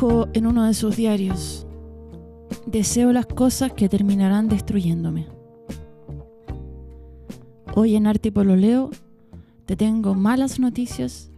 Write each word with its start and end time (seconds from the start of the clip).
En 0.00 0.46
uno 0.46 0.64
de 0.64 0.74
sus 0.74 0.94
diarios, 0.94 1.66
deseo 2.66 3.12
las 3.12 3.26
cosas 3.26 3.72
que 3.72 3.88
terminarán 3.88 4.48
destruyéndome. 4.48 5.26
Hoy 7.74 7.96
en 7.96 8.06
Arte 8.06 8.28
y 8.28 8.30
Pololeo 8.30 8.90
te 9.66 9.74
tengo 9.74 10.14
malas 10.14 10.60
noticias 10.60 11.32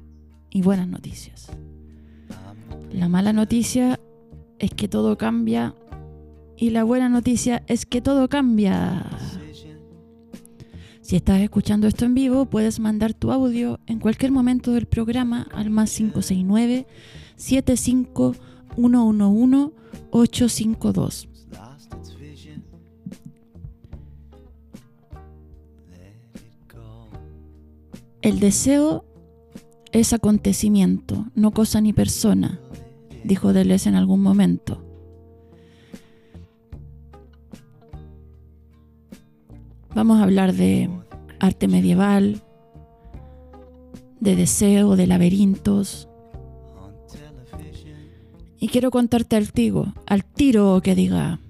y 0.50 0.60
buenas 0.60 0.88
noticias. 0.88 1.50
La 2.92 3.08
mala 3.08 3.32
noticia 3.32 3.98
es 4.58 4.74
que 4.74 4.88
todo 4.88 5.16
cambia 5.16 5.74
y 6.58 6.68
la 6.68 6.84
buena 6.84 7.08
noticia 7.08 7.62
es 7.66 7.86
que 7.86 8.02
todo 8.02 8.28
cambia. 8.28 9.06
Si 11.00 11.16
estás 11.16 11.40
escuchando 11.40 11.86
esto 11.86 12.04
en 12.04 12.12
vivo, 12.12 12.44
puedes 12.44 12.78
mandar 12.78 13.14
tu 13.14 13.32
audio 13.32 13.80
en 13.86 14.00
cualquier 14.00 14.32
momento 14.32 14.72
del 14.72 14.84
programa 14.84 15.48
al 15.54 15.70
más 15.70 15.96
569 15.96 16.86
75111 17.36 18.49
852. 20.10 21.28
El 28.22 28.38
deseo 28.38 29.04
es 29.92 30.12
acontecimiento, 30.12 31.26
no 31.34 31.52
cosa 31.52 31.80
ni 31.80 31.94
persona, 31.94 32.60
dijo 33.24 33.54
Deleuze 33.54 33.88
en 33.88 33.94
algún 33.94 34.20
momento. 34.20 34.84
Vamos 39.94 40.20
a 40.20 40.24
hablar 40.24 40.52
de 40.52 40.90
arte 41.38 41.66
medieval, 41.66 42.42
de 44.20 44.36
deseo, 44.36 44.96
de 44.96 45.06
laberintos. 45.06 46.09
Y 48.60 48.68
quiero 48.68 48.90
contarte 48.90 49.36
al 49.36 49.52
tiro, 49.52 49.94
al 50.06 50.22
tiro 50.22 50.80
que 50.84 50.94
diga 50.94 51.40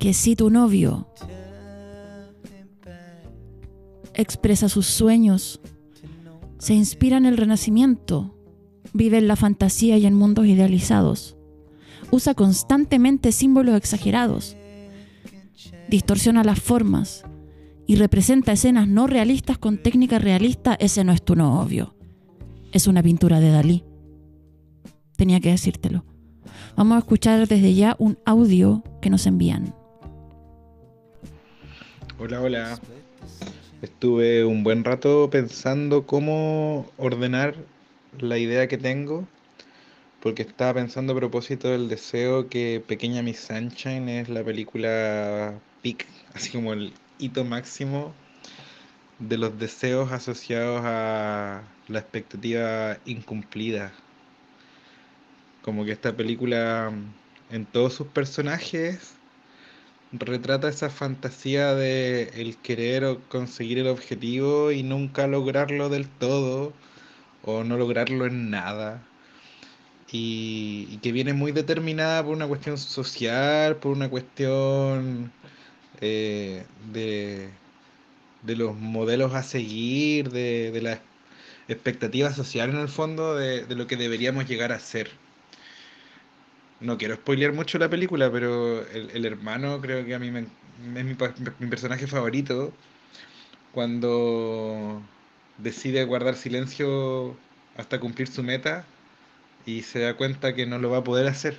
que 0.00 0.14
si 0.14 0.34
tu 0.34 0.48
novio 0.48 1.06
expresa 4.14 4.70
sus 4.70 4.86
sueños, 4.86 5.60
se 6.58 6.72
inspira 6.72 7.18
en 7.18 7.26
el 7.26 7.36
renacimiento, 7.36 8.34
vive 8.94 9.18
en 9.18 9.28
la 9.28 9.36
fantasía 9.36 9.98
y 9.98 10.06
en 10.06 10.14
mundos 10.14 10.46
idealizados, 10.46 11.36
usa 12.10 12.34
constantemente 12.34 13.30
símbolos 13.30 13.76
exagerados, 13.76 14.56
distorsiona 15.88 16.42
las 16.42 16.58
formas 16.58 17.24
y 17.86 17.96
representa 17.96 18.52
escenas 18.52 18.88
no 18.88 19.06
realistas 19.06 19.58
con 19.58 19.76
técnica 19.76 20.18
realista, 20.18 20.74
ese 20.74 21.04
no 21.04 21.12
es 21.12 21.22
tu 21.22 21.36
novio. 21.36 21.94
Es 22.72 22.86
una 22.86 23.02
pintura 23.02 23.40
de 23.40 23.50
Dalí. 23.50 23.84
Tenía 25.22 25.38
que 25.38 25.50
decírtelo. 25.50 26.04
Vamos 26.76 26.96
a 26.96 26.98
escuchar 26.98 27.46
desde 27.46 27.74
ya 27.74 27.94
un 28.00 28.18
audio 28.24 28.82
que 29.00 29.08
nos 29.08 29.24
envían. 29.28 29.72
Hola, 32.18 32.40
hola. 32.40 32.80
Estuve 33.82 34.44
un 34.44 34.64
buen 34.64 34.82
rato 34.82 35.30
pensando 35.30 36.06
cómo 36.08 36.90
ordenar 36.96 37.54
la 38.18 38.36
idea 38.36 38.66
que 38.66 38.78
tengo, 38.78 39.24
porque 40.20 40.42
estaba 40.42 40.74
pensando 40.74 41.12
a 41.12 41.16
propósito 41.16 41.68
del 41.68 41.88
deseo 41.88 42.48
que 42.48 42.82
Pequeña 42.84 43.22
Miss 43.22 43.46
Sunshine 43.46 44.08
es 44.08 44.28
la 44.28 44.42
película 44.42 45.54
peak, 45.84 46.04
así 46.34 46.50
como 46.50 46.72
el 46.72 46.92
hito 47.20 47.44
máximo 47.44 48.12
de 49.20 49.38
los 49.38 49.56
deseos 49.56 50.10
asociados 50.10 50.80
a 50.82 51.62
la 51.86 51.98
expectativa 52.00 52.98
incumplida. 53.04 53.92
Como 55.62 55.84
que 55.84 55.92
esta 55.92 56.16
película 56.16 56.92
en 57.50 57.66
todos 57.66 57.94
sus 57.94 58.08
personajes 58.08 59.14
retrata 60.12 60.68
esa 60.68 60.90
fantasía 60.90 61.74
de 61.74 62.30
el 62.34 62.56
querer 62.58 63.18
conseguir 63.28 63.78
el 63.78 63.88
objetivo 63.88 64.72
y 64.72 64.82
nunca 64.82 65.26
lograrlo 65.26 65.88
del 65.88 66.08
todo 66.08 66.72
o 67.44 67.64
no 67.64 67.76
lograrlo 67.76 68.26
en 68.26 68.50
nada. 68.50 69.02
Y, 70.12 70.98
que 71.02 71.12
viene 71.12 71.32
muy 71.32 71.52
determinada 71.52 72.22
por 72.22 72.34
una 72.34 72.46
cuestión 72.46 72.76
social, 72.78 73.76
por 73.76 73.92
una 73.92 74.10
cuestión 74.10 75.32
eh, 76.00 76.66
de, 76.92 77.48
de, 78.42 78.56
los 78.56 78.76
modelos 78.76 79.34
a 79.34 79.42
seguir, 79.42 80.30
de, 80.30 80.70
de 80.70 80.82
la 80.82 81.00
expectativa 81.68 82.32
social 82.32 82.70
en 82.70 82.76
el 82.78 82.88
fondo 82.88 83.36
de, 83.36 83.64
de 83.64 83.74
lo 83.76 83.86
que 83.86 83.96
deberíamos 83.96 84.46
llegar 84.48 84.72
a 84.72 84.80
ser 84.80 85.10
no 86.82 86.98
quiero 86.98 87.14
spoilear 87.16 87.52
mucho 87.52 87.78
la 87.78 87.88
película, 87.88 88.30
pero 88.30 88.86
el, 88.88 89.24
hermano 89.24 89.80
creo 89.80 90.04
que 90.04 90.14
a 90.14 90.18
mí 90.18 90.30
me, 90.30 90.40
es 90.40 91.04
mi, 91.04 91.66
personaje 91.68 92.06
favorito. 92.06 92.72
Cuando 93.72 95.02
decide 95.58 96.04
guardar 96.04 96.36
silencio 96.36 97.36
hasta 97.76 98.00
cumplir 98.00 98.28
su 98.28 98.42
meta 98.42 98.84
y 99.66 99.82
se 99.82 100.00
da 100.00 100.16
cuenta 100.16 100.54
que 100.54 100.66
no 100.66 100.78
lo 100.78 100.90
va 100.90 100.98
a 100.98 101.04
poder 101.04 101.26
hacer. 101.28 101.58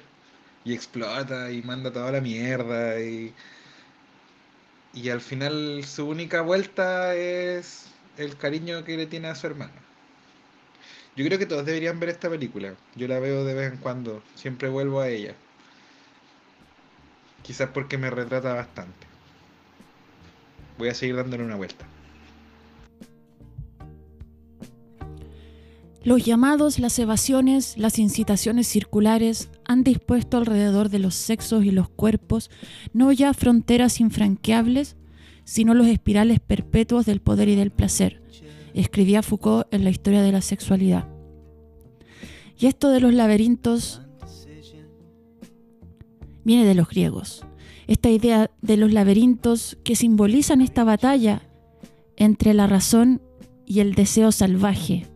Y 0.66 0.74
explota 0.74 1.52
y 1.52 1.62
manda 1.64 1.92
toda 1.92 2.12
la 2.12 2.22
mierda. 2.22 3.00
Y, 3.02 3.34
y 4.94 5.10
al 5.10 5.22
final 5.22 5.84
su 5.86 6.08
única 6.08 6.42
vuelta 6.42 7.16
es 7.16 7.88
el 8.18 8.38
cariño 8.38 8.84
que 8.84 8.98
le 8.98 9.08
tiene 9.08 9.30
a 9.30 9.36
su 9.36 9.48
hermano. 9.48 9.93
Yo 11.16 11.24
creo 11.26 11.38
que 11.38 11.46
todos 11.46 11.66
deberían 11.66 12.00
ver 12.00 12.10
esta 12.10 12.30
película. 12.30 12.76
Yo 12.96 13.08
la 13.08 13.20
veo 13.20 13.46
de 13.46 13.54
vez 13.54 13.72
en 13.72 13.78
cuando. 13.78 14.24
Siempre 14.36 14.70
vuelvo 14.70 15.00
a 15.00 15.10
ella. 15.10 15.36
Quizás 17.44 17.70
porque 17.74 17.98
me 17.98 18.10
retrata 18.10 18.54
bastante. 18.54 19.08
Voy 20.78 20.90
a 20.90 20.94
seguir 20.94 21.16
dándole 21.16 21.44
una 21.44 21.56
vuelta. 21.56 21.86
Los 26.04 26.26
llamados, 26.26 26.80
las 26.80 27.00
evasiones, 27.00 27.78
las 27.78 27.98
incitaciones 27.98 28.68
circulares 28.68 29.50
han 29.64 29.84
dispuesto 29.84 30.38
alrededor 30.38 30.90
de 30.90 31.00
los 31.00 31.16
sexos 31.16 31.64
y 31.64 31.72
los 31.72 31.88
cuerpos 31.88 32.50
no 32.92 33.14
ya 33.14 33.34
fronteras 33.34 34.02
infranqueables, 34.02 34.98
sino 35.46 35.74
los 35.74 35.88
espirales 35.88 36.42
perpetuos 36.42 37.06
del 37.06 37.22
poder 37.22 37.48
y 37.48 37.56
del 37.56 37.72
placer, 37.72 38.22
escribía 38.82 39.24
Foucault 39.24 39.72
en 39.74 39.84
la 39.84 39.90
historia 39.90 40.22
de 40.22 40.32
la 40.32 40.42
sexualidad. 40.42 41.08
Y 42.58 42.68
esto 42.68 42.90
de 42.90 43.00
los 43.00 43.14
laberintos 43.14 44.02
viene 46.44 46.66
de 46.66 46.76
los 46.76 46.88
griegos. 46.90 47.46
Esta 47.88 48.10
idea 48.10 48.52
de 48.62 48.78
los 48.78 48.94
laberintos 48.94 49.78
que 49.84 49.96
simbolizan 49.96 50.62
esta 50.62 50.84
batalla 50.84 51.42
entre 52.16 52.54
la 52.54 52.68
razón 52.68 53.22
y 53.66 53.80
el 53.80 53.96
deseo 53.96 54.32
salvaje. 54.32 55.08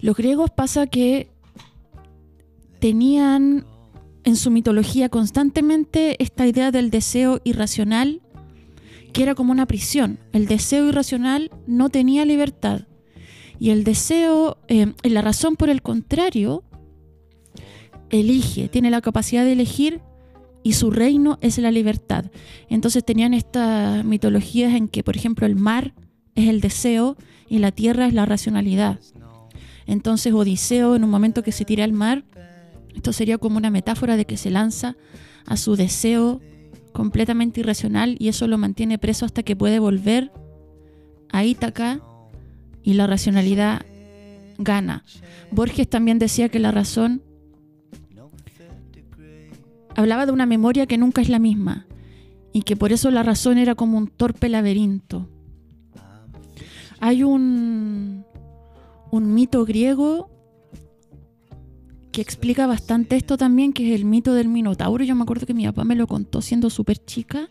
Los 0.00 0.16
griegos 0.16 0.50
pasa 0.50 0.86
que 0.86 1.30
tenían 2.78 3.66
en 4.24 4.36
su 4.36 4.50
mitología 4.50 5.08
constantemente 5.08 6.22
esta 6.22 6.46
idea 6.46 6.70
del 6.70 6.90
deseo 6.90 7.40
irracional 7.44 8.20
que 9.16 9.22
era 9.22 9.34
como 9.34 9.50
una 9.50 9.64
prisión. 9.64 10.18
El 10.34 10.46
deseo 10.46 10.90
irracional 10.90 11.50
no 11.66 11.88
tenía 11.88 12.26
libertad. 12.26 12.82
Y 13.58 13.70
el 13.70 13.82
deseo, 13.82 14.58
eh, 14.68 14.92
la 15.04 15.22
razón 15.22 15.56
por 15.56 15.70
el 15.70 15.80
contrario, 15.80 16.64
elige, 18.10 18.68
tiene 18.68 18.90
la 18.90 19.00
capacidad 19.00 19.42
de 19.42 19.52
elegir 19.52 20.02
y 20.62 20.74
su 20.74 20.90
reino 20.90 21.38
es 21.40 21.56
la 21.56 21.70
libertad. 21.70 22.26
Entonces 22.68 23.06
tenían 23.06 23.32
estas 23.32 24.04
mitologías 24.04 24.74
en 24.74 24.86
que, 24.86 25.02
por 25.02 25.16
ejemplo, 25.16 25.46
el 25.46 25.56
mar 25.56 25.94
es 26.34 26.50
el 26.50 26.60
deseo 26.60 27.16
y 27.48 27.56
la 27.60 27.72
tierra 27.72 28.06
es 28.06 28.12
la 28.12 28.26
racionalidad. 28.26 29.00
Entonces 29.86 30.34
Odiseo, 30.34 30.94
en 30.94 31.04
un 31.04 31.10
momento 31.10 31.42
que 31.42 31.52
se 31.52 31.64
tira 31.64 31.84
al 31.84 31.94
mar, 31.94 32.26
esto 32.94 33.14
sería 33.14 33.38
como 33.38 33.56
una 33.56 33.70
metáfora 33.70 34.18
de 34.18 34.26
que 34.26 34.36
se 34.36 34.50
lanza 34.50 34.94
a 35.46 35.56
su 35.56 35.74
deseo 35.74 36.42
completamente 36.96 37.60
irracional 37.60 38.16
y 38.18 38.28
eso 38.28 38.48
lo 38.48 38.56
mantiene 38.56 38.96
preso 38.96 39.26
hasta 39.26 39.42
que 39.42 39.54
puede 39.54 39.78
volver 39.78 40.32
a 41.28 41.44
Ítaca 41.44 42.00
y 42.82 42.94
la 42.94 43.06
racionalidad 43.06 43.84
gana. 44.56 45.04
Borges 45.50 45.90
también 45.90 46.18
decía 46.18 46.48
que 46.48 46.58
la 46.58 46.70
razón 46.70 47.22
hablaba 49.94 50.24
de 50.24 50.32
una 50.32 50.46
memoria 50.46 50.86
que 50.86 50.96
nunca 50.96 51.20
es 51.20 51.28
la 51.28 51.38
misma 51.38 51.86
y 52.54 52.62
que 52.62 52.76
por 52.76 52.92
eso 52.92 53.10
la 53.10 53.22
razón 53.22 53.58
era 53.58 53.74
como 53.74 53.98
un 53.98 54.06
torpe 54.08 54.48
laberinto. 54.48 55.28
Hay 56.98 57.24
un, 57.24 58.24
un 59.10 59.34
mito 59.34 59.66
griego 59.66 60.30
que 62.16 62.22
explica 62.22 62.66
bastante 62.66 63.14
esto 63.14 63.36
también, 63.36 63.74
que 63.74 63.92
es 63.92 64.00
el 64.00 64.06
mito 64.06 64.32
del 64.32 64.48
Minotauro. 64.48 65.04
Yo 65.04 65.14
me 65.14 65.24
acuerdo 65.24 65.44
que 65.46 65.52
mi 65.52 65.66
papá 65.66 65.84
me 65.84 65.94
lo 65.94 66.06
contó 66.06 66.40
siendo 66.40 66.70
súper 66.70 66.96
chica. 66.96 67.50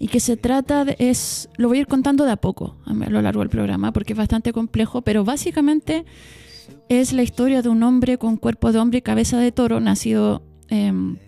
y 0.00 0.08
que 0.08 0.20
se 0.20 0.38
trata 0.38 0.86
de, 0.86 0.96
es, 0.98 1.50
lo 1.58 1.68
voy 1.68 1.76
a 1.76 1.80
ir 1.82 1.86
contando 1.86 2.24
de 2.24 2.32
a 2.32 2.36
poco 2.36 2.76
a 2.86 2.94
lo 2.94 3.20
largo 3.20 3.40
del 3.40 3.50
programa 3.50 3.92
porque 3.92 4.14
es 4.14 4.16
bastante 4.16 4.54
complejo, 4.54 5.02
pero 5.02 5.22
básicamente 5.22 6.06
es 6.88 7.12
la 7.12 7.22
historia 7.22 7.60
de 7.60 7.68
un 7.68 7.82
hombre 7.82 8.16
con 8.16 8.38
cuerpo 8.38 8.72
de 8.72 8.78
hombre 8.78 9.00
y 9.00 9.02
cabeza 9.02 9.38
de 9.38 9.52
toro, 9.52 9.80
nacido 9.80 10.40
em, 10.68 11.18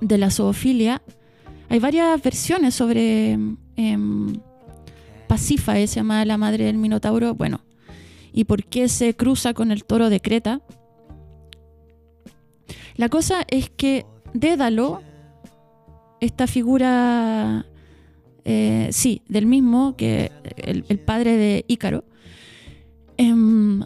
de 0.00 0.18
la 0.18 0.32
zoofilia. 0.32 1.02
Hay 1.68 1.78
varias 1.78 2.20
versiones 2.20 2.74
sobre 2.74 3.38
eh, 3.76 3.98
se 5.36 5.86
llama 5.86 6.24
la 6.24 6.36
madre 6.36 6.64
del 6.64 6.78
Minotauro. 6.78 7.36
Bueno, 7.36 7.60
¿y 8.32 8.42
por 8.42 8.64
qué 8.64 8.88
se 8.88 9.14
cruza 9.14 9.54
con 9.54 9.70
el 9.70 9.84
toro 9.84 10.10
de 10.10 10.18
Creta? 10.18 10.62
La 13.00 13.08
cosa 13.08 13.46
es 13.48 13.70
que 13.70 14.04
Dédalo, 14.34 15.00
esta 16.20 16.46
figura, 16.46 17.64
eh, 18.44 18.90
sí, 18.92 19.22
del 19.26 19.46
mismo, 19.46 19.96
que 19.96 20.30
el, 20.58 20.98
padre 20.98 21.38
de 21.38 21.64
Ícaro, 21.66 22.04
em, 23.16 23.82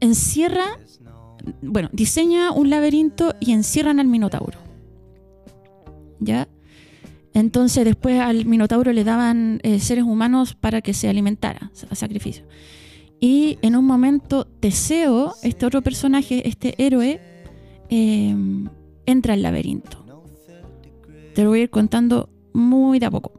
encierra, 0.00 0.78
bueno, 1.62 1.88
diseña 1.92 2.52
un 2.52 2.68
laberinto 2.68 3.34
y 3.40 3.52
encierran 3.52 3.98
al 3.98 4.08
Minotauro. 4.08 4.58
¿Ya? 6.18 6.46
Entonces 7.32 7.86
después 7.86 8.20
al 8.20 8.44
Minotauro 8.44 8.92
le 8.92 9.04
daban 9.04 9.60
eh, 9.62 9.80
seres 9.80 10.04
humanos 10.04 10.54
para 10.54 10.82
que 10.82 10.92
se 10.92 11.08
alimentara, 11.08 11.72
a 11.88 11.94
sacrificio. 11.94 12.44
Y 13.20 13.58
en 13.62 13.74
un 13.74 13.86
momento 13.86 14.44
Teseo, 14.44 15.32
este 15.42 15.64
otro 15.64 15.80
personaje, 15.80 16.46
este 16.46 16.74
héroe, 16.76 17.29
em, 17.90 18.68
entra 19.06 19.34
al 19.34 19.42
laberinto. 19.42 20.04
Te 21.34 21.42
lo 21.44 21.50
voy 21.50 21.60
a 21.60 21.62
ir 21.64 21.70
contando 21.70 22.28
muy 22.52 22.98
de 22.98 23.06
a 23.06 23.10
poco. 23.10 23.32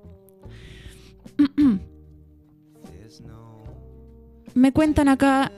Me 4.54 4.72
cuentan 4.72 5.08
acá 5.08 5.52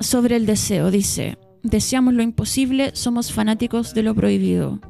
sobre 0.00 0.36
el 0.36 0.46
deseo. 0.46 0.90
Dice, 0.90 1.38
deseamos 1.62 2.14
lo 2.14 2.22
imposible, 2.22 2.90
somos 2.94 3.32
fanáticos 3.32 3.94
de 3.94 4.02
lo 4.02 4.14
prohibido. 4.14 4.80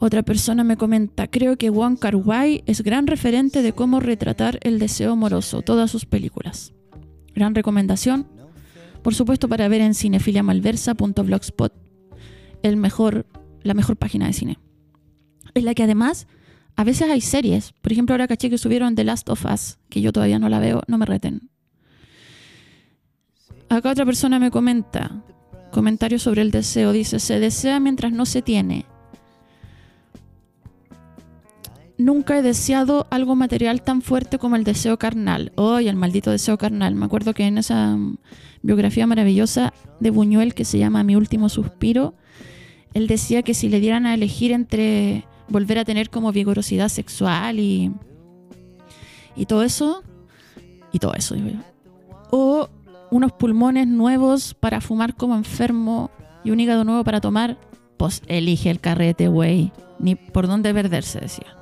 Otra 0.00 0.22
persona 0.22 0.62
me 0.62 0.76
comenta, 0.76 1.26
creo 1.26 1.56
que 1.56 1.70
Wong 1.70 1.98
Kar 1.98 2.14
Wai 2.14 2.62
es 2.66 2.82
gran 2.82 3.08
referente 3.08 3.62
de 3.62 3.72
cómo 3.72 3.98
retratar 3.98 4.60
el 4.62 4.78
deseo 4.78 5.12
amoroso, 5.12 5.62
todas 5.62 5.90
sus 5.90 6.06
películas. 6.06 6.72
Gran 7.34 7.56
recomendación, 7.56 8.28
por 9.02 9.14
supuesto 9.14 9.48
para 9.48 9.68
ver 9.68 9.80
en 9.80 9.94
cinefiliamalversa.blogspot, 9.94 11.72
el 12.62 12.76
mejor, 12.76 13.26
la 13.62 13.74
mejor 13.74 13.96
página 13.96 14.26
de 14.26 14.32
cine. 14.32 14.58
En 15.54 15.64
la 15.64 15.74
que 15.74 15.84
además 15.84 16.26
a 16.76 16.84
veces 16.84 17.10
hay 17.10 17.20
series, 17.20 17.72
por 17.82 17.92
ejemplo 17.92 18.14
ahora 18.14 18.28
caché 18.28 18.50
que 18.50 18.58
subieron 18.58 18.94
The 18.94 19.04
Last 19.04 19.28
of 19.28 19.44
Us, 19.44 19.78
que 19.88 20.00
yo 20.00 20.12
todavía 20.12 20.38
no 20.38 20.48
la 20.48 20.60
veo, 20.60 20.82
no 20.86 20.98
me 20.98 21.06
reten. 21.06 21.50
Acá 23.68 23.90
otra 23.90 24.06
persona 24.06 24.38
me 24.38 24.50
comenta, 24.50 25.22
comentario 25.72 26.18
sobre 26.18 26.42
el 26.42 26.50
deseo, 26.50 26.92
dice, 26.92 27.18
se 27.18 27.40
desea 27.40 27.80
mientras 27.80 28.12
no 28.12 28.26
se 28.26 28.42
tiene 28.42 28.86
nunca 31.98 32.38
he 32.38 32.42
deseado 32.42 33.06
algo 33.10 33.34
material 33.34 33.82
tan 33.82 34.00
fuerte 34.00 34.38
como 34.38 34.56
el 34.56 34.64
deseo 34.64 34.98
carnal. 34.98 35.52
Hoy 35.56 35.88
el 35.88 35.96
maldito 35.96 36.30
deseo 36.30 36.56
carnal. 36.56 36.94
Me 36.94 37.04
acuerdo 37.04 37.34
que 37.34 37.44
en 37.44 37.58
esa 37.58 37.96
mm, 37.96 38.16
biografía 38.62 39.06
maravillosa 39.06 39.74
de 40.00 40.10
Buñuel 40.10 40.54
que 40.54 40.64
se 40.64 40.78
llama 40.78 41.02
Mi 41.02 41.16
último 41.16 41.48
suspiro, 41.48 42.14
él 42.94 43.06
decía 43.06 43.42
que 43.42 43.52
si 43.52 43.68
le 43.68 43.80
dieran 43.80 44.06
a 44.06 44.14
elegir 44.14 44.52
entre 44.52 45.26
volver 45.48 45.78
a 45.78 45.84
tener 45.84 46.08
como 46.08 46.32
vigorosidad 46.32 46.88
sexual 46.88 47.58
y, 47.58 47.92
y 49.36 49.46
todo 49.46 49.62
eso, 49.62 50.02
y 50.92 50.98
todo 50.98 51.14
eso, 51.14 51.34
o 52.30 52.68
unos 53.10 53.32
pulmones 53.32 53.86
nuevos 53.86 54.54
para 54.54 54.80
fumar 54.80 55.14
como 55.14 55.34
enfermo 55.34 56.10
y 56.44 56.50
un 56.50 56.60
hígado 56.60 56.84
nuevo 56.84 57.04
para 57.04 57.20
tomar, 57.20 57.58
pues 57.96 58.22
elige 58.26 58.70
el 58.70 58.80
carrete, 58.80 59.28
güey. 59.28 59.72
Ni 59.98 60.14
por 60.14 60.46
dónde 60.46 60.72
perderse, 60.72 61.20
decía. 61.20 61.58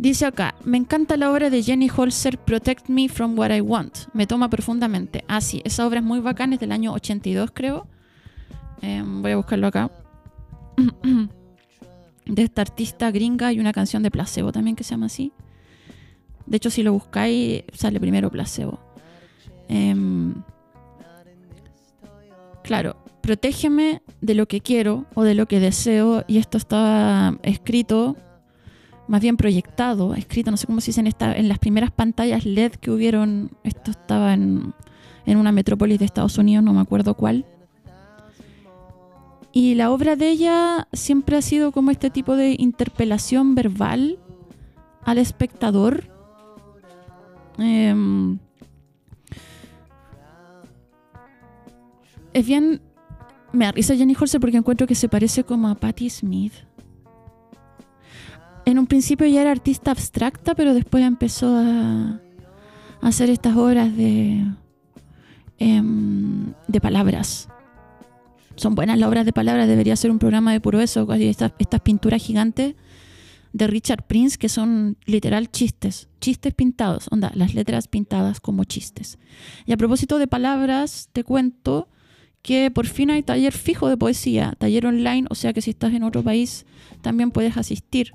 Dice 0.00 0.24
acá, 0.24 0.54
me 0.64 0.78
encanta 0.78 1.18
la 1.18 1.30
obra 1.30 1.50
de 1.50 1.62
Jenny 1.62 1.90
Holzer, 1.94 2.38
Protect 2.38 2.88
Me 2.88 3.10
From 3.10 3.38
What 3.38 3.54
I 3.54 3.60
Want. 3.60 3.98
Me 4.14 4.26
toma 4.26 4.48
profundamente. 4.48 5.24
Ah, 5.28 5.42
sí, 5.42 5.60
esa 5.62 5.86
obra 5.86 5.98
es 5.98 6.06
muy 6.06 6.20
bacana, 6.20 6.54
es 6.54 6.60
del 6.60 6.72
año 6.72 6.94
82 6.94 7.50
creo. 7.52 7.86
Em, 8.80 9.20
voy 9.20 9.32
a 9.32 9.36
buscarlo 9.36 9.66
acá. 9.66 9.90
de 12.24 12.42
esta 12.42 12.62
artista 12.62 13.10
gringa 13.10 13.48
hay 13.48 13.60
una 13.60 13.74
canción 13.74 14.02
de 14.02 14.10
placebo 14.10 14.52
también 14.52 14.74
que 14.74 14.84
se 14.84 14.92
llama 14.92 15.04
así. 15.04 15.34
De 16.46 16.56
hecho, 16.56 16.70
si 16.70 16.82
lo 16.82 16.94
buscáis, 16.94 17.64
sale 17.74 18.00
primero 18.00 18.30
placebo. 18.30 18.80
Em, 19.68 20.32
claro, 22.64 22.96
protégeme 23.20 24.00
de 24.22 24.34
lo 24.34 24.48
que 24.48 24.62
quiero 24.62 25.04
o 25.12 25.24
de 25.24 25.34
lo 25.34 25.44
que 25.44 25.60
deseo. 25.60 26.24
Y 26.26 26.38
esto 26.38 26.56
está 26.56 27.38
escrito 27.42 28.16
más 29.10 29.20
bien 29.20 29.36
proyectado, 29.36 30.14
escrito, 30.14 30.52
no 30.52 30.56
sé 30.56 30.68
cómo 30.68 30.80
se 30.80 30.92
dice 30.92 31.00
en, 31.00 31.08
esta, 31.08 31.36
en 31.36 31.48
las 31.48 31.58
primeras 31.58 31.90
pantallas 31.90 32.44
LED 32.46 32.74
que 32.74 32.92
hubieron, 32.92 33.50
esto 33.64 33.90
estaba 33.90 34.34
en, 34.34 34.72
en 35.26 35.36
una 35.36 35.50
metrópolis 35.50 35.98
de 35.98 36.04
Estados 36.04 36.38
Unidos, 36.38 36.62
no 36.62 36.72
me 36.72 36.80
acuerdo 36.80 37.14
cuál. 37.14 37.44
Y 39.52 39.74
la 39.74 39.90
obra 39.90 40.14
de 40.14 40.28
ella 40.28 40.86
siempre 40.92 41.36
ha 41.36 41.42
sido 41.42 41.72
como 41.72 41.90
este 41.90 42.08
tipo 42.08 42.36
de 42.36 42.54
interpelación 42.56 43.56
verbal 43.56 44.20
al 45.02 45.18
espectador. 45.18 46.04
Em, 47.58 48.38
es 52.32 52.46
bien. 52.46 52.80
Me 53.50 53.66
arriesga 53.66 53.96
Jenny 53.96 54.14
Holzer 54.14 54.40
porque 54.40 54.56
encuentro 54.56 54.86
que 54.86 54.94
se 54.94 55.08
parece 55.08 55.42
como 55.42 55.66
a 55.66 55.74
Patti 55.74 56.08
Smith 56.08 56.52
en 58.64 58.78
un 58.78 58.86
principio 58.86 59.26
ya 59.26 59.42
era 59.42 59.50
artista 59.50 59.90
abstracta, 59.90 60.54
pero 60.54 60.74
después 60.74 61.04
empezó 61.04 61.56
a, 61.56 62.20
hacer 63.00 63.30
estas 63.30 63.56
obras 63.56 63.96
de, 63.96 64.44
em, 65.58 66.52
de 66.68 66.80
palabras. 66.80 67.48
Son 68.56 68.74
buenas 68.74 68.98
las 68.98 69.08
obras 69.08 69.24
de 69.24 69.32
palabras, 69.32 69.68
debería 69.68 69.96
ser 69.96 70.10
un 70.10 70.18
programa 70.18 70.52
de 70.52 70.60
puro 70.60 70.80
eso, 70.80 71.10
estas, 71.14 71.52
estas 71.58 71.80
pinturas 71.80 72.22
gigantes 72.22 72.74
de 73.52 73.66
Richard 73.66 74.06
Prince 74.06 74.38
que 74.38 74.48
son 74.48 74.96
literal 75.06 75.50
chistes, 75.50 76.08
chistes 76.20 76.54
pintados, 76.54 77.08
onda, 77.10 77.32
las 77.34 77.54
letras 77.54 77.88
pintadas 77.88 78.40
como 78.40 78.64
chistes. 78.64 79.18
Y 79.66 79.72
a 79.72 79.76
propósito 79.76 80.18
de 80.18 80.26
palabras, 80.26 81.08
te 81.12 81.24
cuento 81.24 81.88
que 82.42 82.70
por 82.70 82.86
fin 82.86 83.10
hay 83.10 83.22
taller 83.22 83.52
fijo 83.52 83.88
de 83.88 83.96
poesía, 83.96 84.54
taller 84.58 84.86
online, 84.86 85.26
o 85.30 85.34
sea 85.34 85.52
que 85.52 85.62
si 85.62 85.70
estás 85.70 85.92
en 85.94 86.02
otro 86.02 86.22
país 86.22 86.66
también 87.02 87.30
puedes 87.30 87.56
asistir 87.56 88.14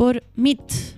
por 0.00 0.24
Meet. 0.34 0.96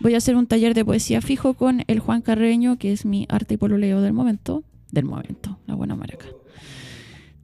Voy 0.00 0.14
a 0.14 0.16
hacer 0.16 0.34
un 0.34 0.48
taller 0.48 0.74
de 0.74 0.84
poesía 0.84 1.20
fijo 1.20 1.54
con 1.54 1.84
el 1.86 2.00
Juan 2.00 2.22
Carreño, 2.22 2.76
que 2.76 2.90
es 2.90 3.04
mi 3.04 3.24
arte 3.28 3.54
y 3.54 3.56
pololeo 3.56 4.00
del 4.00 4.12
momento. 4.12 4.64
Del 4.90 5.04
momento, 5.04 5.60
la 5.68 5.76
buena 5.76 5.94
maraca. 5.94 6.26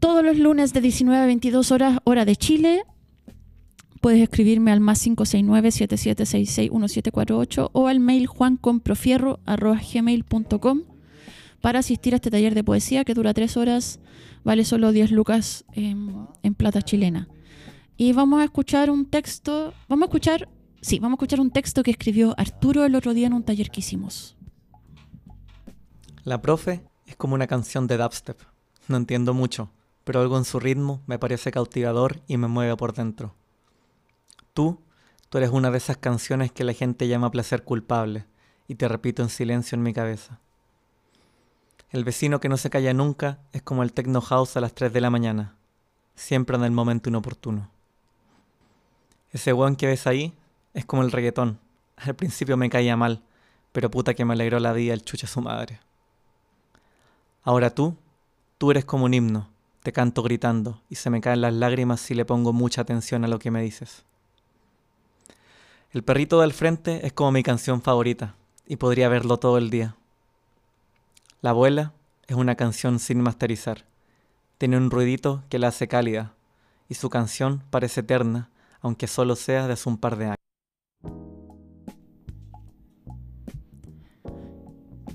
Todos 0.00 0.24
los 0.24 0.36
lunes 0.36 0.72
de 0.72 0.80
19 0.80 1.22
a 1.22 1.26
22 1.26 1.70
horas, 1.70 2.00
hora 2.02 2.24
de 2.24 2.34
Chile. 2.34 2.82
Puedes 4.00 4.20
escribirme 4.20 4.72
al 4.72 4.80
más 4.80 5.06
569-7766-1748 5.06 7.70
o 7.72 7.86
al 7.86 8.00
mail 8.00 8.26
juancomprofierro.gmail.com 8.26 10.82
para 11.60 11.78
asistir 11.78 12.12
a 12.12 12.16
este 12.16 12.32
taller 12.32 12.56
de 12.56 12.64
poesía 12.64 13.04
que 13.04 13.14
dura 13.14 13.34
tres 13.34 13.56
horas, 13.56 14.00
vale 14.42 14.64
solo 14.64 14.90
10 14.90 15.12
lucas 15.12 15.64
en, 15.74 16.26
en 16.42 16.56
plata 16.56 16.82
chilena. 16.82 17.28
Y 17.96 18.12
vamos 18.12 18.40
a 18.40 18.44
escuchar 18.44 18.90
un 18.90 19.06
texto, 19.06 19.72
vamos 19.88 20.02
a 20.02 20.06
escuchar 20.06 20.48
Sí, 20.86 21.00
vamos 21.00 21.14
a 21.14 21.18
escuchar 21.18 21.40
un 21.40 21.50
texto 21.50 21.82
que 21.82 21.90
escribió 21.90 22.32
Arturo 22.38 22.84
el 22.84 22.94
otro 22.94 23.12
día 23.12 23.26
en 23.26 23.32
un 23.32 23.42
taller 23.42 23.72
que 23.72 23.80
hicimos. 23.80 24.36
La 26.22 26.40
profe 26.40 26.80
es 27.06 27.16
como 27.16 27.34
una 27.34 27.48
canción 27.48 27.88
de 27.88 27.96
dubstep. 27.96 28.38
No 28.86 28.96
entiendo 28.96 29.34
mucho, 29.34 29.68
pero 30.04 30.20
algo 30.20 30.38
en 30.38 30.44
su 30.44 30.60
ritmo 30.60 31.02
me 31.08 31.18
parece 31.18 31.50
cautivador 31.50 32.20
y 32.28 32.36
me 32.36 32.46
mueve 32.46 32.76
por 32.76 32.94
dentro. 32.94 33.34
Tú, 34.54 34.80
tú 35.28 35.38
eres 35.38 35.50
una 35.50 35.72
de 35.72 35.78
esas 35.78 35.96
canciones 35.96 36.52
que 36.52 36.62
la 36.62 36.72
gente 36.72 37.08
llama 37.08 37.32
placer 37.32 37.64
culpable 37.64 38.26
y 38.68 38.76
te 38.76 38.86
repito 38.86 39.24
en 39.24 39.28
silencio 39.28 39.74
en 39.74 39.82
mi 39.82 39.92
cabeza. 39.92 40.38
El 41.90 42.04
vecino 42.04 42.38
que 42.38 42.48
no 42.48 42.58
se 42.58 42.70
calla 42.70 42.94
nunca 42.94 43.40
es 43.52 43.60
como 43.60 43.82
el 43.82 43.92
techno 43.92 44.20
house 44.20 44.56
a 44.56 44.60
las 44.60 44.72
3 44.72 44.92
de 44.92 45.00
la 45.00 45.10
mañana, 45.10 45.56
siempre 46.14 46.56
en 46.56 46.62
el 46.62 46.70
momento 46.70 47.08
inoportuno. 47.08 47.72
Ese 49.32 49.52
weón 49.52 49.74
que 49.74 49.88
ves 49.88 50.06
ahí 50.06 50.32
es 50.76 50.84
como 50.84 51.02
el 51.02 51.10
reggaetón. 51.10 51.58
Al 51.96 52.14
principio 52.14 52.58
me 52.58 52.68
caía 52.68 52.98
mal, 52.98 53.22
pero 53.72 53.90
puta 53.90 54.12
que 54.12 54.26
me 54.26 54.34
alegró 54.34 54.60
la 54.60 54.74
vida 54.74 54.92
el 54.92 55.02
chucha 55.02 55.26
su 55.26 55.40
madre. 55.40 55.80
Ahora 57.42 57.74
tú, 57.74 57.96
tú 58.58 58.70
eres 58.70 58.84
como 58.84 59.06
un 59.06 59.14
himno. 59.14 59.48
Te 59.82 59.92
canto 59.92 60.22
gritando 60.22 60.82
y 60.90 60.96
se 60.96 61.08
me 61.08 61.22
caen 61.22 61.40
las 61.40 61.54
lágrimas 61.54 62.00
si 62.00 62.14
le 62.14 62.26
pongo 62.26 62.52
mucha 62.52 62.82
atención 62.82 63.24
a 63.24 63.28
lo 63.28 63.38
que 63.38 63.50
me 63.50 63.62
dices. 63.62 64.04
El 65.92 66.04
perrito 66.04 66.40
del 66.40 66.52
frente 66.52 67.06
es 67.06 67.12
como 67.14 67.32
mi 67.32 67.42
canción 67.42 67.80
favorita 67.80 68.34
y 68.66 68.76
podría 68.76 69.08
verlo 69.08 69.38
todo 69.38 69.56
el 69.56 69.70
día. 69.70 69.96
La 71.40 71.50
abuela 71.50 71.94
es 72.26 72.36
una 72.36 72.54
canción 72.54 72.98
sin 72.98 73.22
masterizar. 73.22 73.86
Tiene 74.58 74.76
un 74.76 74.90
ruidito 74.90 75.42
que 75.48 75.58
la 75.58 75.68
hace 75.68 75.88
cálida 75.88 76.34
y 76.86 76.96
su 76.96 77.08
canción 77.08 77.62
parece 77.70 78.00
eterna, 78.00 78.50
aunque 78.82 79.06
solo 79.06 79.36
sea 79.36 79.66
de 79.66 79.72
hace 79.72 79.88
un 79.88 79.96
par 79.96 80.16
de 80.16 80.24
años. 80.26 80.45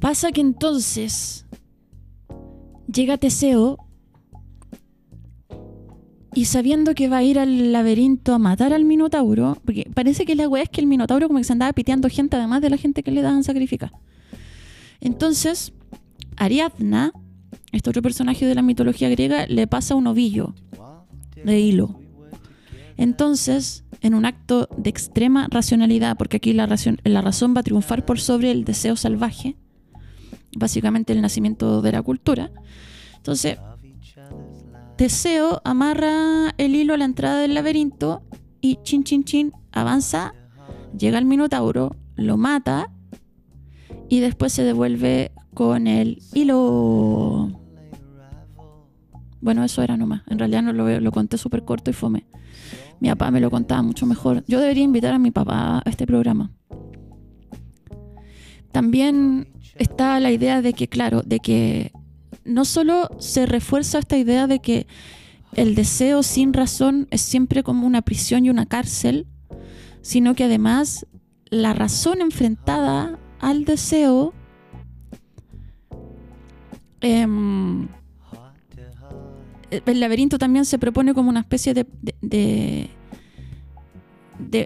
Pasa 0.01 0.31
que 0.31 0.41
entonces 0.41 1.45
llega 2.91 3.17
Teseo 3.17 3.77
y 6.33 6.45
sabiendo 6.45 6.95
que 6.95 7.07
va 7.07 7.17
a 7.17 7.23
ir 7.23 7.37
al 7.37 7.71
laberinto 7.71 8.33
a 8.33 8.39
matar 8.39 8.73
al 8.73 8.83
Minotauro, 8.83 9.59
porque 9.63 9.91
parece 9.93 10.25
que 10.25 10.35
la 10.35 10.49
weá 10.49 10.63
es 10.63 10.69
que 10.69 10.81
el 10.81 10.87
Minotauro 10.87 11.27
como 11.27 11.37
que 11.37 11.43
se 11.43 11.53
andaba 11.53 11.71
piteando 11.73 12.09
gente 12.09 12.35
además 12.35 12.61
de 12.61 12.71
la 12.71 12.77
gente 12.77 13.03
que 13.03 13.11
le 13.11 13.21
daban 13.21 13.43
sacrificar. 13.43 13.91
Entonces, 15.01 15.71
Ariadna, 16.35 17.11
este 17.71 17.91
otro 17.91 18.01
personaje 18.01 18.47
de 18.47 18.55
la 18.55 18.63
mitología 18.63 19.07
griega, 19.07 19.45
le 19.45 19.67
pasa 19.67 19.93
un 19.93 20.07
ovillo 20.07 20.55
de 21.45 21.59
hilo. 21.59 21.99
Entonces, 22.97 23.83
en 24.01 24.15
un 24.15 24.25
acto 24.25 24.67
de 24.77 24.89
extrema 24.89 25.47
racionalidad, 25.51 26.17
porque 26.17 26.37
aquí 26.37 26.53
la, 26.53 26.67
la 27.03 27.21
razón 27.21 27.53
va 27.55 27.59
a 27.59 27.63
triunfar 27.63 28.03
por 28.03 28.19
sobre 28.19 28.49
el 28.49 28.63
deseo 28.63 28.95
salvaje, 28.95 29.57
básicamente 30.57 31.13
el 31.13 31.21
nacimiento 31.21 31.81
de 31.81 31.91
la 31.91 32.01
cultura. 32.01 32.51
Entonces, 33.17 33.57
Teseo 34.97 35.61
amarra 35.63 36.53
el 36.57 36.75
hilo 36.75 36.93
a 36.93 36.97
la 36.97 37.05
entrada 37.05 37.39
del 37.39 37.53
laberinto 37.53 38.21
y 38.61 38.77
chin 38.83 39.03
chin 39.03 39.23
chin 39.23 39.51
avanza, 39.71 40.33
llega 40.97 41.17
al 41.17 41.25
Minotauro, 41.25 41.95
lo 42.15 42.37
mata 42.37 42.91
y 44.09 44.19
después 44.19 44.53
se 44.53 44.63
devuelve 44.63 45.31
con 45.53 45.87
el 45.87 46.21
hilo. 46.33 47.49
Bueno, 49.39 49.63
eso 49.63 49.81
era 49.81 49.97
nomás. 49.97 50.21
En 50.27 50.37
realidad 50.37 50.61
no 50.61 50.73
lo, 50.73 50.99
lo 50.99 51.11
conté 51.11 51.37
súper 51.37 51.65
corto 51.65 51.89
y 51.89 51.93
fome. 51.93 52.27
Mi 52.99 53.09
papá 53.09 53.31
me 53.31 53.39
lo 53.39 53.49
contaba 53.49 53.81
mucho 53.81 54.05
mejor. 54.05 54.43
Yo 54.47 54.59
debería 54.59 54.83
invitar 54.83 55.13
a 55.13 55.19
mi 55.19 55.31
papá 55.31 55.81
a 55.83 55.89
este 55.89 56.05
programa. 56.05 56.51
También 58.71 59.47
está 59.75 60.19
la 60.19 60.31
idea 60.31 60.61
de 60.61 60.73
que, 60.73 60.87
claro, 60.87 61.21
de 61.23 61.39
que 61.39 61.91
no 62.45 62.65
solo 62.65 63.09
se 63.19 63.45
refuerza 63.45 63.99
esta 63.99 64.17
idea 64.17 64.47
de 64.47 64.59
que 64.59 64.87
el 65.53 65.75
deseo 65.75 66.23
sin 66.23 66.53
razón 66.53 67.07
es 67.11 67.21
siempre 67.21 67.63
como 67.63 67.85
una 67.85 68.01
prisión 68.01 68.45
y 68.45 68.49
una 68.49 68.65
cárcel, 68.65 69.27
sino 70.01 70.33
que 70.35 70.45
además 70.45 71.05
la 71.49 71.73
razón 71.73 72.21
enfrentada 72.21 73.19
al 73.39 73.65
deseo 73.65 74.33
em, 77.01 77.87
el 79.71 79.99
laberinto 79.99 80.37
también 80.37 80.65
se 80.65 80.77
propone 80.79 81.13
como 81.13 81.29
una 81.29 81.39
especie 81.41 81.73
de, 81.73 81.85
de, 82.21 82.89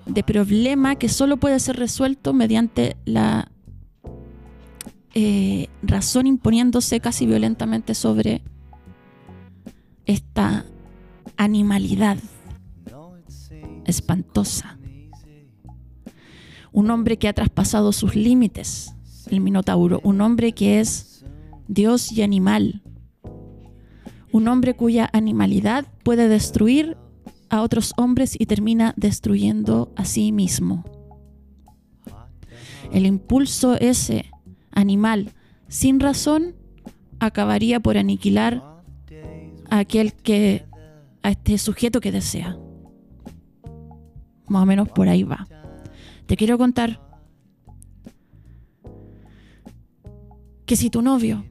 de, 0.05 0.24
problema 0.24 0.95
que 0.95 1.09
solo 1.09 1.38
puede 1.38 1.59
ser 1.59 1.77
resuelto 1.77 2.33
mediante 2.33 2.97
la 3.05 3.51
eh, 5.17 5.69
razón 5.81 6.27
imponiéndose 6.27 7.00
casi 7.00 7.25
violentamente 7.25 7.95
sobre 7.95 8.41
esta 10.05 10.65
animalidad 11.38 12.17
espantosa. 13.86 14.77
Un 16.74 16.91
hombre 16.91 17.17
que 17.17 17.29
ha 17.29 17.34
traspasado 17.34 17.93
sus 17.93 18.15
límites, 18.15 18.93
el 19.31 19.39
Minotauro, 19.39 20.01
un 20.03 20.19
hombre 20.19 20.51
que 20.51 20.81
es 20.81 21.24
Dios 21.69 22.12
y 22.12 22.22
animal, 22.22 22.84
un 24.34 24.50
hombre 24.50 24.75
cuya 24.75 25.10
animalidad 25.13 25.86
puede 26.03 26.27
destruir 26.27 26.98
a 27.50 27.62
otros 27.62 27.93
hombres 27.95 28.36
y 28.38 28.48
termina 28.48 28.93
destruyendo 28.98 29.93
a 29.95 30.03
sí 30.03 30.34
mismo. 30.34 30.84
El 32.91 33.05
impulso 33.05 33.75
ese 33.75 34.25
animal 34.75 35.34
sin 35.67 36.00
razón 36.00 36.55
acabaría 37.20 37.79
por 37.79 37.98
aniquilar 37.98 38.63
a 39.70 39.79
aquel 39.79 40.13
que 40.13 40.65
a 41.24 41.32
este 41.32 41.58
sujeto 41.58 42.00
que 42.01 42.12
desea. 42.12 42.58
Más 44.48 44.62
o 44.62 44.65
menos 44.65 44.89
por 44.89 45.08
ahí 45.10 45.24
va. 45.24 45.48
Te 46.27 46.38
quiero 46.38 46.58
contar 46.58 47.01
que 50.65 50.75
si 50.75 50.89
tu 50.89 51.01
novio 51.01 51.46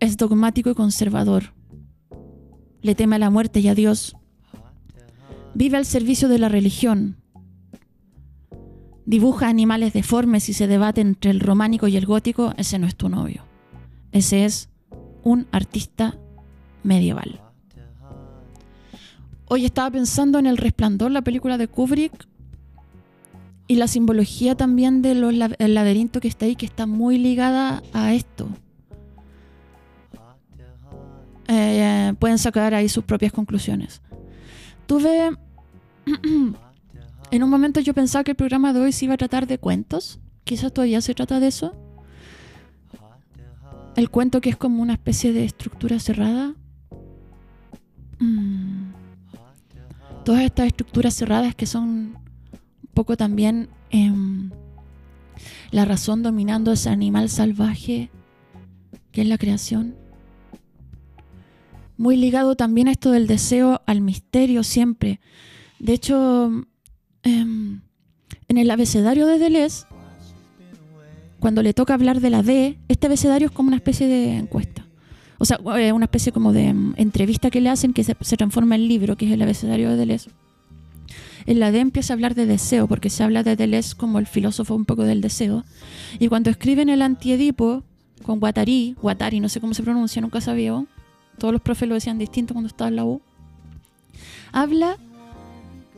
es 0.00 0.16
dogmático 0.16 0.70
y 0.70 0.74
conservador, 0.74 1.54
le 2.80 2.94
teme 2.94 3.16
a 3.16 3.18
la 3.18 3.30
muerte 3.30 3.60
y 3.60 3.68
a 3.68 3.74
Dios, 3.74 4.16
vive 5.54 5.76
al 5.76 5.86
servicio 5.86 6.28
de 6.28 6.38
la 6.38 6.48
religión, 6.48 7.21
dibuja 9.06 9.48
animales 9.48 9.92
deformes 9.92 10.48
y 10.48 10.52
se 10.52 10.66
debate 10.66 11.00
entre 11.00 11.30
el 11.30 11.40
románico 11.40 11.88
y 11.88 11.96
el 11.96 12.06
gótico, 12.06 12.54
ese 12.56 12.78
no 12.78 12.86
es 12.86 12.96
tu 12.96 13.08
novio. 13.08 13.44
Ese 14.12 14.44
es 14.44 14.68
un 15.22 15.46
artista 15.52 16.18
medieval. 16.82 17.40
Hoy 19.46 19.64
estaba 19.64 19.90
pensando 19.90 20.38
en 20.38 20.46
El 20.46 20.56
Resplandor, 20.56 21.10
la 21.10 21.22
película 21.22 21.58
de 21.58 21.68
Kubrick, 21.68 22.26
y 23.66 23.76
la 23.76 23.88
simbología 23.88 24.54
también 24.54 25.02
del 25.02 25.38
laberinto 25.58 26.20
que 26.20 26.28
está 26.28 26.46
ahí, 26.46 26.56
que 26.56 26.66
está 26.66 26.86
muy 26.86 27.18
ligada 27.18 27.82
a 27.92 28.12
esto. 28.12 28.48
Eh, 31.48 32.12
pueden 32.18 32.38
sacar 32.38 32.74
ahí 32.74 32.88
sus 32.88 33.04
propias 33.04 33.32
conclusiones. 33.32 34.02
Tuve 34.86 35.30
En 37.32 37.42
un 37.42 37.48
momento 37.48 37.80
yo 37.80 37.94
pensaba 37.94 38.24
que 38.24 38.32
el 38.32 38.36
programa 38.36 38.74
de 38.74 38.80
hoy 38.80 38.92
se 38.92 39.06
iba 39.06 39.14
a 39.14 39.16
tratar 39.16 39.46
de 39.46 39.56
cuentos. 39.56 40.20
Quizás 40.44 40.70
todavía 40.70 41.00
se 41.00 41.14
trata 41.14 41.40
de 41.40 41.46
eso. 41.46 41.74
El 43.96 44.10
cuento 44.10 44.42
que 44.42 44.50
es 44.50 44.56
como 44.58 44.82
una 44.82 44.92
especie 44.92 45.32
de 45.32 45.46
estructura 45.46 45.98
cerrada. 45.98 46.54
Mm. 48.18 48.92
Todas 50.26 50.42
estas 50.42 50.66
estructuras 50.66 51.14
cerradas 51.14 51.54
que 51.54 51.64
son 51.64 51.88
un 51.88 52.90
poco 52.92 53.16
también 53.16 53.70
em, 53.88 54.50
la 55.70 55.86
razón 55.86 56.22
dominando 56.22 56.70
ese 56.72 56.90
animal 56.90 57.30
salvaje 57.30 58.10
que 59.10 59.22
es 59.22 59.26
la 59.26 59.38
creación. 59.38 59.96
Muy 61.96 62.18
ligado 62.18 62.56
también 62.56 62.88
a 62.88 62.92
esto 62.92 63.10
del 63.10 63.26
deseo 63.26 63.80
al 63.86 64.02
misterio 64.02 64.62
siempre. 64.64 65.18
De 65.78 65.94
hecho, 65.94 66.66
Em, 67.22 67.80
en 68.48 68.58
el 68.58 68.70
abecedario 68.70 69.26
de 69.26 69.38
Deleuze, 69.38 69.86
cuando 71.38 71.62
le 71.62 71.74
toca 71.74 71.94
hablar 71.94 72.20
de 72.20 72.30
la 72.30 72.42
D, 72.42 72.78
este 72.88 73.06
abecedario 73.06 73.48
es 73.48 73.52
como 73.52 73.68
una 73.68 73.76
especie 73.76 74.06
de 74.06 74.36
encuesta. 74.36 74.86
O 75.38 75.44
sea, 75.44 75.58
eh, 75.76 75.92
una 75.92 76.04
especie 76.04 76.32
como 76.32 76.52
de 76.52 76.66
em, 76.68 76.94
entrevista 76.96 77.50
que 77.50 77.60
le 77.60 77.68
hacen 77.68 77.92
que 77.92 78.04
se, 78.04 78.14
transforma 78.14 78.76
en 78.76 78.86
libro, 78.86 79.16
que 79.16 79.26
es 79.26 79.32
el 79.32 79.42
abecedario 79.42 79.90
de 79.90 79.96
Deleuze. 79.96 80.30
En 81.46 81.58
la 81.58 81.72
D 81.72 81.80
empieza 81.80 82.12
a 82.12 82.14
hablar 82.14 82.34
de 82.34 82.46
deseo, 82.46 82.86
porque 82.86 83.10
se 83.10 83.24
habla 83.24 83.42
de 83.42 83.56
Deleuze 83.56 83.96
como 83.96 84.18
el 84.20 84.26
filósofo 84.26 84.74
un 84.74 84.84
poco 84.84 85.02
del 85.02 85.20
deseo. 85.20 85.64
Y 86.20 86.28
cuando 86.28 86.50
escriben 86.50 86.88
el 86.88 87.02
antiedipo 87.02 87.82
con 88.22 88.38
Guattari, 88.38 88.94
Guattari, 89.02 89.40
no 89.40 89.48
sé 89.48 89.60
cómo 89.60 89.74
se 89.74 89.82
pronuncia, 89.82 90.22
nunca 90.22 90.40
sabía, 90.40 90.84
todos 91.38 91.52
los 91.52 91.60
profes 91.60 91.88
lo 91.88 91.94
decían 91.94 92.18
distinto 92.18 92.54
cuando 92.54 92.68
estaba 92.68 92.88
en 92.88 92.96
la 92.96 93.04
U, 93.04 93.20
habla 94.52 94.96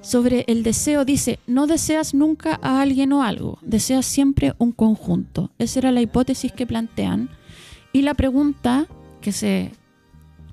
sobre 0.04 0.44
el 0.48 0.62
deseo 0.62 1.06
dice, 1.06 1.38
no 1.46 1.66
deseas 1.66 2.12
nunca 2.12 2.60
a 2.62 2.82
alguien 2.82 3.12
o 3.14 3.22
algo, 3.22 3.58
deseas 3.62 4.04
siempre 4.04 4.54
un 4.58 4.70
conjunto. 4.70 5.50
Esa 5.58 5.78
era 5.78 5.92
la 5.92 6.02
hipótesis 6.02 6.52
que 6.52 6.66
plantean. 6.66 7.30
Y 7.92 8.02
la 8.02 8.12
pregunta 8.12 8.86
que 9.22 9.32
se 9.32 9.72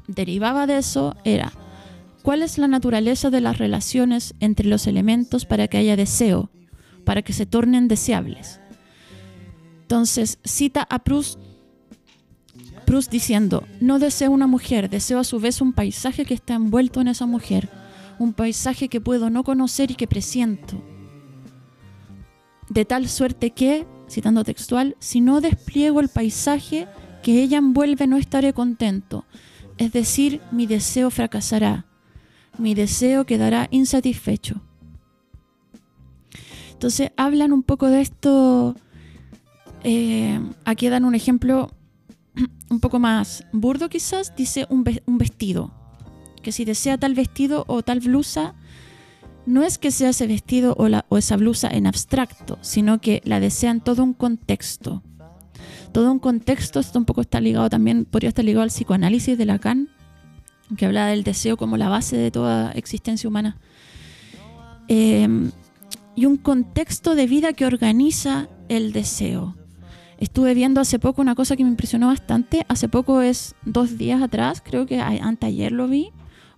derivaba 0.08 0.68
de 0.68 0.78
eso 0.78 1.18
era, 1.26 1.52
¿cuál 2.24 2.44
es 2.44 2.58
la 2.58 2.70
naturaleza 2.70 3.30
de 3.30 3.42
las 3.42 3.58
relaciones 3.58 4.36
entre 4.40 4.68
los 4.68 4.88
elementos 4.88 5.46
para 5.46 5.68
que 5.68 5.78
haya 5.78 5.98
deseo, 5.98 6.50
para 7.04 7.22
que 7.22 7.34
se 7.34 7.46
tornen 7.46 7.90
deseables? 7.90 8.62
Entonces 9.82 10.40
cita 10.46 10.88
a 10.90 11.00
Proust, 11.00 11.38
Proust 12.86 13.12
diciendo, 13.12 13.66
no 13.82 14.00
deseo 14.00 14.32
una 14.32 14.48
mujer, 14.48 14.90
deseo 14.90 15.20
a 15.20 15.26
su 15.26 15.42
vez 15.42 15.60
un 15.60 15.74
paisaje 15.74 16.24
que 16.24 16.34
está 16.34 16.54
envuelto 16.54 17.02
en 17.02 17.10
esa 17.10 17.26
mujer 17.26 17.81
un 18.20 18.34
paisaje 18.34 18.88
que 18.90 19.02
puedo 19.02 19.30
no 19.30 19.44
conocer 19.44 19.92
y 19.92 19.96
que 19.96 20.08
presiento. 20.08 20.82
De 22.70 22.86
tal 22.86 23.10
suerte 23.10 23.52
que, 23.52 23.86
citando 24.10 24.44
textual, 24.44 24.96
si 25.00 25.22
no 25.22 25.42
despliego 25.42 26.00
el 26.00 26.10
paisaje 26.10 26.88
que 27.24 27.42
ella 27.44 27.58
envuelve 27.58 28.08
no 28.08 28.18
estaré 28.18 28.54
contento. 28.54 29.26
Es 29.78 29.92
decir, 29.92 30.42
mi 30.52 30.68
deseo 30.68 31.10
fracasará, 31.10 31.86
mi 32.58 32.74
deseo 32.74 33.26
quedará 33.26 33.68
insatisfecho. 33.72 34.62
Entonces 36.74 37.12
hablan 37.18 37.52
un 37.54 37.64
poco 37.64 37.88
de 37.88 38.02
esto. 38.02 38.76
eh, 39.84 40.40
aquí 40.66 40.90
dan 40.90 41.06
un 41.06 41.16
ejemplo 41.16 41.70
un 42.70 42.80
poco 42.80 43.00
más 43.00 43.44
burdo 43.52 43.90
quizás. 43.90 44.36
Dice 44.36 44.66
un, 44.70 44.84
ve- 44.84 45.04
un 45.06 45.18
vestido. 45.18 45.72
Que 46.42 46.52
si 46.52 46.66
desea 46.66 46.98
tal 46.98 47.14
vestido 47.14 47.66
o 47.68 47.84
tal 47.84 48.00
blusa, 48.00 48.56
no 49.46 49.64
es 49.64 49.78
que 49.78 49.92
sea 49.92 50.10
ese 50.10 50.28
vestido 50.28 50.76
o, 50.78 51.18
esa 51.18 51.38
blusa 51.38 51.70
en 51.70 51.88
abstracto, 51.88 52.58
sino 52.62 53.02
que 53.02 53.22
la 53.26 53.40
desean 53.40 53.82
todo 53.82 54.04
un 54.04 54.14
contexto. 54.14 55.04
Todo 55.92 56.12
un 56.12 56.20
contexto, 56.20 56.80
esto 56.80 57.00
un 57.00 57.06
poco 57.06 57.22
está 57.22 57.42
ligado 57.42 57.70
también, 57.70 58.06
podría 58.06 58.30
estar 58.30 58.46
ligado 58.46 58.64
al 58.64 58.70
psicoanálisis 58.70 59.38
de 59.38 59.46
Lacan, 59.46 59.90
que 60.78 60.86
habla 60.86 61.08
del 61.08 61.24
deseo 61.24 61.58
como 61.58 61.78
la 61.78 61.90
base 61.90 62.18
de 62.18 62.32
toda 62.32 62.72
existencia 62.72 63.28
humana. 63.28 63.58
Eh, 64.88 65.28
y 66.16 66.26
un 66.26 66.38
contexto 66.38 67.16
de 67.16 67.28
vida 67.28 67.54
que 67.54 67.66
organiza 67.66 68.48
el 68.70 68.94
deseo. 68.94 69.56
Estuve 70.18 70.54
viendo 70.54 70.80
hace 70.82 71.00
poco 71.00 71.22
una 71.22 71.36
cosa 71.36 71.56
que 71.56 71.64
me 71.64 71.70
impresionó 71.72 72.08
bastante. 72.08 72.66
Hace 72.68 72.88
poco 72.88 73.22
es 73.22 73.56
dos 73.66 73.98
días 73.98 74.22
atrás, 74.22 74.62
creo 74.64 74.86
que 74.86 75.02
anteayer 75.02 75.72
lo 75.72 75.88
vi, 75.88 76.12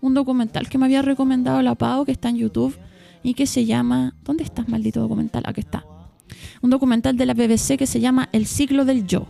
un 0.03 0.13
documental 0.13 0.67
que 0.67 0.77
me 0.77 0.85
había 0.85 1.01
recomendado 1.01 1.61
la 1.61 1.75
Pau, 1.75 2.03
que 2.03 2.11
está 2.11 2.27
en 2.27 2.35
YouTube 2.35 2.77
y 3.23 3.35
que 3.35 3.47
se 3.47 3.65
llama... 3.65 4.13
¿Dónde 4.25 4.43
estás, 4.43 4.67
maldito 4.67 4.99
documental? 4.99 5.43
Aquí 5.45 5.61
está. 5.61 5.85
Un 6.61 6.69
documental 6.69 7.15
de 7.15 7.25
la 7.25 7.33
BBC 7.33 7.77
que 7.77 7.87
se 7.87 8.01
llama 8.01 8.27
El 8.33 8.45
siglo 8.45 8.83
del 8.83 9.07
yo. 9.07 9.27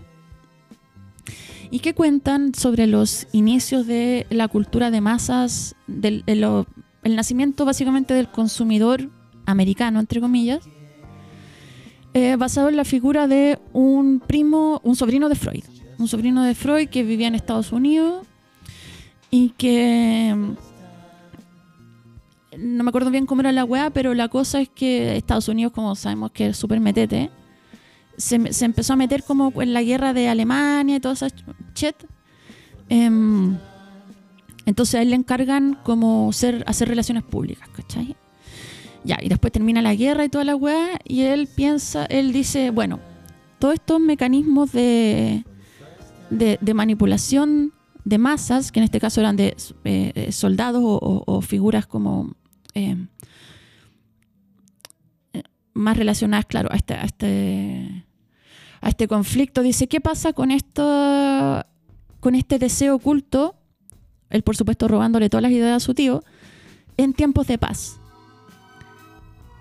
Y 1.69 1.79
que 1.79 1.93
cuentan 1.93 2.55
sobre 2.55 2.87
los 2.87 3.27
inicios 3.33 3.85
de 3.85 4.25
la 4.31 4.47
cultura 4.47 4.89
de 4.89 4.99
masas, 4.99 5.75
del, 5.85 6.23
el 6.25 7.15
nacimiento 7.15 7.65
básicamente 7.65 8.15
del 8.15 8.29
consumidor 8.29 9.11
americano, 9.45 9.99
entre 9.99 10.21
comillas, 10.21 10.67
eh, 12.15 12.35
basado 12.35 12.69
en 12.69 12.77
la 12.77 12.85
figura 12.85 13.27
de 13.27 13.59
un 13.73 14.23
primo, 14.25 14.81
un 14.83 14.95
sobrino 14.95 15.29
de 15.29 15.35
Freud. 15.35 15.65
Un 15.99 16.07
sobrino 16.07 16.41
de 16.41 16.55
Freud 16.55 16.89
que 16.89 17.03
vivía 17.03 17.27
en 17.27 17.35
Estados 17.35 17.71
Unidos 17.71 18.25
y 19.33 19.49
que 19.57 20.31
mm, 20.35 20.53
no 22.55 22.83
me 22.83 22.89
acuerdo 22.89 23.09
bien 23.09 23.25
cómo 23.25 23.41
era 23.41 23.51
la 23.51 23.65
weá, 23.65 23.89
pero 23.89 24.13
la 24.13 24.27
cosa 24.27 24.61
es 24.61 24.69
que 24.69 25.17
Estados 25.17 25.47
Unidos, 25.47 25.73
como 25.73 25.95
sabemos 25.95 26.29
que 26.29 26.49
es 26.49 26.57
súper 26.57 26.79
metete, 26.79 27.31
se, 28.15 28.53
se 28.53 28.65
empezó 28.65 28.93
a 28.93 28.95
meter 28.95 29.23
como 29.23 29.51
en 29.59 29.73
la 29.73 29.81
guerra 29.81 30.13
de 30.13 30.29
Alemania 30.29 30.97
y 30.97 30.99
todas 30.99 31.23
esas 31.23 31.33
chet. 31.73 31.95
Em, 32.89 33.57
entonces 34.67 34.93
a 34.95 35.01
él 35.01 35.09
le 35.09 35.15
encargan 35.15 35.79
como 35.83 36.31
ser, 36.31 36.63
hacer 36.67 36.87
relaciones 36.87 37.23
públicas, 37.23 37.67
¿cachai? 37.75 38.15
Ya, 39.03 39.17
y 39.19 39.29
después 39.29 39.51
termina 39.51 39.81
la 39.81 39.95
guerra 39.95 40.25
y 40.25 40.29
toda 40.29 40.43
la 40.43 40.55
weá, 40.55 40.99
y 41.05 41.21
él 41.21 41.47
piensa, 41.47 42.05
él 42.05 42.33
dice, 42.33 42.69
bueno, 42.69 42.99
todos 43.57 43.73
estos 43.73 43.99
mecanismos 43.99 44.71
de, 44.73 45.43
de, 46.29 46.59
de 46.61 46.73
manipulación 46.75 47.73
de 48.05 48.17
masas, 48.17 48.71
que 48.71 48.79
en 48.79 48.83
este 48.83 48.99
caso 48.99 49.21
eran 49.21 49.35
de 49.35 49.55
eh, 49.85 50.31
soldados 50.31 50.81
o, 50.83 51.41
figuras 51.41 51.85
como 51.87 52.35
eh, 52.73 52.97
eh, 55.33 55.43
más 55.73 55.97
relacionadas, 55.97 56.45
claro, 56.45 56.69
a 56.71 56.75
este, 56.75 56.93
a 56.95 57.03
este, 57.03 58.05
a 58.81 58.89
este 58.89 59.07
conflicto. 59.07 59.61
Dice, 59.61 59.87
¿qué 59.87 60.01
pasa 60.01 60.33
con 60.33 60.51
esto, 60.51 61.65
con 62.19 62.35
este 62.35 62.59
deseo 62.59 62.95
oculto? 62.95 63.55
Él, 64.29 64.43
por 64.43 64.55
supuesto, 64.55 64.87
robándole 64.87 65.29
todas 65.29 65.43
las 65.43 65.51
ideas 65.51 65.77
a 65.77 65.85
su 65.85 65.93
tío, 65.93 66.23
en 66.97 67.13
tiempos 67.13 67.47
de 67.47 67.57
paz. 67.57 67.99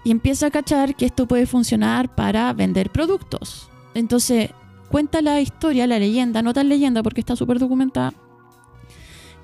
Y 0.05 0.11
empieza 0.11 0.47
a 0.47 0.51
cachar 0.51 0.97
que 0.97 1.07
esto 1.07 1.29
puede 1.29 1.47
funcionar 1.47 2.14
para 2.14 2.53
vender 2.55 2.90
productos. 2.90 3.71
Entonces, 3.95 4.51
cuenta 4.88 5.23
la 5.23 5.40
historia, 5.40 5.87
la 5.87 5.99
leyenda, 5.99 6.43
no 6.43 6.53
tan 6.53 6.69
leyenda 6.69 7.03
porque 7.03 7.21
está 7.21 7.37
súper 7.37 7.59
documentada, 7.61 8.12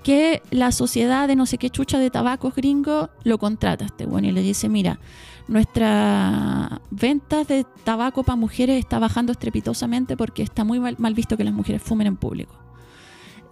que 0.08 0.40
la 0.50 0.72
sociedad 0.72 1.28
de 1.28 1.36
no 1.36 1.44
sé 1.44 1.58
qué 1.58 1.68
chucha 1.68 1.98
de 1.98 2.08
tabacos 2.08 2.54
gringo 2.54 3.10
lo 3.24 3.36
contrata 3.36 3.84
este 3.84 4.06
bueno 4.06 4.26
y 4.26 4.32
le 4.32 4.40
dice, 4.40 4.70
mira, 4.70 5.00
nuestra 5.48 6.80
ventas 6.90 7.46
de 7.46 7.66
tabaco 7.84 8.22
para 8.22 8.36
mujeres 8.36 8.78
está 8.78 8.98
bajando 8.98 9.32
estrepitosamente 9.32 10.16
porque 10.16 10.42
está 10.42 10.64
muy 10.64 10.80
mal, 10.80 11.12
visto 11.12 11.36
que 11.36 11.44
las 11.44 11.52
mujeres 11.52 11.82
fumen 11.82 12.06
en 12.06 12.16
público. 12.16 12.54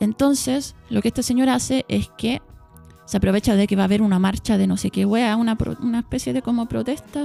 Entonces, 0.01 0.77
lo 0.88 1.03
que 1.03 1.09
este 1.09 1.23
señor 1.23 1.51
hace 1.51 1.85
es 1.88 2.09
que 2.16 2.40
se 3.05 3.19
aprovecha 3.19 3.55
de 3.55 3.66
que 3.66 3.77
va 3.77 3.83
a 3.83 3.85
haber 3.85 4.01
una 4.01 4.19
marcha 4.19 4.57
de 4.57 4.66
no 4.66 4.79
sé 4.79 4.90
qué 4.90 5.05
wea, 5.05 5.37
una, 5.37 5.59
una 5.83 5.99
especie 5.99 6.33
de 6.33 6.40
como 6.40 6.64
protesta, 6.64 7.23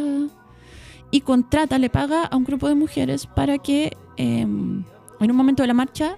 y 1.09 1.21
contrata, 1.21 1.79
le 1.79 1.89
paga 1.89 2.25
a 2.25 2.35
un 2.35 2.43
grupo 2.43 2.67
de 2.67 2.75
mujeres 2.75 3.27
para 3.27 3.59
que 3.59 3.95
eh, 4.17 4.41
en 4.41 4.85
un 5.21 5.35
momento 5.37 5.63
de 5.63 5.67
la 5.67 5.73
marcha 5.73 6.17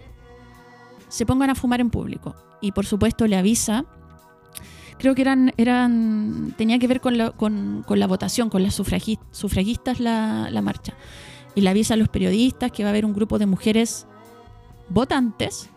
se 1.14 1.28
pongan 1.28 1.52
a 1.52 1.56
fumar 1.56 1.80
en 1.80 1.92
público. 1.92 2.36
Y 2.60 2.72
por 2.72 2.88
supuesto 2.88 3.28
le 3.28 3.38
avisa, 3.38 3.86
creo 4.98 5.14
que 5.14 5.22
eran, 5.22 5.54
eran 5.58 6.56
tenía 6.58 6.80
que 6.80 6.88
ver 6.88 7.02
con 7.02 7.20
la, 7.20 7.30
con, 7.30 7.84
con 7.86 8.00
la 8.00 8.08
votación, 8.08 8.50
con 8.50 8.64
las 8.64 8.80
sufragi- 8.80 9.20
sufragistas 9.30 10.00
la, 10.00 10.50
la 10.50 10.62
marcha. 10.64 10.96
Y 11.54 11.62
le 11.62 11.70
avisa 11.70 11.94
a 11.94 11.98
los 11.98 12.10
periodistas 12.10 12.72
que 12.72 12.84
va 12.84 12.90
a 12.90 12.94
haber 12.94 13.06
un 13.06 13.14
grupo 13.14 13.38
de 13.38 13.46
mujeres 13.46 14.08
votantes 14.90 15.70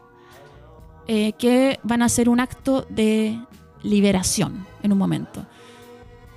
eh, 1.06 1.34
que 1.34 1.80
van 1.82 2.00
a 2.00 2.06
hacer 2.06 2.30
un 2.30 2.40
acto 2.40 2.86
de 2.88 3.38
liberación 3.82 4.64
en 4.82 4.92
un 4.92 4.98
momento. 4.98 5.44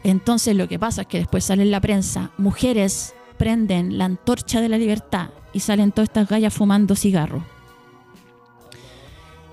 Entonces 0.04 0.58
lo 0.58 0.68
que 0.68 0.78
pasa 0.78 1.04
es 1.04 1.08
que 1.08 1.20
después 1.20 1.46
sale 1.46 1.64
en 1.64 1.72
la 1.72 1.80
prensa, 1.80 2.32
mujeres 2.38 3.14
prenden 3.38 3.98
la 3.98 4.06
antorcha 4.06 4.60
de 4.60 4.68
la 4.68 4.78
libertad 4.78 5.30
y 5.54 5.62
salen 5.62 5.94
todas 5.94 6.10
estas 6.10 6.28
gallas 6.28 6.54
fumando 6.54 6.96
cigarros. 6.96 7.44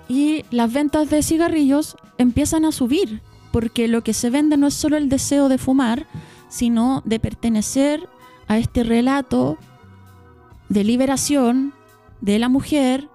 Y 0.09 0.45
las 0.51 0.73
ventas 0.73 1.11
de 1.11 1.23
cigarrillos 1.23 1.97
empiezan 2.19 2.65
a 2.65 2.73
subir, 2.73 3.23
porque 3.53 3.89
lo 3.89 4.03
que 4.03 4.15
se 4.15 4.31
vende 4.31 4.57
no 4.57 4.67
es 4.67 4.75
solo 4.75 4.97
el 4.97 5.09
deseo 5.09 5.49
de 5.49 5.59
fumar, 5.59 6.07
sino 6.49 7.03
de 7.05 7.19
pertenecer 7.19 8.09
a 8.49 8.59
este 8.59 8.85
relato 8.85 9.59
de 10.69 10.85
liberación 10.85 11.73
de 12.21 12.39
la 12.39 12.49
mujer 12.49 13.09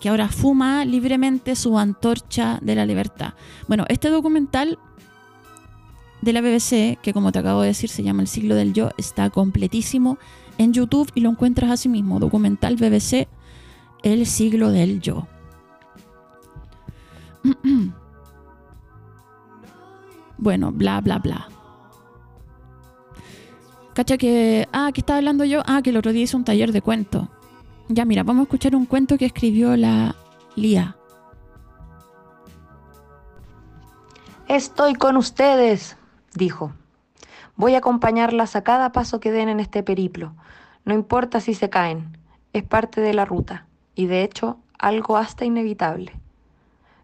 que 0.00 0.08
ahora 0.08 0.28
fuma 0.28 0.84
libremente 0.84 1.54
su 1.54 1.78
antorcha 1.78 2.58
de 2.62 2.74
la 2.74 2.86
libertad. 2.86 3.34
Bueno, 3.68 3.84
este 3.88 4.08
documental 4.08 4.78
de 6.22 6.32
la 6.32 6.40
BBC, 6.40 6.98
que 7.02 7.12
como 7.12 7.32
te 7.32 7.38
acabo 7.38 7.62
de 7.62 7.68
decir 7.68 7.90
se 7.90 8.02
llama 8.02 8.22
El 8.22 8.28
siglo 8.28 8.54
del 8.54 8.72
yo, 8.72 8.90
está 8.96 9.30
completísimo 9.30 10.18
en 10.58 10.72
YouTube 10.72 11.10
y 11.14 11.20
lo 11.20 11.30
encuentras 11.30 11.70
así 11.70 11.88
mismo, 11.88 12.18
documental 12.18 12.76
BBC 12.76 13.28
El 14.02 14.26
siglo 14.26 14.70
del 14.70 15.00
yo. 15.00 15.26
bueno, 20.38 20.72
bla, 20.72 21.00
bla, 21.00 21.18
bla. 21.18 21.48
Cacha 23.94 24.16
que, 24.18 24.68
ah, 24.72 24.90
¿qué 24.94 25.00
estaba 25.00 25.18
hablando 25.18 25.44
yo? 25.44 25.62
Ah, 25.66 25.82
que 25.82 25.90
el 25.90 25.96
otro 25.96 26.12
día 26.12 26.22
hice 26.22 26.36
un 26.36 26.44
taller 26.44 26.72
de 26.72 26.82
cuento. 26.82 27.28
Ya, 27.88 28.04
mira, 28.04 28.22
vamos 28.22 28.40
a 28.40 28.44
escuchar 28.44 28.76
un 28.76 28.86
cuento 28.86 29.18
que 29.18 29.26
escribió 29.26 29.76
la 29.76 30.14
Lía. 30.54 30.96
Estoy 34.48 34.94
con 34.94 35.16
ustedes, 35.16 35.96
dijo. 36.34 36.72
Voy 37.56 37.74
a 37.74 37.78
acompañarlas 37.78 38.56
a 38.56 38.62
cada 38.62 38.90
paso 38.92 39.20
que 39.20 39.30
den 39.30 39.48
en 39.48 39.60
este 39.60 39.82
periplo. 39.82 40.34
No 40.84 40.94
importa 40.94 41.40
si 41.40 41.54
se 41.54 41.68
caen, 41.68 42.16
es 42.52 42.62
parte 42.62 43.00
de 43.00 43.14
la 43.14 43.24
ruta 43.24 43.66
y 43.94 44.06
de 44.06 44.22
hecho 44.22 44.58
algo 44.78 45.16
hasta 45.16 45.44
inevitable. 45.44 46.12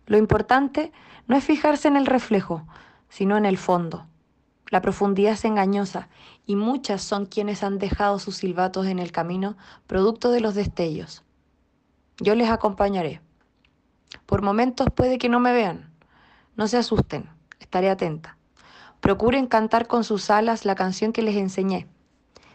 Lo 0.07 0.17
importante 0.17 0.93
no 1.27 1.37
es 1.37 1.45
fijarse 1.45 1.89
en 1.89 1.97
el 1.97 2.07
reflejo, 2.07 2.67
sino 3.09 3.37
en 3.37 3.45
el 3.45 3.59
fondo. 3.59 4.07
La 4.71 4.81
profundidad 4.81 5.35
es 5.35 5.45
engañosa 5.45 6.09
y 6.45 6.57
muchas 6.57 7.03
son 7.03 7.27
quienes 7.27 7.63
han 7.63 7.79
dejado 7.79 8.19
sus 8.19 8.37
silbatos 8.37 8.87
en 8.87 8.99
el 8.99 9.13
camino 9.13 9.57
producto 9.87 10.31
de 10.31 10.41
los 10.41 10.55
destellos. 10.55 11.23
Yo 12.19 12.35
les 12.35 12.51
acompañaré. 12.51 13.21
Por 14.27 14.43
momentos 14.43 14.89
puede 14.95 15.19
que 15.19 15.29
no 15.29 15.41
me 15.41 15.53
vean. 15.53 15.93
No 16.57 16.67
se 16.67 16.79
asusten, 16.79 17.29
estaré 17.61 17.91
atenta. 17.91 18.39
Procuren 19.01 19.47
cantar 19.47 19.87
con 19.87 20.05
sus 20.05 20.31
alas 20.31 20.65
la 20.65 20.75
canción 20.75 21.13
que 21.13 21.23
les 21.23 21.37
enseñé. 21.37 21.87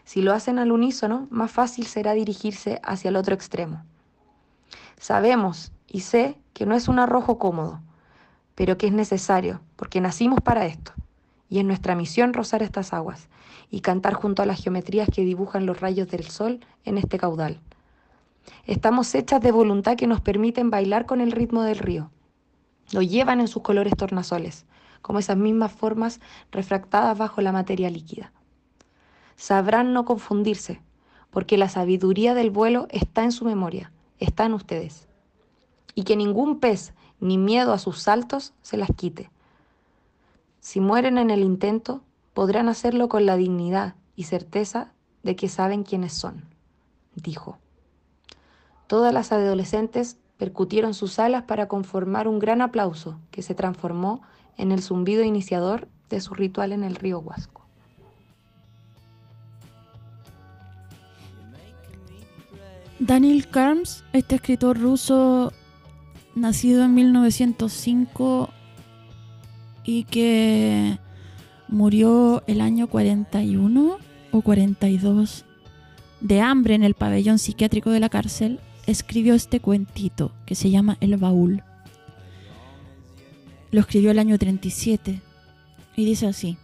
Si 0.04 0.20
lo 0.20 0.32
hacen 0.32 0.58
al 0.58 0.72
unísono, 0.72 1.28
más 1.30 1.50
fácil 1.50 1.86
será 1.86 2.12
dirigirse 2.12 2.80
hacia 2.82 3.10
el 3.10 3.16
otro 3.16 3.34
extremo. 3.34 3.84
Sabemos 5.02 5.72
y 5.88 6.02
sé 6.02 6.38
que 6.52 6.64
no 6.64 6.76
es 6.76 6.86
un 6.86 7.00
arrojo 7.00 7.36
cómodo, 7.36 7.80
pero 8.54 8.78
que 8.78 8.86
es 8.86 8.92
necesario, 8.92 9.60
porque 9.74 10.00
nacimos 10.00 10.40
para 10.40 10.64
esto. 10.64 10.92
Y 11.48 11.58
es 11.58 11.64
nuestra 11.64 11.96
misión 11.96 12.32
rozar 12.32 12.62
estas 12.62 12.92
aguas 12.92 13.26
y 13.68 13.80
cantar 13.80 14.14
junto 14.14 14.42
a 14.42 14.46
las 14.46 14.62
geometrías 14.62 15.08
que 15.12 15.24
dibujan 15.24 15.66
los 15.66 15.80
rayos 15.80 16.06
del 16.06 16.28
sol 16.28 16.60
en 16.84 16.98
este 16.98 17.18
caudal. 17.18 17.58
Estamos 18.64 19.12
hechas 19.16 19.40
de 19.40 19.50
voluntad 19.50 19.96
que 19.96 20.06
nos 20.06 20.20
permiten 20.20 20.70
bailar 20.70 21.04
con 21.04 21.20
el 21.20 21.32
ritmo 21.32 21.64
del 21.64 21.78
río. 21.80 22.12
Lo 22.92 23.02
llevan 23.02 23.40
en 23.40 23.48
sus 23.48 23.64
colores 23.64 23.96
tornasoles, 23.96 24.66
como 25.00 25.18
esas 25.18 25.36
mismas 25.36 25.72
formas 25.72 26.20
refractadas 26.52 27.18
bajo 27.18 27.40
la 27.40 27.50
materia 27.50 27.90
líquida. 27.90 28.30
sabrán 29.34 29.94
no 29.94 30.04
confundirse, 30.04 30.80
porque 31.30 31.58
la 31.58 31.68
sabiduría 31.68 32.34
del 32.34 32.50
vuelo 32.52 32.86
está 32.90 33.24
en 33.24 33.32
su 33.32 33.44
memoria, 33.44 33.90
está 34.22 34.44
en 34.44 34.54
ustedes. 34.54 35.08
Y 35.94 36.04
que 36.04 36.16
ningún 36.16 36.58
pez 36.58 36.94
ni 37.20 37.38
miedo 37.38 37.72
a 37.72 37.78
sus 37.78 38.00
saltos 38.00 38.54
se 38.62 38.76
las 38.76 38.90
quite. 38.96 39.30
Si 40.60 40.80
mueren 40.80 41.18
en 41.18 41.30
el 41.30 41.40
intento, 41.40 42.02
podrán 42.34 42.68
hacerlo 42.68 43.08
con 43.08 43.26
la 43.26 43.36
dignidad 43.36 43.94
y 44.16 44.24
certeza 44.24 44.92
de 45.22 45.36
que 45.36 45.48
saben 45.48 45.82
quiénes 45.82 46.12
son, 46.12 46.44
dijo. 47.14 47.58
Todas 48.86 49.12
las 49.12 49.32
adolescentes 49.32 50.18
percutieron 50.36 50.94
sus 50.94 51.18
alas 51.18 51.44
para 51.44 51.68
conformar 51.68 52.26
un 52.28 52.38
gran 52.38 52.60
aplauso 52.60 53.18
que 53.30 53.42
se 53.42 53.54
transformó 53.54 54.22
en 54.56 54.72
el 54.72 54.82
zumbido 54.82 55.22
iniciador 55.22 55.88
de 56.10 56.20
su 56.20 56.34
ritual 56.34 56.72
en 56.72 56.84
el 56.84 56.96
río 56.96 57.20
Huasco. 57.20 57.61
Daniel 63.04 63.48
Karms, 63.48 64.04
este 64.12 64.36
escritor 64.36 64.78
ruso 64.78 65.52
nacido 66.36 66.84
en 66.84 66.94
1905 66.94 68.48
y 69.82 70.04
que 70.04 71.00
murió 71.66 72.44
el 72.46 72.60
año 72.60 72.86
41 72.86 73.96
o 74.30 74.40
42 74.40 75.44
de 76.20 76.40
hambre 76.42 76.76
en 76.76 76.84
el 76.84 76.94
pabellón 76.94 77.40
psiquiátrico 77.40 77.90
de 77.90 77.98
la 77.98 78.08
cárcel, 78.08 78.60
escribió 78.86 79.34
este 79.34 79.58
cuentito 79.58 80.30
que 80.46 80.54
se 80.54 80.70
llama 80.70 80.96
El 81.00 81.16
baúl. 81.16 81.64
Lo 83.72 83.80
escribió 83.80 84.12
el 84.12 84.20
año 84.20 84.38
37 84.38 85.20
y 85.96 86.04
dice 86.04 86.28
así. 86.28 86.56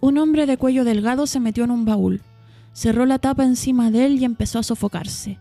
Un 0.00 0.16
hombre 0.18 0.46
de 0.46 0.56
cuello 0.58 0.84
delgado 0.84 1.26
se 1.26 1.40
metió 1.40 1.64
en 1.64 1.72
un 1.72 1.84
baúl, 1.84 2.22
cerró 2.76 3.06
la 3.06 3.18
tapa 3.18 3.42
encima 3.42 3.90
de 3.90 4.04
él 4.04 4.20
y 4.20 4.26
empezó 4.26 4.58
a 4.58 4.62
sofocarse. 4.62 5.38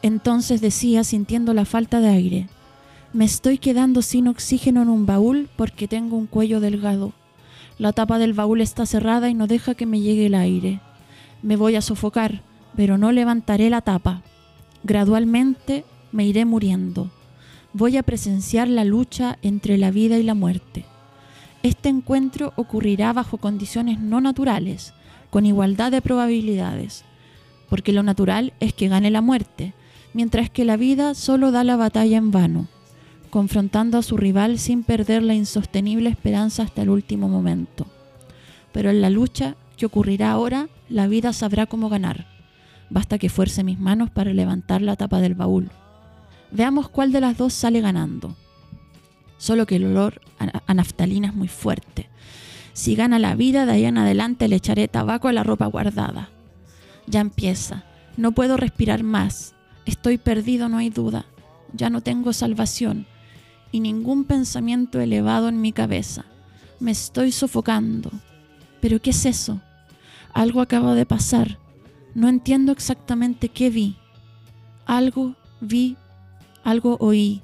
Entonces 0.00 0.62
decía, 0.62 1.04
sintiendo 1.04 1.52
la 1.52 1.66
falta 1.66 2.00
de 2.00 2.08
aire, 2.08 2.48
me 3.12 3.26
estoy 3.26 3.58
quedando 3.58 4.00
sin 4.00 4.28
oxígeno 4.28 4.80
en 4.80 4.88
un 4.88 5.04
baúl 5.04 5.50
porque 5.56 5.86
tengo 5.88 6.16
un 6.16 6.26
cuello 6.26 6.60
delgado. 6.60 7.12
La 7.76 7.92
tapa 7.92 8.18
del 8.18 8.32
baúl 8.32 8.62
está 8.62 8.86
cerrada 8.86 9.28
y 9.28 9.34
no 9.34 9.46
deja 9.46 9.74
que 9.74 9.84
me 9.84 10.00
llegue 10.00 10.24
el 10.24 10.34
aire. 10.34 10.80
Me 11.42 11.56
voy 11.56 11.76
a 11.76 11.82
sofocar, 11.82 12.40
pero 12.74 12.96
no 12.96 13.12
levantaré 13.12 13.68
la 13.68 13.82
tapa. 13.82 14.22
Gradualmente 14.84 15.84
me 16.12 16.24
iré 16.24 16.46
muriendo. 16.46 17.10
Voy 17.74 17.98
a 17.98 18.02
presenciar 18.02 18.68
la 18.68 18.84
lucha 18.84 19.38
entre 19.42 19.76
la 19.76 19.90
vida 19.90 20.16
y 20.16 20.22
la 20.22 20.34
muerte. 20.34 20.86
Este 21.62 21.90
encuentro 21.90 22.54
ocurrirá 22.56 23.12
bajo 23.12 23.36
condiciones 23.36 24.00
no 24.00 24.22
naturales, 24.22 24.94
con 25.30 25.46
igualdad 25.46 25.90
de 25.90 26.02
probabilidades, 26.02 27.04
porque 27.68 27.92
lo 27.92 28.02
natural 28.02 28.52
es 28.60 28.72
que 28.72 28.88
gane 28.88 29.10
la 29.10 29.20
muerte, 29.20 29.74
mientras 30.14 30.50
que 30.50 30.64
la 30.64 30.76
vida 30.76 31.14
solo 31.14 31.50
da 31.50 31.64
la 31.64 31.76
batalla 31.76 32.16
en 32.16 32.30
vano, 32.30 32.68
confrontando 33.30 33.98
a 33.98 34.02
su 34.02 34.16
rival 34.16 34.58
sin 34.58 34.82
perder 34.82 35.22
la 35.22 35.34
insostenible 35.34 36.08
esperanza 36.08 36.62
hasta 36.62 36.82
el 36.82 36.90
último 36.90 37.28
momento. 37.28 37.86
Pero 38.72 38.90
en 38.90 39.00
la 39.00 39.10
lucha 39.10 39.56
que 39.76 39.86
ocurrirá 39.86 40.30
ahora, 40.30 40.68
la 40.88 41.06
vida 41.06 41.32
sabrá 41.32 41.66
cómo 41.66 41.88
ganar. 41.88 42.26
Basta 42.90 43.18
que 43.18 43.28
fuerce 43.28 43.64
mis 43.64 43.78
manos 43.78 44.10
para 44.10 44.32
levantar 44.32 44.82
la 44.82 44.96
tapa 44.96 45.20
del 45.20 45.34
baúl. 45.34 45.70
Veamos 46.50 46.88
cuál 46.88 47.12
de 47.12 47.20
las 47.20 47.36
dos 47.36 47.52
sale 47.52 47.80
ganando. 47.80 48.34
Solo 49.36 49.66
que 49.66 49.76
el 49.76 49.84
olor 49.84 50.20
a 50.66 50.74
naftalina 50.74 51.28
es 51.28 51.34
muy 51.34 51.48
fuerte. 51.48 52.08
Si 52.78 52.94
gana 52.94 53.18
la 53.18 53.34
vida, 53.34 53.66
de 53.66 53.72
ahí 53.72 53.84
en 53.86 53.98
adelante 53.98 54.46
le 54.46 54.54
echaré 54.54 54.86
tabaco 54.86 55.26
a 55.26 55.32
la 55.32 55.42
ropa 55.42 55.66
guardada. 55.66 56.28
Ya 57.08 57.18
empieza. 57.18 57.82
No 58.16 58.30
puedo 58.30 58.56
respirar 58.56 59.02
más. 59.02 59.56
Estoy 59.84 60.16
perdido, 60.16 60.68
no 60.68 60.78
hay 60.78 60.88
duda. 60.88 61.26
Ya 61.72 61.90
no 61.90 62.02
tengo 62.02 62.32
salvación 62.32 63.06
y 63.72 63.80
ningún 63.80 64.22
pensamiento 64.22 65.00
elevado 65.00 65.48
en 65.48 65.60
mi 65.60 65.72
cabeza. 65.72 66.24
Me 66.78 66.92
estoy 66.92 67.32
sofocando. 67.32 68.12
¿Pero 68.80 69.02
qué 69.02 69.10
es 69.10 69.26
eso? 69.26 69.60
Algo 70.32 70.60
acaba 70.60 70.94
de 70.94 71.04
pasar. 71.04 71.58
No 72.14 72.28
entiendo 72.28 72.70
exactamente 72.70 73.48
qué 73.48 73.70
vi. 73.70 73.96
Algo 74.86 75.34
vi, 75.60 75.96
algo 76.62 76.96
oí. 77.00 77.42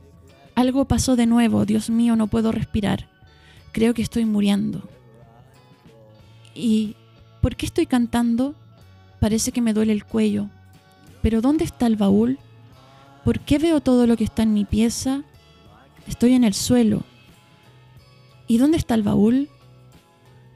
Algo 0.55 0.85
pasó 0.85 1.17
de 1.17 1.27
nuevo. 1.27 1.67
Dios 1.67 1.91
mío, 1.91 2.15
no 2.15 2.29
puedo 2.29 2.53
respirar. 2.53 3.09
Creo 3.73 3.95
que 3.95 4.03
estoy 4.03 4.27
muriendo. 4.27 4.94
¿Y 6.55 6.97
por 7.41 7.57
qué 7.57 7.67
estoy 7.67 7.87
cantando? 7.87 8.55
Parece 9.21 9.53
que 9.53 9.61
me 9.61 9.73
duele 9.73 9.93
el 9.93 10.05
cuello. 10.05 10.49
Pero 11.23 11.41
¿dónde 11.41 11.65
está 11.65 11.87
el 11.87 11.97
baúl? 11.97 12.39
¿Por 13.25 13.41
qué 13.41 13.59
veo 13.59 13.81
todo 13.81 14.07
lo 14.07 14.17
que 14.17 14.25
está 14.25 14.43
en 14.43 14.53
mi 14.53 14.65
pieza? 14.65 15.23
Estoy 16.07 16.35
en 16.35 16.45
el 16.45 16.55
suelo. 16.55 17.03
¿Y 18.47 18.59
dónde 18.59 18.77
está 18.77 18.95
el 18.95 19.03
baúl? 19.03 19.49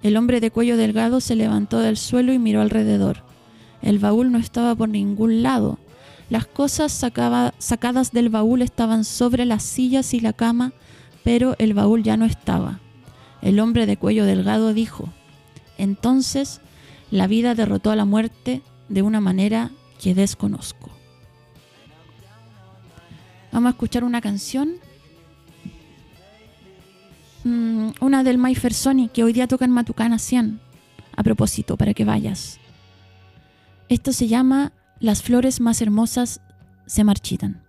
El 0.03 0.17
hombre 0.17 0.41
de 0.41 0.51
cuello 0.51 0.77
delgado 0.77 1.21
se 1.21 1.35
levantó 1.35 1.81
del 1.81 1.97
suelo 1.97 2.33
y 2.33 2.39
miró 2.39 2.61
alrededor. 2.61 3.23
El 3.83 3.99
baúl 3.99 4.31
no 4.31 4.39
estaba 4.39 4.75
por 4.75 4.89
ningún 4.89 5.43
lado. 5.43 5.79
Las 6.31 6.47
cosas 6.47 6.93
sacadas 6.93 8.13
del 8.13 8.29
baúl 8.29 8.61
estaban 8.61 9.05
sobre 9.05 9.47
las 9.47 9.63
sillas 9.63 10.13
y 10.13 10.21
la 10.21 10.35
cama, 10.35 10.73
pero 11.25 11.57
el 11.59 11.73
baúl 11.73 12.03
ya 12.03 12.17
no 12.19 12.27
estaba. 12.27 12.81
El 13.41 13.61
hombre 13.61 13.87
de 13.87 13.97
cuello 13.97 14.27
delgado 14.27 14.75
dijo, 14.75 15.09
entonces 15.79 16.61
la 17.11 17.27
vida 17.27 17.55
derrotó 17.55 17.91
a 17.91 17.97
la 17.97 18.05
muerte 18.05 18.63
de 18.89 19.03
una 19.03 19.21
manera 19.21 19.71
que 20.01 20.15
desconozco. 20.15 20.91
Vamos 23.53 23.69
a 23.69 23.71
escuchar 23.71 24.05
una 24.05 24.21
canción. 24.21 24.75
Mm, 27.45 27.91
una 28.01 28.23
del 28.23 28.39
Mayfer 28.39 28.75
Sony 28.75 29.09
que 29.13 29.25
hoy 29.25 29.33
día 29.33 29.49
toca 29.49 29.65
en 29.65 29.71
Matucana 29.71 30.19
100. 30.19 30.61
A 31.17 31.23
propósito, 31.23 31.77
para 31.77 31.95
que 31.95 32.05
vayas. 32.05 32.61
Esto 33.89 34.13
se 34.13 34.29
llama 34.29 34.73
Las 35.01 35.23
flores 35.23 35.61
más 35.61 35.81
hermosas 35.81 36.41
se 36.87 37.05
marchitan. 37.05 37.68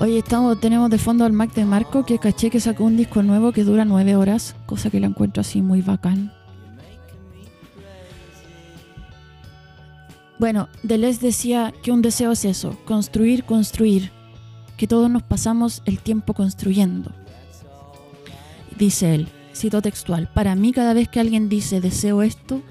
Oye, 0.00 0.16
estamos, 0.16 0.58
tenemos 0.58 0.88
de 0.88 0.96
fondo 0.96 1.26
al 1.26 1.34
Mac 1.34 1.52
de 1.52 1.66
Marco 1.66 2.06
que 2.06 2.18
caché 2.18 2.48
que 2.48 2.58
sacó 2.58 2.84
un 2.84 2.96
disco 2.96 3.22
nuevo 3.22 3.52
que 3.52 3.64
dura 3.64 3.84
nueve 3.84 4.16
horas, 4.16 4.56
cosa 4.64 4.88
que 4.88 4.98
la 4.98 5.08
encuentro 5.08 5.42
así 5.42 5.60
muy 5.60 5.82
bacán. 5.82 6.32
Bueno, 10.38 10.70
Deleuze 10.82 11.20
decía 11.20 11.74
que 11.82 11.92
un 11.92 12.00
deseo 12.00 12.32
es 12.32 12.46
eso, 12.46 12.78
construir, 12.86 13.44
construir, 13.44 14.10
que 14.78 14.86
todos 14.86 15.10
nos 15.10 15.22
pasamos 15.22 15.82
el 15.84 15.98
tiempo 15.98 16.32
construyendo. 16.32 17.12
Dice 18.78 19.14
él, 19.14 19.28
cito 19.54 19.82
textual, 19.82 20.30
para 20.32 20.54
mí 20.54 20.72
cada 20.72 20.94
vez 20.94 21.10
que 21.10 21.20
alguien 21.20 21.50
dice 21.50 21.82
deseo 21.82 22.22
esto, 22.22 22.62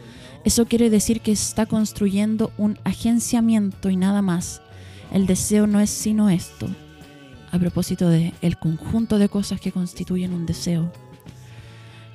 eso 0.46 0.66
quiere 0.66 0.90
decir 0.90 1.22
que 1.22 1.32
está 1.32 1.68
construyendo 1.68 2.52
un 2.58 2.80
agenciamiento 2.86 3.92
y 3.92 3.98
nada 3.98 4.24
más. 4.24 4.64
El 5.14 5.28
deseo 5.28 5.68
no 5.68 5.80
es 5.80 5.92
sino 5.92 6.32
esto, 6.32 6.68
a 7.52 7.60
propósito 7.60 8.10
de 8.10 8.34
el 8.42 8.58
conjunto 8.58 9.18
de 9.18 9.30
cosas 9.30 9.60
que 9.60 9.72
constituyen 9.72 10.34
un 10.34 10.46
deseo. 10.46 10.92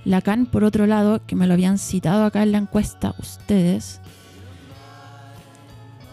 Lacan, 0.04 0.46
por 0.46 0.64
otro 0.64 0.86
lado, 0.86 1.22
que 1.26 1.36
me 1.36 1.46
lo 1.46 1.54
habían 1.54 1.78
citado 1.78 2.24
acá 2.24 2.42
en 2.42 2.52
la 2.52 2.58
encuesta 2.58 3.14
ustedes, 3.18 4.00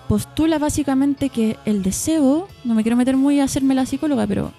postula 0.08 0.60
básicamente 0.60 1.30
que 1.30 1.58
el 1.66 1.84
deseo, 1.84 2.48
no 2.64 2.76
me 2.76 2.84
quiero 2.84 2.98
meter 2.98 3.18
muy 3.18 3.40
a 3.40 3.46
hacerme 3.46 3.76
la 3.76 3.86
psicóloga, 3.86 4.28
pero 4.28 4.52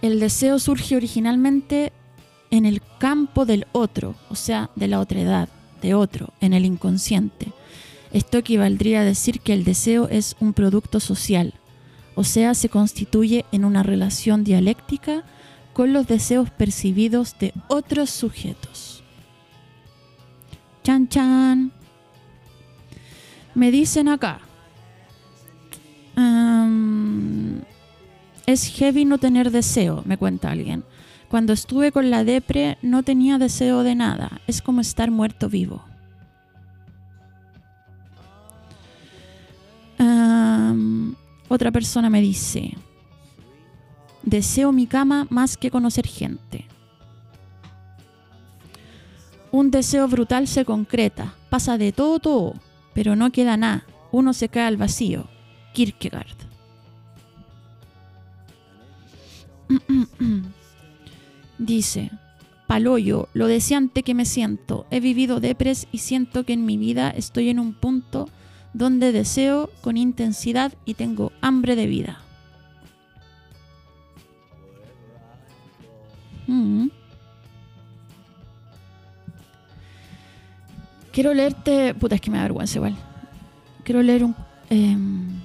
el 0.00 0.18
deseo 0.18 0.58
surge 0.58 0.96
originalmente 0.96 1.92
en 2.50 2.66
el 2.66 2.82
campo 2.98 3.46
del 3.46 3.66
otro, 3.72 4.14
o 4.28 4.34
sea, 4.34 4.70
de 4.76 4.88
la 4.88 5.00
otredad, 5.00 5.48
de 5.80 5.94
otro, 5.94 6.32
en 6.40 6.52
el 6.52 6.64
inconsciente. 6.64 7.52
Esto 8.12 8.38
equivaldría 8.38 9.00
a 9.00 9.04
decir 9.04 9.40
que 9.40 9.54
el 9.54 9.64
deseo 9.64 10.08
es 10.08 10.36
un 10.40 10.52
producto 10.52 11.00
social, 11.00 11.54
o 12.14 12.24
sea, 12.24 12.54
se 12.54 12.68
constituye 12.68 13.44
en 13.52 13.64
una 13.64 13.82
relación 13.82 14.44
dialéctica 14.44 15.24
con 15.72 15.92
los 15.92 16.06
deseos 16.06 16.50
percibidos 16.50 17.36
de 17.38 17.52
otros 17.68 18.10
sujetos. 18.10 19.02
Chan 20.84 21.08
chan. 21.08 21.72
Me 23.54 23.70
dicen 23.70 24.08
acá. 24.08 24.40
es 28.46 28.66
heavy 28.66 29.06
no 29.06 29.18
tener 29.18 29.50
deseo, 29.50 30.02
me 30.04 30.18
cuenta 30.18 30.50
alguien. 30.50 30.84
Cuando 31.28 31.54
estuve 31.54 31.92
con 31.92 32.10
la 32.10 32.24
depre 32.24 32.76
no 32.82 33.02
tenía 33.02 33.38
deseo 33.38 33.82
de 33.82 33.94
nada. 33.94 34.42
Es 34.46 34.60
como 34.60 34.82
estar 34.82 35.10
muerto 35.10 35.48
vivo. 35.48 35.82
Otra 41.52 41.70
persona 41.70 42.08
me 42.08 42.22
dice, 42.22 42.78
deseo 44.22 44.72
mi 44.72 44.86
cama 44.86 45.26
más 45.28 45.58
que 45.58 45.70
conocer 45.70 46.06
gente. 46.06 46.64
Un 49.50 49.70
deseo 49.70 50.08
brutal 50.08 50.48
se 50.48 50.64
concreta, 50.64 51.34
pasa 51.50 51.76
de 51.76 51.92
todo 51.92 52.20
todo, 52.20 52.54
pero 52.94 53.16
no 53.16 53.30
queda 53.32 53.58
nada, 53.58 53.84
uno 54.12 54.32
se 54.32 54.48
cae 54.48 54.62
al 54.62 54.78
vacío. 54.78 55.28
Kierkegaard. 55.74 56.38
Dice, 61.58 62.12
paloyo, 62.66 63.28
lo 63.34 63.46
deseante 63.46 64.02
que 64.02 64.14
me 64.14 64.24
siento, 64.24 64.86
he 64.90 65.00
vivido 65.00 65.38
depres 65.38 65.86
y 65.92 65.98
siento 65.98 66.46
que 66.46 66.54
en 66.54 66.64
mi 66.64 66.78
vida 66.78 67.10
estoy 67.10 67.50
en 67.50 67.58
un 67.58 67.74
punto 67.74 68.30
donde 68.72 69.12
deseo 69.12 69.70
con 69.80 69.96
intensidad 69.96 70.72
y 70.84 70.94
tengo 70.94 71.32
hambre 71.40 71.76
de 71.76 71.86
vida. 71.86 72.20
Mm. 76.46 76.88
Quiero 81.12 81.34
leerte. 81.34 81.94
Puta, 81.94 82.14
es 82.14 82.20
que 82.20 82.30
me 82.30 82.38
da 82.38 82.44
vergüenza 82.44 82.78
igual. 82.78 82.96
Quiero 83.84 84.02
leer 84.02 84.24
un. 84.24 84.34
Em, 84.70 85.40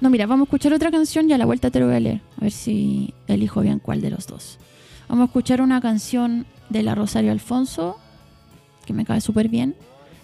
no, 0.00 0.10
mira, 0.10 0.26
vamos 0.26 0.44
a 0.44 0.48
escuchar 0.48 0.72
otra 0.72 0.90
canción 0.90 1.28
y 1.28 1.32
a 1.32 1.38
la 1.38 1.46
vuelta 1.46 1.70
te 1.70 1.80
lo 1.80 1.86
voy 1.86 1.96
a 1.96 2.00
leer. 2.00 2.20
A 2.38 2.42
ver 2.42 2.52
si 2.52 3.14
elijo 3.26 3.60
bien 3.60 3.80
cuál 3.80 4.00
de 4.00 4.10
los 4.10 4.26
dos. 4.26 4.58
Vamos 5.08 5.24
a 5.24 5.26
escuchar 5.26 5.60
una 5.60 5.80
canción 5.80 6.46
de 6.70 6.82
la 6.82 6.94
Rosario 6.94 7.32
Alfonso, 7.32 7.98
que 8.86 8.92
me 8.92 9.04
cae 9.04 9.20
súper 9.20 9.48
bien. 9.48 9.74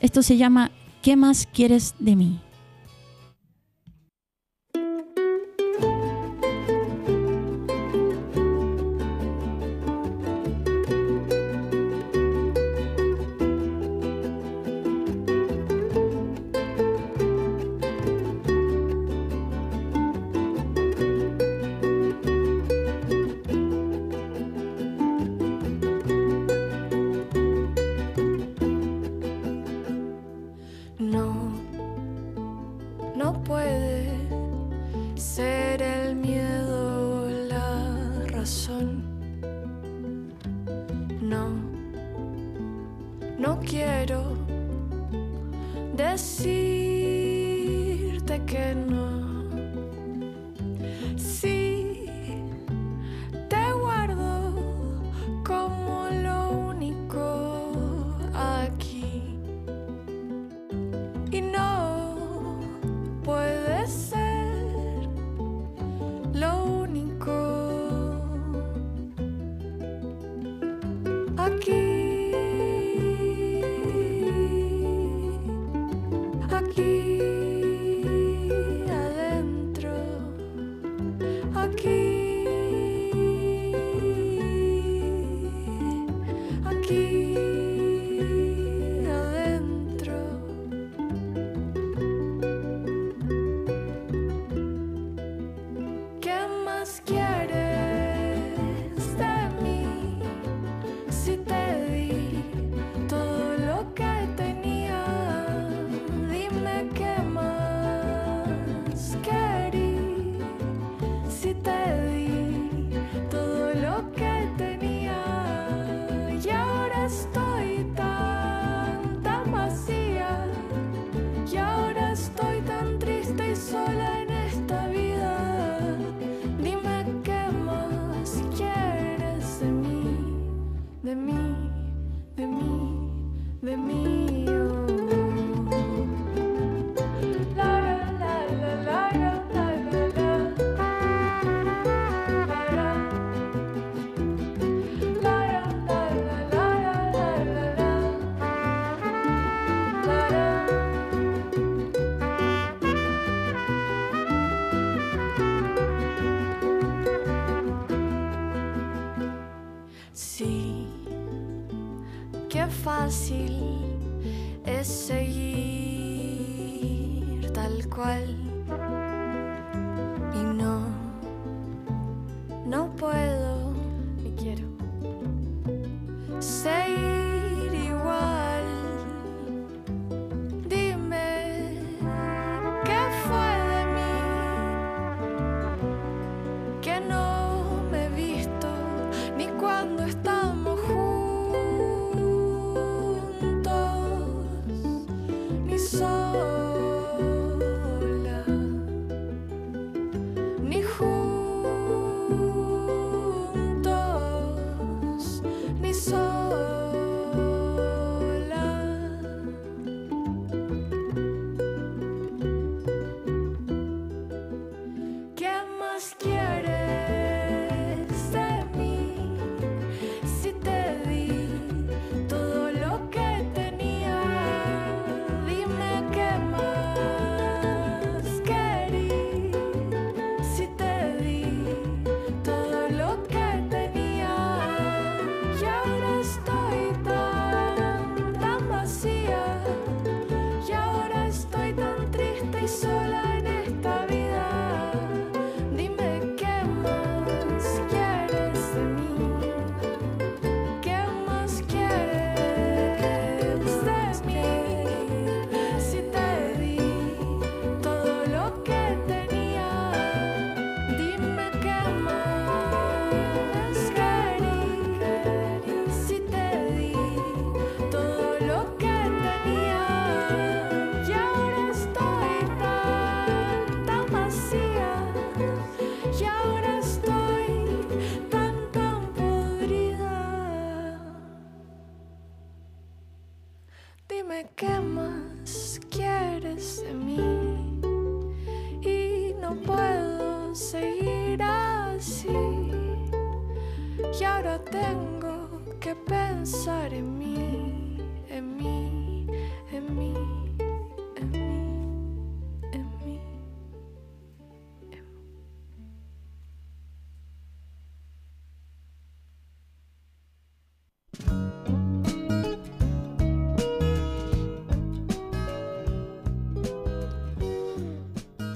Esto 0.00 0.22
se 0.22 0.37
llama 0.37 0.70
¿Qué 1.02 1.16
más 1.16 1.48
quieres 1.50 1.94
de 1.98 2.14
mí? 2.14 2.40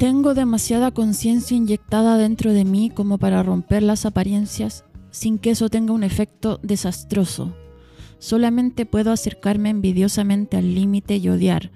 Tengo 0.04 0.34
demasiada 0.34 0.90
conciencia 0.90 1.56
inyectada 1.56 2.18
dentro 2.18 2.52
de 2.52 2.66
mí 2.66 2.90
como 2.90 3.16
para 3.16 3.42
romper 3.42 3.82
las 3.82 4.04
apariencias 4.04 4.84
sin 5.10 5.38
que 5.38 5.52
eso 5.52 5.70
tenga 5.70 5.94
un 5.94 6.04
efecto 6.04 6.60
desastroso. 6.62 7.56
Solamente 8.18 8.84
puedo 8.84 9.12
acercarme 9.12 9.70
envidiosamente 9.70 10.58
al 10.58 10.74
límite 10.74 11.16
y 11.16 11.30
odiar. 11.30 11.70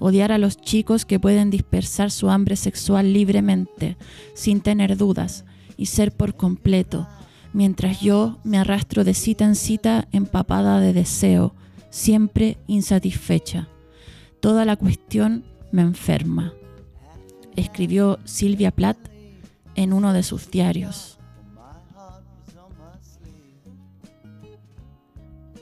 Odiar 0.00 0.32
a 0.32 0.38
los 0.38 0.56
chicos 0.56 1.04
que 1.04 1.20
pueden 1.20 1.50
dispersar 1.50 2.10
su 2.10 2.30
hambre 2.30 2.56
sexual 2.56 3.12
libremente, 3.12 3.96
sin 4.34 4.60
tener 4.60 4.96
dudas, 4.96 5.44
y 5.76 5.86
ser 5.86 6.10
por 6.10 6.34
completo, 6.34 7.06
mientras 7.52 8.00
yo 8.00 8.40
me 8.42 8.58
arrastro 8.58 9.04
de 9.04 9.14
cita 9.14 9.44
en 9.44 9.54
cita 9.54 10.08
empapada 10.10 10.80
de 10.80 10.92
deseo, 10.92 11.54
siempre 11.90 12.58
insatisfecha. 12.66 13.68
Toda 14.40 14.64
la 14.64 14.74
cuestión 14.74 15.44
me 15.70 15.82
enferma 15.82 16.54
escribió 17.58 18.18
Silvia 18.24 18.70
Plath 18.70 18.98
en 19.74 19.92
uno 19.92 20.12
de 20.12 20.22
sus 20.22 20.50
diarios. 20.50 21.18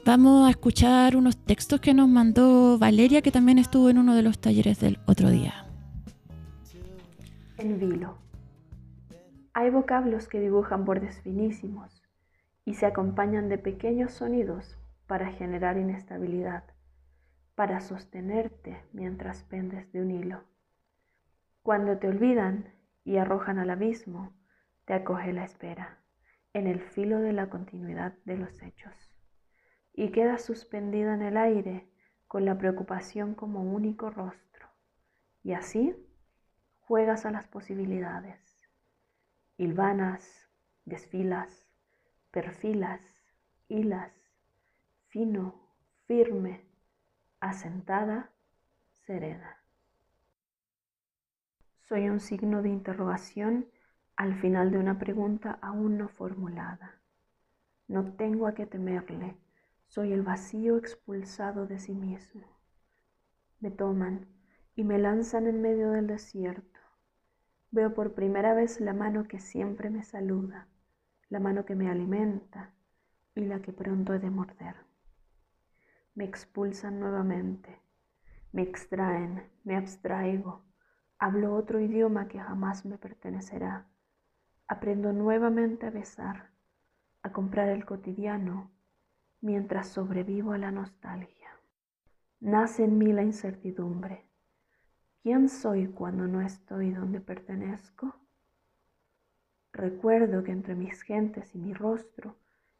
Vamos 0.05 0.47
a 0.47 0.51
escuchar 0.51 1.17
unos 1.17 1.35
textos 1.37 1.81
que 1.81 1.93
nos 1.93 2.07
mandó 2.07 2.79
Valeria, 2.79 3.21
que 3.21 3.31
también 3.31 3.59
estuvo 3.59 3.89
en 3.89 3.97
uno 3.97 4.15
de 4.15 4.21
los 4.21 4.39
talleres 4.39 4.79
del 4.79 4.99
otro 5.05 5.29
día. 5.29 5.65
En 7.57 7.77
vilo. 7.77 8.17
Hay 9.53 9.69
vocablos 9.69 10.29
que 10.29 10.39
dibujan 10.39 10.85
bordes 10.85 11.19
finísimos 11.21 12.01
y 12.63 12.75
se 12.75 12.85
acompañan 12.85 13.49
de 13.49 13.57
pequeños 13.57 14.13
sonidos 14.13 14.77
para 15.07 15.31
generar 15.31 15.77
inestabilidad, 15.77 16.63
para 17.55 17.81
sostenerte 17.81 18.77
mientras 18.93 19.43
pendes 19.43 19.91
de 19.91 20.01
un 20.01 20.11
hilo. 20.11 20.43
Cuando 21.67 21.97
te 21.97 22.07
olvidan 22.07 22.73
y 23.03 23.17
arrojan 23.17 23.59
al 23.59 23.69
abismo, 23.69 24.33
te 24.85 24.93
acoge 24.93 25.33
la 25.33 25.43
espera, 25.43 25.99
en 26.53 26.65
el 26.65 26.79
filo 26.79 27.19
de 27.19 27.33
la 27.33 27.49
continuidad 27.49 28.13
de 28.23 28.37
los 28.37 28.61
hechos, 28.61 28.95
y 29.91 30.13
quedas 30.13 30.45
suspendida 30.45 31.13
en 31.13 31.23
el 31.23 31.35
aire 31.35 31.91
con 32.25 32.45
la 32.45 32.57
preocupación 32.57 33.35
como 33.35 33.63
único 33.63 34.09
rostro, 34.09 34.69
y 35.43 35.51
así 35.51 35.93
juegas 36.79 37.25
a 37.25 37.31
las 37.31 37.47
posibilidades, 37.49 38.39
hilvanas, 39.57 40.49
desfilas, 40.85 41.67
perfilas, 42.31 43.01
hilas, 43.67 44.13
fino, 45.09 45.67
firme, 46.05 46.61
asentada, 47.41 48.31
serena. 49.01 49.66
Soy 51.87 52.09
un 52.09 52.19
signo 52.19 52.61
de 52.61 52.67
interrogación 52.67 53.65
al 54.17 54.35
final 54.35 54.71
de 54.71 54.77
una 54.77 54.99
pregunta 54.99 55.57
aún 55.61 55.97
no 55.97 56.09
formulada. 56.09 56.99
No 57.87 58.11
tengo 58.11 58.45
a 58.45 58.53
qué 58.53 58.65
temerle, 58.65 59.37
soy 59.85 60.11
el 60.11 60.21
vacío 60.21 60.75
expulsado 60.77 61.65
de 61.65 61.79
sí 61.79 61.93
mismo. 61.93 62.45
Me 63.61 63.71
toman 63.71 64.27
y 64.75 64.83
me 64.83 64.97
lanzan 64.97 65.47
en 65.47 65.61
medio 65.61 65.91
del 65.91 66.07
desierto. 66.07 66.77
Veo 67.71 67.93
por 67.93 68.15
primera 68.15 68.53
vez 68.53 68.81
la 68.81 68.91
mano 68.91 69.25
que 69.29 69.39
siempre 69.39 69.89
me 69.89 70.03
saluda, 70.03 70.67
la 71.29 71.39
mano 71.39 71.63
que 71.63 71.75
me 71.75 71.89
alimenta 71.89 72.73
y 73.33 73.45
la 73.45 73.61
que 73.61 73.71
pronto 73.71 74.13
he 74.13 74.19
de 74.19 74.29
morder. 74.29 74.75
Me 76.15 76.25
expulsan 76.25 76.99
nuevamente, 76.99 77.79
me 78.51 78.63
extraen, 78.63 79.43
me 79.63 79.77
abstraigo, 79.77 80.66
hablo 81.19 81.55
otro 81.55 81.79
idioma 81.79 82.27
que 82.27 82.39
jamás 82.39 82.85
me 82.85 82.97
pertenecerá, 82.97 83.87
aprendo 84.67 85.13
nuevamente 85.13 85.87
a 85.87 85.91
besar, 85.91 86.51
a 87.23 87.31
comprar 87.31 87.69
el 87.69 87.85
cotidiano, 87.85 88.69
mientras 89.41 89.87
sobrevivo 89.87 90.53
a 90.53 90.57
la 90.57 90.71
nostalgia. 90.71 91.49
Nace 92.39 92.83
en 92.83 92.97
mí 92.97 93.11
la 93.13 93.23
incertidumbre. 93.23 94.27
¿Quién 95.23 95.49
soy 95.49 95.87
cuando 95.87 96.27
no 96.27 96.41
estoy 96.41 96.91
donde 96.91 97.19
pertenezco? 97.19 98.15
Recuerdo 99.73 100.43
que 100.43 100.51
entre 100.51 100.75
mis 100.75 101.01
gentes 101.01 101.53
y 101.53 101.59
mi 101.59 101.73
rostro 101.73 102.35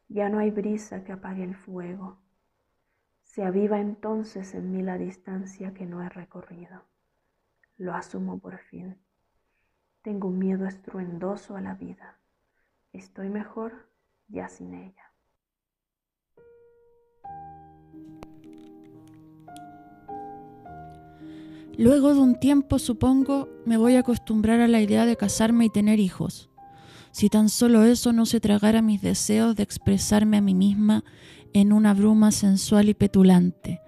ya 0.08 0.28
no 0.28 0.38
hay 0.38 0.50
brisa 0.50 1.04
que 1.04 1.12
apague 1.12 1.44
el 1.44 1.54
fuego. 1.54 2.18
Se 3.22 3.44
aviva 3.44 3.78
entonces 3.78 4.54
en 4.54 4.72
mí 4.72 4.82
la 4.82 4.96
distancia 4.96 5.74
que 5.74 5.86
no 5.86 6.02
he 6.02 6.08
recorrido. 6.08 6.82
Lo 7.78 7.94
asumo 7.94 8.38
por 8.38 8.58
fin. 8.58 8.96
Tengo 10.02 10.28
un 10.28 10.38
miedo 10.38 10.66
estruendoso 10.66 11.56
a 11.56 11.60
la 11.60 11.74
vida. 11.74 12.18
Estoy 12.92 13.28
mejor 13.28 13.88
ya 14.28 14.48
sin 14.48 14.74
ella. 14.74 15.08
Luego 21.76 22.12
de 22.12 22.20
un 22.20 22.40
tiempo, 22.40 22.80
supongo, 22.80 23.48
me 23.64 23.76
voy 23.76 23.94
a 23.94 24.00
acostumbrar 24.00 24.60
a 24.60 24.66
la 24.66 24.80
idea 24.80 25.06
de 25.06 25.16
casarme 25.16 25.66
y 25.66 25.70
tener 25.70 26.00
hijos. 26.00 26.50
Si 27.12 27.28
tan 27.28 27.48
solo 27.48 27.84
eso 27.84 28.12
no 28.12 28.26
se 28.26 28.40
tragara 28.40 28.82
mis 28.82 29.00
deseos 29.00 29.54
de 29.54 29.62
expresarme 29.62 30.38
a 30.38 30.40
mí 30.40 30.54
misma 30.54 31.04
en 31.52 31.72
una 31.72 31.94
bruma 31.94 32.32
sensual 32.32 32.88
y 32.88 32.94
petulante. 32.94 33.80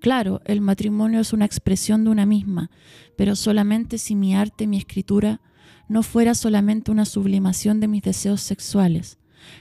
Claro, 0.00 0.40
el 0.46 0.60
matrimonio 0.60 1.20
es 1.20 1.32
una 1.32 1.44
expresión 1.44 2.04
de 2.04 2.10
una 2.10 2.24
misma, 2.24 2.70
pero 3.16 3.36
solamente 3.36 3.98
si 3.98 4.14
mi 4.14 4.34
arte, 4.34 4.66
mi 4.66 4.78
escritura, 4.78 5.40
no 5.88 6.02
fuera 6.02 6.34
solamente 6.34 6.90
una 6.90 7.04
sublimación 7.04 7.80
de 7.80 7.88
mis 7.88 8.02
deseos 8.02 8.40
sexuales, 8.40 9.18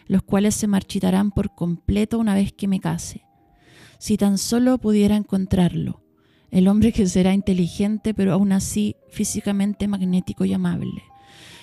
los 0.07 0.23
cuales 0.23 0.55
se 0.55 0.67
marchitarán 0.67 1.31
por 1.31 1.53
completo 1.55 2.19
una 2.19 2.35
vez 2.35 2.53
que 2.53 2.67
me 2.67 2.79
case. 2.79 3.23
Si 3.97 4.15
tan 4.15 4.37
solo 4.37 4.77
pudiera 4.77 5.17
encontrarlo, 5.17 6.03
el 6.51 6.67
hombre 6.67 6.93
que 6.93 7.05
será 7.07 7.33
inteligente 7.33 8.13
pero 8.13 8.31
aún 8.33 8.53
así 8.53 8.95
físicamente 9.09 9.87
magnético 9.87 10.45
y 10.45 10.53
amable. 10.53 11.03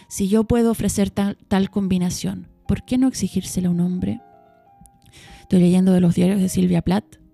Si 0.09 0.29
yo 0.29 0.45
puedo 0.45 0.71
ofrecer 0.71 1.11
tal, 1.11 1.39
tal 1.49 1.71
combinación, 1.71 2.49
¿por 2.69 2.85
qué 2.85 2.99
no 2.99 3.09
exigírsela 3.09 3.69
a 3.69 3.71
un 3.71 3.81
hombre? 3.81 4.21
Estoy 5.41 5.61
leyendo 5.61 5.93
de 5.93 6.01
los 6.01 6.15
diarios 6.15 6.41
de 6.41 6.49
Silvia 6.49 6.83
Plath. 6.83 7.26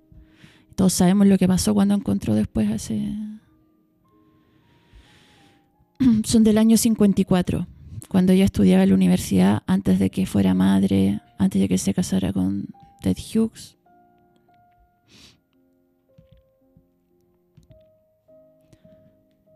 Todos 0.74 0.92
sabemos 0.92 1.26
lo 1.26 1.38
que 1.38 1.48
pasó 1.48 1.74
cuando 1.74 1.94
encontró 1.94 2.34
después 2.34 2.70
ese... 2.70 3.14
Son 6.24 6.44
del 6.44 6.58
año 6.58 6.76
54, 6.76 7.66
cuando 8.08 8.32
ella 8.32 8.44
estudiaba 8.44 8.82
en 8.82 8.88
la 8.90 8.94
universidad, 8.94 9.62
antes 9.66 9.98
de 9.98 10.10
que 10.10 10.26
fuera 10.26 10.54
madre, 10.54 11.20
antes 11.38 11.60
de 11.60 11.68
que 11.68 11.78
se 11.78 11.94
casara 11.94 12.32
con 12.32 12.66
Ted 13.02 13.16
Hughes. 13.16 13.76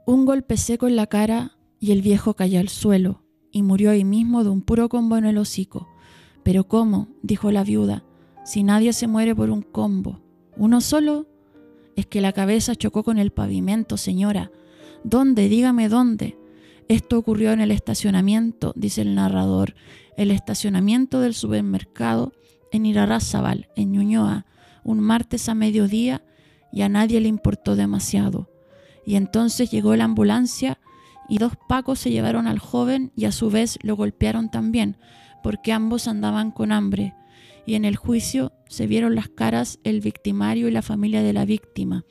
Un 0.07 0.25
golpe 0.25 0.57
seco 0.57 0.87
en 0.87 0.95
la 0.95 1.09
cara 1.09 1.57
y 1.81 1.91
el 1.91 2.01
viejo 2.01 2.35
cayó 2.35 2.61
al 2.61 2.69
suelo 2.69 3.23
y 3.51 3.63
murió 3.63 3.91
ahí 3.91 4.05
mismo 4.05 4.45
de 4.45 4.51
un 4.51 4.63
puro 4.63 4.89
combo 4.89 5.17
en 5.17 5.25
el 5.25 5.39
hocico. 5.39 5.89
Pero 6.45 6.69
¿cómo? 6.69 7.09
dijo 7.23 7.51
la 7.51 7.65
viuda, 7.65 8.05
si 8.45 8.63
nadie 8.63 8.93
se 8.93 9.09
muere 9.09 9.35
por 9.35 9.51
un 9.51 9.63
combo. 9.63 10.21
¿Uno 10.57 10.81
solo? 10.81 11.27
Es 11.97 12.07
que 12.07 12.21
la 12.21 12.33
cabeza 12.33 12.75
chocó 12.75 13.03
con 13.05 13.19
el 13.19 13.31
pavimento, 13.31 13.97
señora. 13.97 14.51
¿Dónde? 15.05 15.49
Dígame 15.49 15.89
dónde. 15.89 16.39
Esto 16.89 17.19
ocurrió 17.19 17.53
en 17.53 17.61
el 17.61 17.71
estacionamiento, 17.71 18.73
dice 18.77 19.03
el 19.03 19.15
narrador, 19.15 19.75
el 20.17 20.31
estacionamiento 20.31 21.21
del 21.21 21.35
supermercado 21.35 22.33
en 22.71 22.87
Irarrázaval, 22.87 23.69
en 23.77 23.93
Ñuñoa, 23.93 24.47
un 24.85 25.01
martes 25.01 25.49
a 25.49 25.55
mediodía 25.55 26.23
y 26.73 26.83
a 26.83 26.89
nadie 26.89 27.21
le 27.21 27.29
importó 27.29 27.77
demasiado. 27.77 28.49
Y 29.05 29.17
entonces 29.17 29.71
llegó 29.71 29.95
la 29.97 30.05
ambulancia 30.05 30.79
y 31.29 31.39
dos 31.39 31.53
pacos 31.69 31.99
se 31.99 32.11
llevaron 32.11 32.47
al 32.47 32.61
joven 32.61 33.13
y 33.17 33.25
a 33.25 33.33
su 33.33 33.51
vez 33.51 33.79
lo 33.83 33.97
golpearon 33.97 34.51
también, 34.51 34.97
porque 35.43 35.73
ambos 35.73 36.09
andaban 36.09 36.51
con 36.51 36.73
hambre. 36.73 37.15
Y 37.67 37.75
en 37.75 37.85
el 37.85 37.97
juicio 37.97 38.53
se 38.69 38.87
vieron 38.87 39.15
las 39.15 39.29
caras 39.29 39.81
el 39.85 40.01
victimario 40.01 40.69
y 40.69 40.71
la 40.71 40.83
familia 40.83 41.23
de 41.23 41.33
la 41.33 41.45
víctima. 41.45 42.05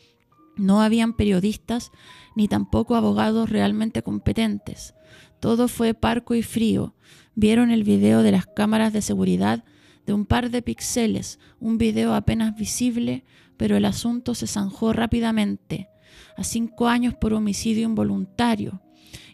No 0.57 0.81
habían 0.81 1.13
periodistas 1.13 1.91
ni 2.35 2.47
tampoco 2.47 2.95
abogados 2.95 3.49
realmente 3.49 4.03
competentes. 4.03 4.93
Todo 5.39 5.67
fue 5.67 5.93
parco 5.93 6.35
y 6.35 6.43
frío. 6.43 6.95
Vieron 7.35 7.71
el 7.71 7.83
video 7.83 8.21
de 8.21 8.31
las 8.31 8.45
cámaras 8.45 8.93
de 8.93 9.01
seguridad 9.01 9.63
de 10.05 10.13
un 10.13 10.25
par 10.25 10.51
de 10.51 10.61
píxeles, 10.61 11.39
un 11.59 11.77
video 11.77 12.13
apenas 12.13 12.55
visible, 12.55 13.23
pero 13.57 13.75
el 13.75 13.85
asunto 13.85 14.35
se 14.35 14.47
zanjó 14.47 14.93
rápidamente 14.93 15.89
a 16.37 16.43
cinco 16.43 16.87
años 16.87 17.15
por 17.15 17.33
homicidio 17.33 17.83
involuntario. 17.83 18.81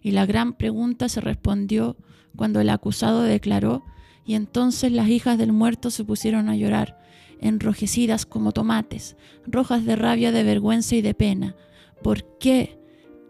Y 0.02 0.12
la 0.12 0.26
gran 0.26 0.54
pregunta 0.54 1.10
se 1.10 1.22
respondió 1.22 1.98
cuando 2.36 2.60
el 2.62 2.70
acusado 2.70 3.22
declaró 3.24 3.84
y 4.26 4.36
entonces 4.36 4.92
las 4.92 5.10
hijas 5.10 5.38
del 5.38 5.52
muerto 5.52 5.90
se 5.90 6.04
pusieron 6.04 6.50
a 6.50 6.56
llorar, 6.56 7.00
enrojecidas 7.40 8.26
como 8.26 8.52
tomates, 8.52 9.18
rojas 9.46 9.86
de 9.86 9.96
rabia, 9.96 10.32
de 10.32 10.44
vergüenza 10.44 10.96
y 10.96 11.02
de 11.02 11.14
pena. 11.14 11.56
¿Por 12.04 12.38
qué? 12.38 12.80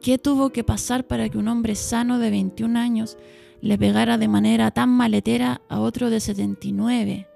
¿Qué 0.02 0.18
tuvo 0.18 0.52
que 0.52 0.64
pasar 0.64 1.06
para 1.06 1.30
que 1.30 1.38
un 1.38 1.48
hombre 1.48 1.76
sano 1.76 2.20
de 2.20 2.32
21 2.32 2.78
años 2.78 3.18
le 3.62 3.78
pegara 3.78 4.18
de 4.18 4.28
manera 4.28 4.72
tan 4.72 4.90
maletera 4.90 5.62
a 5.70 5.80
otro 5.80 6.10
de 6.10 6.20
79? 6.20 7.28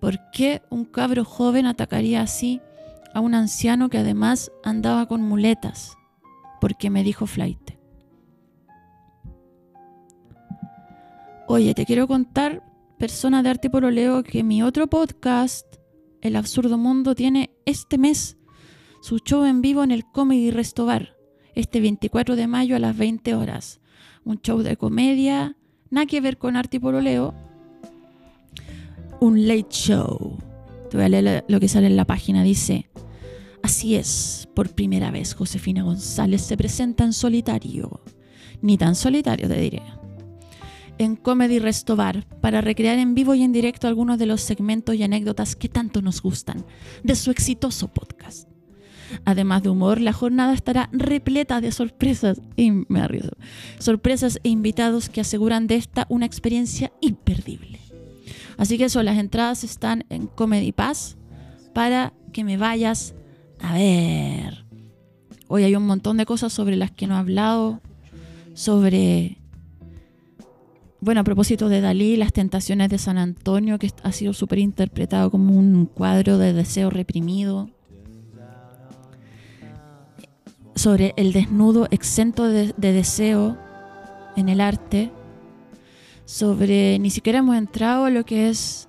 ¿Por 0.00 0.18
qué 0.30 0.62
un 0.70 0.84
cabro 0.84 1.24
joven 1.24 1.66
atacaría 1.66 2.22
así 2.22 2.60
a 3.14 3.20
un 3.20 3.34
anciano 3.34 3.88
que 3.88 3.98
además 3.98 4.52
andaba 4.62 5.06
con 5.06 5.22
muletas, 5.22 5.96
porque 6.60 6.90
me 6.90 7.02
dijo 7.02 7.26
flight. 7.26 7.72
Oye, 11.46 11.74
te 11.74 11.86
quiero 11.86 12.06
contar, 12.06 12.62
persona 12.98 13.42
de 13.42 13.50
arte 13.50 13.70
pololeo, 13.70 14.22
que 14.22 14.42
mi 14.42 14.62
otro 14.62 14.88
podcast, 14.88 15.66
El 16.20 16.36
Absurdo 16.36 16.76
Mundo, 16.76 17.14
tiene 17.14 17.50
este 17.64 17.96
mes 17.96 18.36
su 19.00 19.18
show 19.18 19.44
en 19.44 19.62
vivo 19.62 19.84
en 19.84 19.92
el 19.92 20.04
Comedy 20.04 20.50
Restobar, 20.50 21.16
este 21.54 21.80
24 21.80 22.36
de 22.36 22.46
mayo 22.46 22.76
a 22.76 22.80
las 22.80 22.96
20 22.96 23.34
horas. 23.34 23.80
Un 24.24 24.40
show 24.40 24.60
de 24.62 24.76
comedia, 24.76 25.56
nada 25.90 26.06
que 26.06 26.20
ver 26.20 26.36
con 26.38 26.56
arte 26.56 26.80
pololeo, 26.80 27.34
un 29.20 29.48
late 29.48 29.68
show 29.70 30.38
te 30.88 30.96
voy 30.96 31.06
a 31.06 31.08
leer 31.08 31.44
lo 31.48 31.60
que 31.60 31.68
sale 31.68 31.86
en 31.86 31.96
la 31.96 32.06
página. 32.06 32.42
Dice, 32.42 32.88
así 33.62 33.94
es, 33.94 34.48
por 34.54 34.70
primera 34.70 35.10
vez 35.10 35.34
Josefina 35.34 35.82
González 35.82 36.42
se 36.42 36.56
presenta 36.56 37.04
en 37.04 37.12
solitario. 37.12 38.00
Ni 38.62 38.76
tan 38.78 38.94
solitario, 38.94 39.48
te 39.48 39.60
diré. 39.60 39.82
En 40.98 41.16
Comedy 41.16 41.58
Restobar, 41.60 42.26
para 42.40 42.60
recrear 42.60 42.98
en 42.98 43.14
vivo 43.14 43.34
y 43.34 43.42
en 43.42 43.52
directo 43.52 43.86
algunos 43.86 44.18
de 44.18 44.26
los 44.26 44.40
segmentos 44.40 44.96
y 44.96 45.02
anécdotas 45.02 45.56
que 45.56 45.68
tanto 45.68 46.02
nos 46.02 46.20
gustan 46.20 46.64
de 47.04 47.14
su 47.14 47.30
exitoso 47.30 47.88
podcast. 47.88 48.48
Además 49.24 49.62
de 49.62 49.70
humor, 49.70 50.00
la 50.00 50.12
jornada 50.12 50.52
estará 50.52 50.88
repleta 50.92 51.60
de 51.60 51.72
sorpresas 51.72 52.40
y 52.56 52.70
me 52.70 53.00
arriesgo, 53.00 53.36
sorpresas 53.78 54.40
e 54.42 54.48
invitados 54.48 55.08
que 55.08 55.20
aseguran 55.20 55.66
de 55.66 55.76
esta 55.76 56.06
una 56.08 56.26
experiencia 56.26 56.92
imperdible. 57.00 57.80
Así 58.56 58.76
que 58.76 58.84
eso, 58.84 59.02
las 59.02 59.18
entradas 59.18 59.64
están 59.64 60.04
en 60.10 60.26
Comedy 60.26 60.72
Pass 60.72 61.16
para 61.72 62.12
que 62.32 62.44
me 62.44 62.56
vayas 62.56 63.14
a 63.60 63.74
ver. 63.74 64.64
Hoy 65.46 65.62
hay 65.62 65.76
un 65.76 65.86
montón 65.86 66.16
de 66.16 66.26
cosas 66.26 66.52
sobre 66.52 66.76
las 66.76 66.90
que 66.90 67.06
no 67.06 67.14
he 67.14 67.18
hablado, 67.18 67.80
sobre, 68.54 69.37
bueno, 71.00 71.20
a 71.20 71.24
propósito 71.24 71.68
de 71.68 71.80
Dalí, 71.80 72.16
las 72.16 72.32
tentaciones 72.32 72.88
de 72.88 72.98
San 72.98 73.18
Antonio, 73.18 73.78
que 73.78 73.90
ha 74.02 74.12
sido 74.12 74.32
súper 74.32 74.58
interpretado 74.58 75.30
como 75.30 75.56
un 75.56 75.86
cuadro 75.86 76.38
de 76.38 76.52
deseo 76.52 76.90
reprimido, 76.90 77.70
sobre 80.74 81.12
el 81.16 81.32
desnudo 81.32 81.88
exento 81.90 82.48
de, 82.48 82.72
de 82.76 82.92
deseo 82.92 83.58
en 84.36 84.48
el 84.48 84.60
arte, 84.60 85.10
sobre, 86.24 86.98
ni 86.98 87.10
siquiera 87.10 87.38
hemos 87.38 87.56
entrado 87.56 88.04
a 88.04 88.10
lo 88.10 88.24
que 88.24 88.48
es 88.48 88.88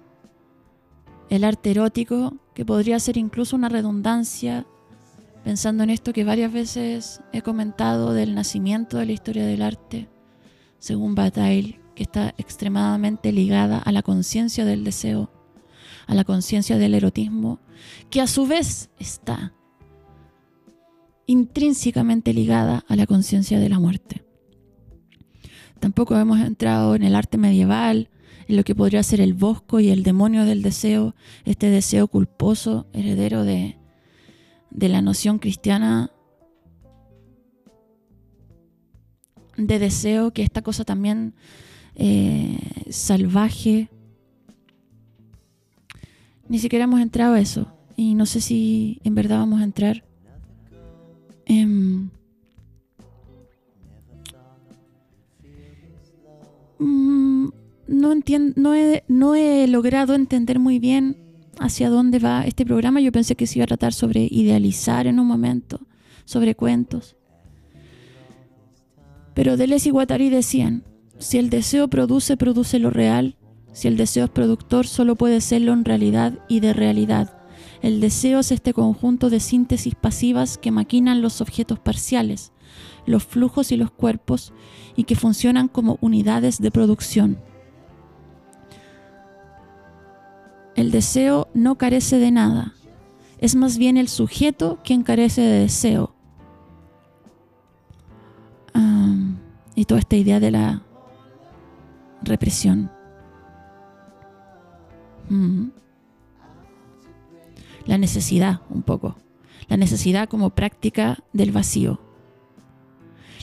el 1.29 1.43
arte 1.43 1.71
erótico, 1.71 2.37
que 2.53 2.65
podría 2.65 2.99
ser 2.99 3.17
incluso 3.17 3.55
una 3.55 3.69
redundancia, 3.69 4.65
pensando 5.43 5.83
en 5.83 5.89
esto 5.89 6.11
que 6.11 6.23
varias 6.23 6.51
veces 6.51 7.21
he 7.31 7.41
comentado 7.41 8.13
del 8.13 8.35
nacimiento 8.35 8.97
de 8.97 9.05
la 9.05 9.11
historia 9.11 9.45
del 9.45 9.61
arte, 9.61 10.09
según 10.79 11.15
Bataille, 11.15 11.78
que 11.99 12.03
está 12.03 12.33
extremadamente 12.37 13.33
ligada 13.33 13.77
a 13.77 13.91
la 13.91 14.03
conciencia 14.03 14.63
del 14.63 14.85
deseo, 14.85 15.29
a 16.07 16.15
la 16.15 16.23
conciencia 16.23 16.77
del 16.77 16.93
erotismo, 16.93 17.59
que 18.09 18.21
a 18.21 18.27
su 18.27 18.47
vez 18.47 18.89
está 18.99 19.51
intrínsecamente 21.25 22.33
ligada 22.33 22.85
a 22.87 22.95
la 22.95 23.05
conciencia 23.05 23.59
de 23.59 23.67
la 23.67 23.79
muerte. 23.79 24.23
Tampoco 25.81 26.17
hemos 26.17 26.39
entrado 26.39 26.95
en 26.95 27.03
el 27.03 27.15
arte 27.15 27.37
medieval, 27.37 28.09
en 28.47 28.55
lo 28.55 28.63
que 28.63 28.75
podría 28.75 29.03
ser 29.03 29.19
el 29.19 29.33
bosco 29.33 29.81
y 29.81 29.89
el 29.89 30.03
demonio 30.03 30.45
del 30.45 30.61
deseo, 30.61 31.15
este 31.43 31.69
deseo 31.69 32.07
culposo, 32.07 32.87
heredero 32.93 33.43
de, 33.43 33.77
la 34.71 35.01
noción 35.01 35.37
cristiana 35.37 36.11
de 39.57 39.79
deseo, 39.79 40.31
que 40.31 40.43
esta 40.43 40.61
cosa 40.61 40.85
también 40.85 41.33
eh, 41.99 42.57
salvaje. 42.89 43.89
Ni 46.47 46.57
siquiera 46.57 46.85
hemos 46.85 46.99
entrado 47.01 47.33
a 47.35 47.39
eso. 47.39 47.67
y 47.95 48.15
no 48.15 48.25
sé 48.25 48.39
si 48.39 49.01
en 49.03 49.13
verdad 49.13 49.39
vamos 49.39 49.59
a 49.59 49.65
entrar. 49.65 50.05
Em, 51.45 52.09
mm, 56.79 57.49
no, 57.87 58.13
entien- 58.13 58.53
no, 58.55 58.73
he, 58.75 59.03
no 59.07 59.35
he 59.35 59.67
logrado 59.67 60.13
entender 60.15 60.59
muy 60.59 60.79
bien 60.79 61.17
hacia 61.59 61.89
dónde 61.89 62.19
va 62.19 62.45
este 62.45 62.65
programa. 62.65 63.01
Yo 63.01 63.11
pensé 63.11 63.35
que 63.35 63.47
se 63.47 63.59
iba 63.59 63.63
a 63.65 63.67
tratar 63.67 63.93
sobre 63.93 64.27
idealizar 64.31 65.07
en 65.07 65.19
un 65.19 65.27
momento, 65.27 65.81
sobre 66.25 66.55
cuentos. 66.55 67.15
Pero 69.33 69.57
Deleuze 69.57 69.89
y 69.89 69.91
Guattari 69.91 70.29
decían, 70.29 70.83
si 71.19 71.37
el 71.37 71.49
deseo 71.49 71.89
produce, 71.89 72.37
produce 72.37 72.79
lo 72.79 72.89
real. 72.89 73.35
Si 73.73 73.87
el 73.87 73.97
deseo 73.97 74.25
es 74.25 74.31
productor, 74.31 74.87
solo 74.87 75.15
puede 75.15 75.41
serlo 75.41 75.73
en 75.73 75.85
realidad 75.85 76.39
y 76.47 76.61
de 76.61 76.73
realidad. 76.73 77.37
El 77.81 78.01
deseo 78.01 78.39
es 78.39 78.51
este 78.51 78.73
conjunto 78.73 79.29
de 79.29 79.39
síntesis 79.39 79.95
pasivas 79.95 80.57
que 80.57 80.71
maquinan 80.71 81.21
los 81.21 81.41
objetos 81.41 81.77
parciales, 81.79 82.51
los 83.05 83.23
flujos 83.23 83.71
y 83.71 83.77
los 83.77 83.91
cuerpos, 83.91 84.53
y 84.95 85.03
que 85.03 85.15
funcionan 85.15 85.67
como 85.67 85.97
unidades 86.01 86.59
de 86.59 86.71
producción. 86.71 87.37
El 90.75 90.91
deseo 90.91 91.49
no 91.53 91.77
carece 91.77 92.17
de 92.17 92.31
nada, 92.31 92.73
es 93.39 93.55
más 93.55 93.77
bien 93.77 93.97
el 93.97 94.07
sujeto 94.07 94.79
quien 94.83 95.03
carece 95.03 95.41
de 95.41 95.59
deseo. 95.59 96.15
Am, 98.73 99.39
y 99.75 99.85
toda 99.85 99.99
esta 99.99 100.15
idea 100.15 100.39
de 100.39 100.51
la 100.51 100.83
represión. 102.21 102.91
La 107.85 107.97
necesidad, 107.97 108.61
un 108.69 108.81
poco. 108.83 109.15
La 109.67 109.77
necesidad 109.77 110.27
como 110.27 110.51
práctica 110.51 111.23
del 111.33 111.51
vacío. 111.51 112.01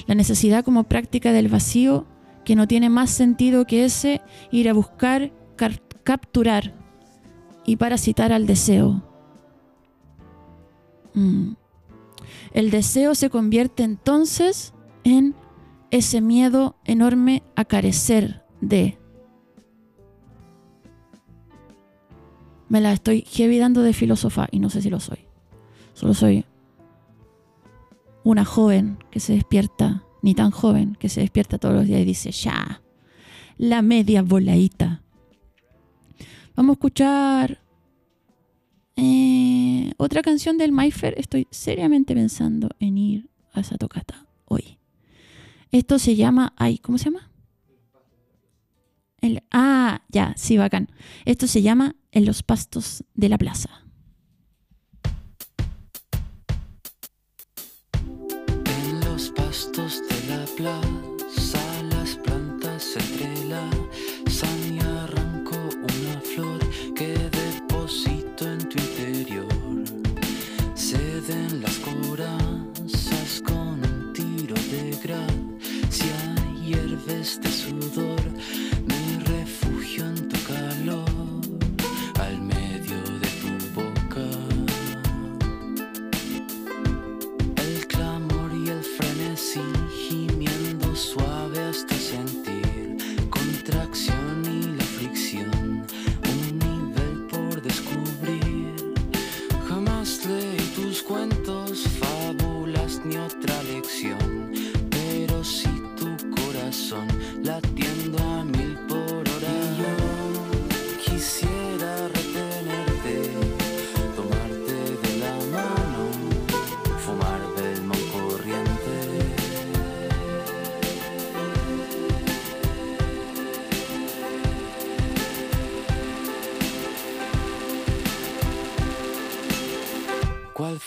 La 0.07 0.15
necesidad 0.15 0.65
como 0.65 0.85
práctica 0.85 1.33
del 1.33 1.49
vacío 1.49 2.07
que 2.45 2.57
no 2.57 2.69
tiene 2.69 2.91
más 2.91 3.11
sentido 3.11 3.67
que 3.67 3.85
ese 3.85 4.21
ir 4.51 4.69
a 4.69 4.73
buscar, 4.73 5.33
car- 5.57 5.83
capturar 6.05 6.75
y 7.65 7.77
parasitar 7.77 8.33
al 8.33 8.47
deseo. 8.47 9.03
El 12.53 12.71
deseo 12.71 13.15
se 13.15 13.31
convierte 13.31 13.83
entonces 13.83 14.75
en 15.03 15.35
ese 15.91 16.21
miedo 16.21 16.77
enorme 16.85 17.43
a 17.57 17.65
carecer 17.65 18.45
de. 18.69 18.99
Me 22.69 22.81
la 22.81 22.93
estoy 22.93 23.23
heavy 23.23 23.59
dando 23.59 23.83
de 23.83 23.93
filósofa 23.93 24.49
y 24.51 24.59
no 24.59 24.71
sé 24.71 24.83
si 24.83 24.91
lo 24.91 25.01
soy. 25.01 25.21
Solo 25.95 26.15
soy 26.15 26.45
una 28.25 28.45
joven 28.45 28.99
que 29.11 29.21
se 29.21 29.35
despierta, 29.35 30.03
ni 30.21 30.35
tan 30.35 30.51
joven, 30.51 30.97
que 30.99 31.09
se 31.09 31.21
despierta 31.21 31.59
todos 31.59 31.75
los 31.75 31.87
días 31.87 32.01
y 32.01 32.05
dice, 32.05 32.33
ya, 32.33 32.83
la 33.57 33.83
media 33.83 34.23
voladita. 34.23 35.03
Vamos 36.57 36.75
a 36.75 36.77
escuchar 36.79 37.63
eh, 38.97 39.93
otra 39.97 40.23
canción 40.23 40.59
del 40.59 40.73
Mayfair. 40.73 41.15
Estoy 41.19 41.47
seriamente 41.51 42.15
pensando 42.15 42.71
en 42.81 42.99
ir 42.99 43.31
a 43.53 43.61
esa 43.61 43.77
tocata 43.77 44.27
hoy. 44.47 44.79
Esto 45.71 45.99
se 45.99 46.17
llama, 46.17 46.53
ay, 46.57 46.79
¿cómo 46.79 46.99
se 46.99 47.07
llama? 47.07 47.31
Ah, 49.51 50.03
ya, 50.09 50.35
sí, 50.37 50.57
bacán. 50.57 50.89
Esto 51.25 51.47
se 51.47 51.63
llama 51.63 51.97
En 52.13 52.25
los 52.25 52.43
pastos 52.43 53.05
de 53.15 53.29
la 53.29 53.39
plaza. 53.39 53.71
En 58.65 59.01
los 59.01 59.31
pastos 59.31 60.03
de 60.09 60.37
la 60.37 60.45
plaza, 60.57 60.89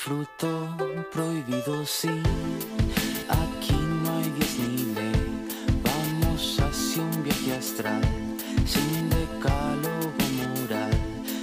fruto 0.10 0.76
prohibido? 1.12 1.86
Sí, 1.86 2.10
aquí 3.30 3.78
no 4.02 4.18
hay 4.18 4.30
diez 4.38 4.58
ni 4.58 4.96
ley. 4.96 5.48
Vamos 5.84 6.60
hacia 6.60 7.04
un 7.04 7.24
viaje 7.24 7.54
astral, 7.56 8.02
sin 8.66 9.08
decálogo 9.10 10.24
moral, 10.40 10.98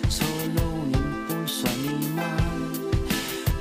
solo 0.09 0.61
un 0.83 0.91
impulso 0.91 1.69
animal. 1.79 2.91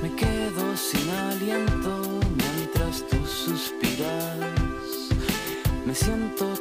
Me 0.02 0.10
quedo 0.16 0.76
sin 0.76 1.08
aliento 1.30 2.20
mientras 2.40 3.06
tú 3.08 3.24
suspiras. 3.24 4.34
Me 5.86 5.94
siento 5.94 6.55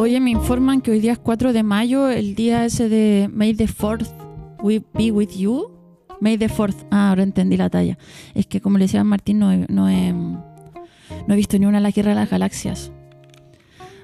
Oye, 0.00 0.18
me 0.18 0.30
informan 0.30 0.80
que 0.80 0.92
hoy 0.92 1.00
día 1.00 1.12
es 1.12 1.18
4 1.18 1.52
de 1.52 1.62
mayo, 1.62 2.08
el 2.08 2.34
día 2.34 2.64
ese 2.64 2.88
de 2.88 3.28
May 3.30 3.52
the 3.52 3.66
4th 3.66 4.08
we 4.62 4.82
be 4.94 5.10
with 5.10 5.36
you. 5.36 5.72
May 6.20 6.38
the 6.38 6.48
4th. 6.48 6.86
Ah, 6.90 7.10
ahora 7.10 7.22
entendí 7.22 7.58
la 7.58 7.68
talla. 7.68 7.98
Es 8.34 8.46
que 8.46 8.62
como 8.62 8.78
le 8.78 8.86
decía 8.86 9.04
Martín, 9.04 9.40
no 9.40 9.50
he, 9.52 10.14
visto 11.36 11.58
ni 11.58 11.66
una 11.66 11.80
de 11.80 11.82
la 11.82 11.90
Guerra 11.90 12.12
de 12.12 12.14
las 12.14 12.30
Galaxias. 12.30 12.92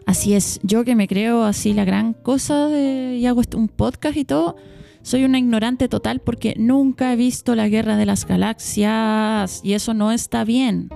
Así 0.05 0.35
es, 0.35 0.61
yo 0.63 0.85
que 0.85 0.95
me 0.95 1.09
creo 1.09 1.45
así 1.45 1.73
la 1.73 1.87
gran 1.87 2.13
cosa 2.13 2.67
de, 2.67 3.17
y 3.17 3.25
hago 3.25 3.41
un 3.55 3.69
podcast 3.69 4.19
y 4.19 4.27
todo, 4.27 4.57
soy 5.01 5.25
una 5.25 5.39
ignorante 5.39 5.89
total 5.89 6.21
porque 6.21 6.55
nunca 6.59 7.11
he 7.15 7.17
visto 7.17 7.55
la 7.55 7.69
Guerra 7.69 7.97
de 7.97 8.05
las 8.05 8.27
Galaxias 8.27 9.63
y 9.65 9.73
eso 9.73 9.95
no 9.95 10.13
está 10.13 10.45
bien. 10.45 10.91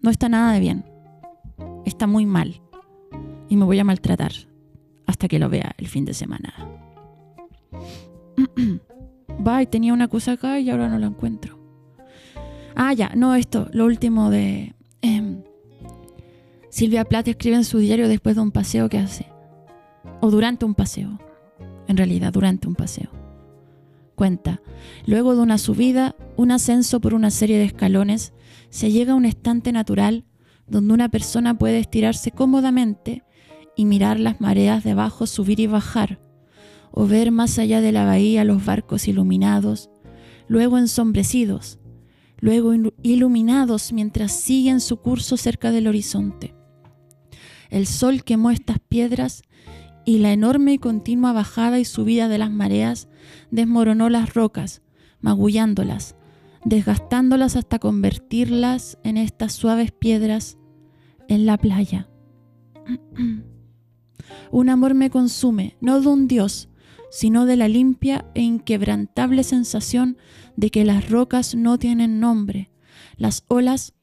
No 0.00 0.10
está 0.10 0.28
nada 0.28 0.52
de 0.52 0.58
bien. 0.58 0.91
Está 1.84 2.06
muy 2.06 2.26
mal. 2.26 2.60
Y 3.48 3.56
me 3.56 3.64
voy 3.64 3.78
a 3.78 3.84
maltratar 3.84 4.32
hasta 5.06 5.28
que 5.28 5.38
lo 5.38 5.48
vea 5.48 5.74
el 5.78 5.88
fin 5.88 6.04
de 6.04 6.14
semana. 6.14 6.54
Bye, 9.38 9.66
tenía 9.66 9.92
una 9.92 10.08
cosa 10.08 10.32
acá 10.32 10.58
y 10.60 10.70
ahora 10.70 10.88
no 10.88 10.98
la 10.98 11.06
encuentro. 11.06 11.58
Ah, 12.74 12.92
ya, 12.94 13.12
no, 13.14 13.34
esto, 13.34 13.68
lo 13.72 13.84
último 13.84 14.30
de... 14.30 14.74
em, 15.02 15.42
Silvia 16.70 17.04
Plath 17.04 17.28
escribe 17.28 17.56
en 17.56 17.64
su 17.64 17.78
diario 17.78 18.08
después 18.08 18.36
de 18.36 18.42
un 18.42 18.50
paseo 18.50 18.88
que 18.88 18.98
hace. 18.98 19.26
O 20.20 20.30
durante 20.30 20.64
un 20.64 20.74
paseo. 20.74 21.18
En 21.86 21.96
realidad, 21.96 22.32
durante 22.32 22.68
un 22.68 22.74
paseo. 22.74 23.10
Cuenta, 24.14 24.62
luego 25.04 25.34
de 25.34 25.42
una 25.42 25.58
subida, 25.58 26.14
un 26.36 26.50
ascenso 26.50 27.00
por 27.00 27.12
una 27.12 27.30
serie 27.30 27.58
de 27.58 27.64
escalones, 27.64 28.32
se 28.70 28.90
llega 28.90 29.12
a 29.12 29.16
un 29.16 29.24
estante 29.24 29.72
natural 29.72 30.24
donde 30.72 30.94
una 30.94 31.10
persona 31.10 31.56
puede 31.58 31.78
estirarse 31.78 32.30
cómodamente 32.30 33.22
y 33.76 33.84
mirar 33.84 34.18
las 34.18 34.40
mareas 34.40 34.82
debajo 34.82 35.26
subir 35.26 35.60
y 35.60 35.66
bajar, 35.66 36.18
o 36.90 37.06
ver 37.06 37.30
más 37.30 37.58
allá 37.58 37.82
de 37.82 37.92
la 37.92 38.06
bahía 38.06 38.42
los 38.44 38.64
barcos 38.64 39.06
iluminados, 39.06 39.90
luego 40.48 40.78
ensombrecidos, 40.78 41.78
luego 42.38 42.74
ilu- 42.74 42.94
iluminados 43.02 43.92
mientras 43.92 44.32
siguen 44.32 44.80
su 44.80 44.96
curso 44.96 45.36
cerca 45.36 45.70
del 45.72 45.88
horizonte. 45.88 46.54
El 47.68 47.86
sol 47.86 48.24
quemó 48.24 48.50
estas 48.50 48.78
piedras 48.78 49.42
y 50.06 50.18
la 50.18 50.32
enorme 50.32 50.72
y 50.72 50.78
continua 50.78 51.34
bajada 51.34 51.80
y 51.80 51.84
subida 51.84 52.28
de 52.28 52.38
las 52.38 52.50
mareas 52.50 53.08
desmoronó 53.50 54.08
las 54.08 54.32
rocas, 54.32 54.80
magullándolas, 55.20 56.16
desgastándolas 56.64 57.56
hasta 57.56 57.78
convertirlas 57.78 58.96
en 59.04 59.18
estas 59.18 59.52
suaves 59.52 59.92
piedras 59.92 60.56
en 61.28 61.46
la 61.46 61.58
playa. 61.58 62.08
Un 64.50 64.68
amor 64.68 64.94
me 64.94 65.10
consume, 65.10 65.76
no 65.80 66.00
de 66.00 66.08
un 66.08 66.28
dios, 66.28 66.68
sino 67.10 67.46
de 67.46 67.56
la 67.56 67.68
limpia 67.68 68.24
e 68.34 68.42
inquebrantable 68.42 69.44
sensación 69.44 70.16
de 70.56 70.70
que 70.70 70.84
las 70.84 71.10
rocas 71.10 71.54
no 71.54 71.78
tienen 71.78 72.20
nombre, 72.20 72.70
las 73.16 73.44
olas 73.48 73.94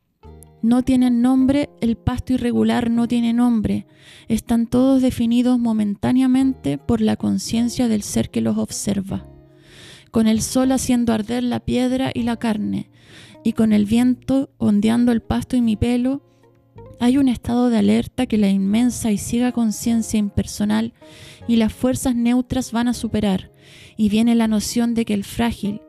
no 0.62 0.84
tienen 0.84 1.22
nombre, 1.22 1.70
el 1.82 1.96
pasto 1.96 2.34
irregular 2.34 2.92
no 2.92 3.08
tiene 3.08 3.34
nombre, 3.34 3.88
están 4.28 4.68
todos 4.68 5.02
definidos 5.02 5.58
momentáneamente 5.58 6.78
por 6.78 7.02
la 7.02 7.16
conciencia 7.16 7.88
del 7.88 8.04
ser 8.04 8.30
que 8.30 8.42
los 8.42 8.58
observa, 8.58 9.26
con 10.12 10.28
el 10.28 10.42
sol 10.42 10.72
haciendo 10.72 11.14
arder 11.14 11.44
la 11.44 11.62
piedra 11.62 12.12
y 12.14 12.24
la 12.24 12.38
carne, 12.38 12.92
y 13.44 13.54
con 13.54 13.72
el 13.74 13.86
viento 13.86 14.52
ondeando 14.58 15.12
el 15.12 15.22
pasto 15.22 15.56
y 15.56 15.62
mi 15.62 15.76
pelo, 15.76 16.29
hay 17.00 17.18
un 17.18 17.30
estado 17.30 17.70
de 17.70 17.78
alerta 17.78 18.26
que 18.26 18.38
la 18.38 18.50
inmensa 18.50 19.12
y 19.12 19.18
ciega 19.18 19.52
conciencia 19.52 20.20
impersonal 20.20 20.94
y 21.48 21.56
las 21.56 21.74
fuerzas 21.74 22.16
neutras 22.16 22.72
van 22.72 22.88
a 22.88 22.94
superar, 22.94 23.52
y 23.98 24.10
viene 24.10 24.36
la 24.36 24.48
noción 24.48 24.94
de 24.94 25.06
que 25.06 25.14
el 25.14 25.24
frágil, 25.24 25.82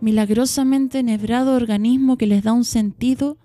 milagrosamente 0.00 1.00
enhebrado 1.00 1.54
organismo 1.54 2.16
que 2.16 2.26
les 2.26 2.42
da 2.42 2.52
un 2.52 2.64
sentido, 2.64 3.38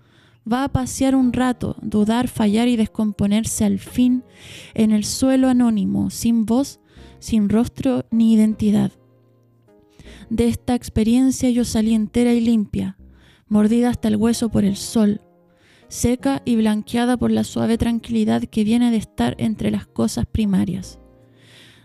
va 0.50 0.64
a 0.64 0.68
pasear 0.68 1.14
un 1.14 1.32
rato, 1.32 1.76
dudar, 1.82 2.28
fallar 2.28 2.68
y 2.68 2.76
descomponerse 2.76 3.64
al 3.64 3.78
fin 3.78 4.24
en 4.74 4.92
el 4.92 5.04
suelo 5.04 5.48
anónimo, 5.48 6.10
sin 6.10 6.46
voz, 6.46 6.80
sin 7.18 7.48
rostro 7.48 8.06
ni 8.10 8.32
identidad. 8.32 8.92
De 10.30 10.48
esta 10.48 10.74
experiencia 10.74 11.50
yo 11.50 11.64
salí 11.64 11.94
entera 11.94 12.32
y 12.32 12.40
limpia, 12.40 12.96
mordida 13.48 13.90
hasta 13.90 14.08
el 14.08 14.16
hueso 14.16 14.50
por 14.50 14.64
el 14.64 14.76
sol, 14.76 15.20
seca 15.88 16.42
y 16.44 16.56
blanqueada 16.56 17.16
por 17.16 17.30
la 17.30 17.44
suave 17.44 17.78
tranquilidad 17.78 18.42
que 18.44 18.64
viene 18.64 18.90
de 18.90 18.98
estar 18.98 19.34
entre 19.38 19.70
las 19.70 19.86
cosas 19.86 20.26
primarias. 20.26 20.98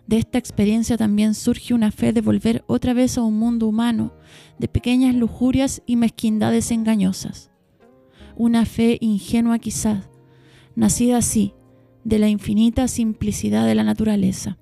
De 0.08 0.18
esta 0.18 0.38
experiencia 0.38 0.98
también 0.98 1.34
surge 1.34 1.74
una 1.74 1.92
fe 1.92 2.12
de 2.12 2.22
volver 2.22 2.64
otra 2.68 2.94
vez 2.94 3.18
a 3.18 3.22
un 3.22 3.40
mundo 3.40 3.68
humano, 3.68 4.14
de 4.60 4.68
pequeñas 4.68 5.16
lujurias 5.16 5.82
y 5.86 5.96
mezquindades 5.96 6.72
engañosas. 6.72 7.52
Una 8.36 8.66
fe 8.66 8.98
ingenua 9.00 9.60
quizás, 9.60 10.10
nacida 10.76 11.18
así, 11.18 11.54
de 12.04 12.20
la 12.20 12.28
infinita 12.28 12.88
simplicidad 12.90 13.66
de 13.66 13.76
la 13.76 13.86
naturaleza. 13.86 14.58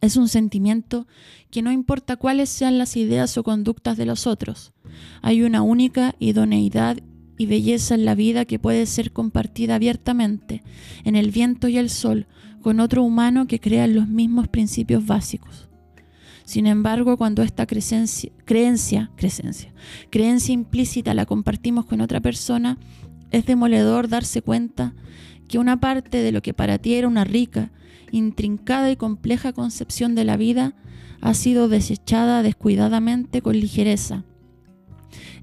Es 0.00 0.16
un 0.16 0.28
sentimiento 0.28 1.08
que 1.50 1.62
no 1.62 1.72
importa 1.72 2.14
cuáles 2.14 2.48
sean 2.48 2.78
las 2.78 2.96
ideas 2.96 3.36
o 3.36 3.42
conductas 3.42 3.96
de 3.96 4.06
los 4.06 4.28
otros, 4.28 4.72
hay 5.22 5.42
una 5.42 5.62
única 5.62 6.14
idoneidad 6.18 6.98
y 7.38 7.46
belleza 7.46 7.94
en 7.94 8.04
la 8.04 8.14
vida 8.14 8.44
que 8.44 8.58
puede 8.58 8.84
ser 8.86 9.12
compartida 9.12 9.76
abiertamente 9.76 10.62
en 11.04 11.16
el 11.16 11.30
viento 11.30 11.68
y 11.68 11.78
el 11.78 11.88
sol 11.88 12.26
con 12.60 12.80
otro 12.80 13.02
humano 13.02 13.46
que 13.46 13.60
crea 13.60 13.86
los 13.86 14.08
mismos 14.08 14.48
principios 14.48 15.06
básicos. 15.06 15.68
Sin 16.44 16.66
embargo, 16.66 17.16
cuando 17.16 17.42
esta 17.42 17.66
creencia, 17.66 18.30
creencia, 18.44 19.10
creencia 20.10 20.52
implícita 20.52 21.14
la 21.14 21.26
compartimos 21.26 21.84
con 21.84 22.00
otra 22.00 22.20
persona, 22.20 22.78
es 23.30 23.46
demoledor 23.46 24.08
darse 24.08 24.42
cuenta 24.42 24.94
que 25.46 25.58
una 25.58 25.78
parte 25.78 26.18
de 26.18 26.32
lo 26.32 26.42
que 26.42 26.54
para 26.54 26.78
ti 26.78 26.94
era 26.94 27.06
una 27.06 27.24
rica, 27.24 27.70
intrincada 28.10 28.90
y 28.90 28.96
compleja 28.96 29.52
concepción 29.52 30.14
de 30.14 30.24
la 30.24 30.36
vida 30.36 30.74
ha 31.20 31.34
sido 31.34 31.68
desechada 31.68 32.42
descuidadamente 32.42 33.42
con 33.42 33.58
ligereza. 33.58 34.24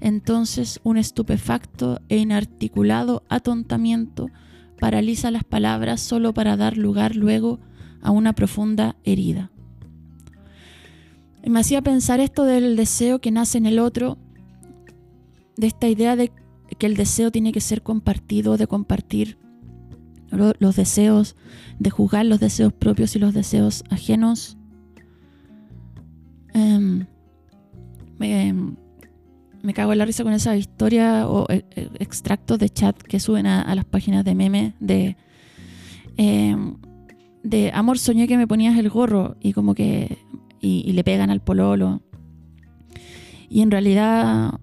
Entonces 0.00 0.80
un 0.84 0.96
estupefacto 0.98 2.00
e 2.08 2.18
inarticulado 2.18 3.22
atontamiento 3.28 4.28
paraliza 4.78 5.30
las 5.30 5.44
palabras 5.44 6.00
solo 6.00 6.34
para 6.34 6.56
dar 6.56 6.76
lugar 6.76 7.16
luego 7.16 7.60
a 8.02 8.10
una 8.10 8.34
profunda 8.34 8.96
herida. 9.04 9.50
Me 11.44 11.60
hacía 11.60 11.80
pensar 11.82 12.20
esto 12.20 12.44
del 12.44 12.76
deseo 12.76 13.20
que 13.20 13.30
nace 13.30 13.56
en 13.58 13.66
el 13.66 13.78
otro, 13.78 14.18
de 15.56 15.68
esta 15.68 15.88
idea 15.88 16.16
de 16.16 16.32
que 16.78 16.86
el 16.86 16.96
deseo 16.96 17.30
tiene 17.30 17.52
que 17.52 17.60
ser 17.60 17.82
compartido, 17.82 18.56
de 18.56 18.66
compartir 18.66 19.38
lo- 20.30 20.52
los 20.58 20.76
deseos, 20.76 21.36
de 21.78 21.88
juzgar 21.90 22.26
los 22.26 22.40
deseos 22.40 22.72
propios 22.72 23.14
y 23.16 23.20
los 23.20 23.32
deseos 23.32 23.84
ajenos. 23.90 24.58
Em, 26.52 27.06
me, 28.18 28.74
me 29.66 29.74
cago 29.74 29.92
en 29.92 29.98
la 29.98 30.06
risa 30.06 30.22
con 30.22 30.32
esa 30.32 30.56
historia 30.56 31.28
o 31.28 31.50
eh, 31.50 31.64
eh, 31.74 31.88
extractos 31.98 32.56
de 32.58 32.68
chat 32.68 32.96
que 33.02 33.18
suben 33.18 33.46
a, 33.46 33.74
las 33.74 33.84
páginas 33.84 34.24
de 34.24 34.34
meme 34.36 34.74
de 34.78 35.16
em, 36.16 36.76
de 37.42 37.72
amor 37.74 37.98
soñé 37.98 38.28
que 38.28 38.36
me 38.36 38.46
ponías 38.46 38.78
el 38.78 38.88
gorro 38.88 39.36
y 39.40 39.52
como 39.52 39.74
que 39.74 40.18
y, 40.60 40.92
le 40.92 41.04
pegan 41.04 41.30
al 41.30 41.40
pololo. 41.40 42.02
Y 43.48 43.60
en 43.60 43.70
realidad 43.70 44.54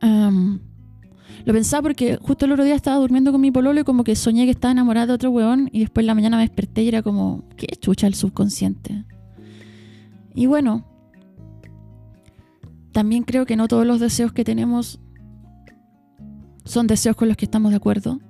em, 0.00 0.60
lo 1.44 1.52
pensaba 1.52 1.82
porque 1.82 2.18
justo 2.20 2.46
el 2.46 2.52
otro 2.52 2.64
día 2.64 2.74
estaba 2.74 2.96
durmiendo 2.96 3.32
con 3.32 3.40
mi 3.40 3.50
pololo 3.50 3.80
y 3.80 3.84
como 3.84 4.02
que 4.04 4.16
soñé 4.16 4.44
que 4.46 4.50
estaba 4.50 4.72
enamorada 4.72 5.08
de 5.08 5.12
otro 5.12 5.30
weón 5.30 5.68
y 5.72 5.80
después 5.80 6.02
en 6.02 6.08
la 6.08 6.14
mañana 6.14 6.36
me 6.38 6.42
desperté 6.42 6.82
y 6.82 6.88
era 6.88 7.02
como 7.02 7.44
qué 7.56 7.66
chucha 7.78 8.06
el 8.06 8.14
subconsciente 8.14 9.04
y 10.34 10.46
bueno 10.46 10.89
también 12.92 13.22
creo 13.22 13.46
que 13.46 13.56
no 13.56 13.68
todos 13.68 13.86
los 13.86 14.00
deseos 14.00 14.32
que 14.32 14.44
tenemos 14.44 15.00
son 16.64 16.86
deseos 16.86 17.16
con 17.16 17.28
los 17.28 17.36
que 17.36 17.44
estamos 17.44 17.70
de 17.70 17.76
acuerdo. 17.76 18.20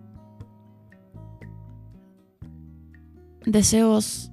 Deseos... 3.44 4.32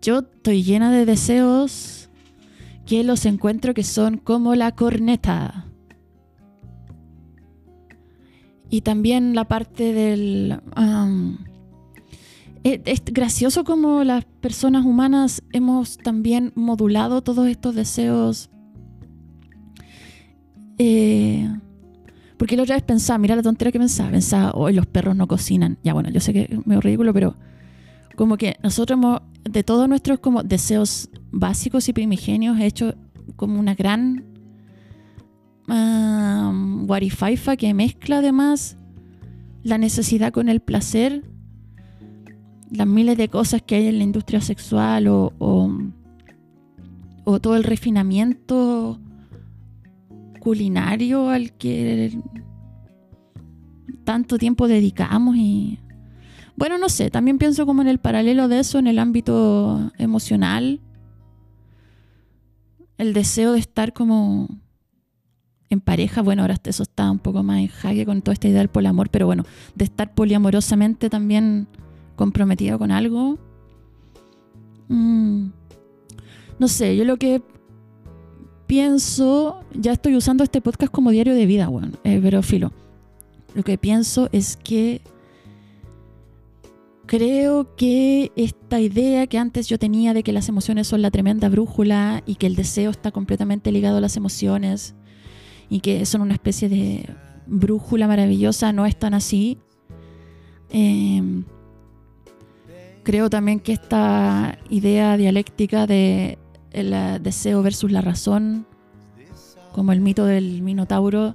Yo 0.00 0.20
estoy 0.20 0.62
llena 0.62 0.90
de 0.90 1.04
deseos 1.04 2.08
que 2.86 3.04
los 3.04 3.26
encuentro 3.26 3.74
que 3.74 3.82
son 3.82 4.16
como 4.16 4.54
la 4.54 4.74
corneta. 4.74 5.66
Y 8.70 8.82
también 8.82 9.34
la 9.34 9.44
parte 9.46 9.92
del... 9.92 10.60
es, 12.62 12.80
es 12.84 13.04
gracioso 13.06 13.64
como 13.64 14.04
las 14.04 14.24
personas 14.24 14.84
humanas 14.84 15.42
hemos 15.52 15.98
también 15.98 16.52
modulado 16.54 17.22
todos 17.22 17.48
estos 17.48 17.74
deseos 17.74 18.50
eh, 20.78 21.50
Porque 22.36 22.56
la 22.56 22.62
otra 22.62 22.76
vez 22.76 22.84
pensaba, 22.84 23.18
mira 23.18 23.36
la 23.36 23.42
tontera 23.42 23.72
que 23.72 23.78
pensaba, 23.78 24.10
pensaba, 24.10 24.52
hoy 24.52 24.72
los 24.72 24.86
perros 24.86 25.16
no 25.16 25.26
cocinan. 25.26 25.78
Ya 25.82 25.92
bueno, 25.92 26.10
yo 26.10 26.20
sé 26.20 26.32
que 26.32 26.48
es 26.50 26.66
medio 26.66 26.80
ridículo, 26.80 27.12
pero 27.12 27.36
como 28.16 28.36
que 28.36 28.56
nosotros 28.62 28.98
hemos, 28.98 29.20
de 29.44 29.62
todos 29.62 29.88
nuestros 29.88 30.18
como 30.20 30.42
deseos 30.42 31.10
básicos 31.30 31.88
y 31.88 31.92
primigenios, 31.92 32.58
hecho 32.60 32.94
como 33.36 33.60
una 33.60 33.74
gran 33.74 34.24
um, 35.68 36.86
que 37.58 37.74
mezcla 37.74 38.18
además 38.18 38.76
la 39.62 39.78
necesidad 39.78 40.32
con 40.32 40.48
el 40.48 40.60
placer, 40.60 41.24
las 42.70 42.86
miles 42.86 43.16
de 43.16 43.28
cosas 43.28 43.62
que 43.62 43.76
hay 43.76 43.86
en 43.86 43.98
la 43.98 44.04
industria 44.04 44.40
sexual 44.40 45.08
o, 45.08 45.32
o 47.24 47.40
todo 47.40 47.56
el 47.56 47.64
refinamiento 47.64 48.98
culinario 50.48 51.28
al 51.28 51.52
que 51.52 52.18
tanto 54.04 54.38
tiempo 54.38 54.66
dedicamos 54.66 55.36
y 55.36 55.78
bueno, 56.56 56.78
no 56.78 56.88
sé, 56.88 57.10
también 57.10 57.36
pienso 57.36 57.66
como 57.66 57.82
en 57.82 57.88
el 57.88 57.98
paralelo 57.98 58.48
de 58.48 58.60
eso 58.60 58.78
en 58.78 58.86
el 58.86 58.98
ámbito 58.98 59.92
emocional, 59.98 60.80
el 62.96 63.12
deseo 63.12 63.52
de 63.52 63.58
estar 63.58 63.92
como 63.92 64.48
en 65.68 65.80
pareja, 65.82 66.22
bueno, 66.22 66.40
ahora 66.40 66.56
eso 66.64 66.82
está 66.82 67.10
un 67.10 67.18
poco 67.18 67.42
más 67.42 67.58
en 67.58 67.68
jaque 67.68 68.06
con 68.06 68.22
toda 68.22 68.32
esta 68.32 68.48
idea 68.48 68.60
del 68.60 68.70
poliamor, 68.70 69.10
pero 69.10 69.26
bueno, 69.26 69.44
de 69.74 69.84
estar 69.84 70.14
poliamorosamente 70.14 71.10
también 71.10 71.68
comprometido 72.16 72.78
con 72.78 72.90
algo. 72.90 73.38
Mm, 74.88 75.48
no 76.58 76.68
sé, 76.68 76.96
yo 76.96 77.04
lo 77.04 77.18
que 77.18 77.42
pienso, 78.68 79.64
ya 79.72 79.92
estoy 79.92 80.14
usando 80.14 80.44
este 80.44 80.60
podcast 80.60 80.92
como 80.92 81.10
diario 81.10 81.34
de 81.34 81.46
vida, 81.46 81.66
bueno, 81.66 81.92
eh, 82.04 82.20
pero 82.22 82.42
filo. 82.42 82.70
Lo 83.54 83.64
que 83.64 83.78
pienso 83.78 84.28
es 84.30 84.56
que 84.56 85.00
creo 87.06 87.74
que 87.74 88.30
esta 88.36 88.78
idea 88.78 89.26
que 89.26 89.38
antes 89.38 89.68
yo 89.68 89.78
tenía 89.78 90.12
de 90.12 90.22
que 90.22 90.34
las 90.34 90.50
emociones 90.50 90.86
son 90.86 91.00
la 91.00 91.10
tremenda 91.10 91.48
brújula 91.48 92.22
y 92.26 92.34
que 92.34 92.46
el 92.46 92.54
deseo 92.54 92.90
está 92.90 93.10
completamente 93.10 93.72
ligado 93.72 93.96
a 93.96 94.00
las 94.02 94.18
emociones 94.18 94.94
y 95.70 95.80
que 95.80 96.04
son 96.04 96.20
una 96.20 96.34
especie 96.34 96.68
de 96.68 97.08
brújula 97.46 98.06
maravillosa, 98.06 98.72
no 98.74 98.84
es 98.84 98.98
tan 98.98 99.14
así. 99.14 99.56
Eh, 100.70 101.22
creo 103.02 103.30
también 103.30 103.60
que 103.60 103.72
esta 103.72 104.58
idea 104.68 105.16
dialéctica 105.16 105.86
de 105.86 106.36
el 106.80 106.92
eh, 106.92 107.18
deseo 107.20 107.62
versus 107.62 107.90
la 107.90 108.00
razón, 108.00 108.66
como 109.72 109.92
el 109.92 110.00
mito 110.00 110.24
del 110.24 110.62
Minotauro, 110.62 111.34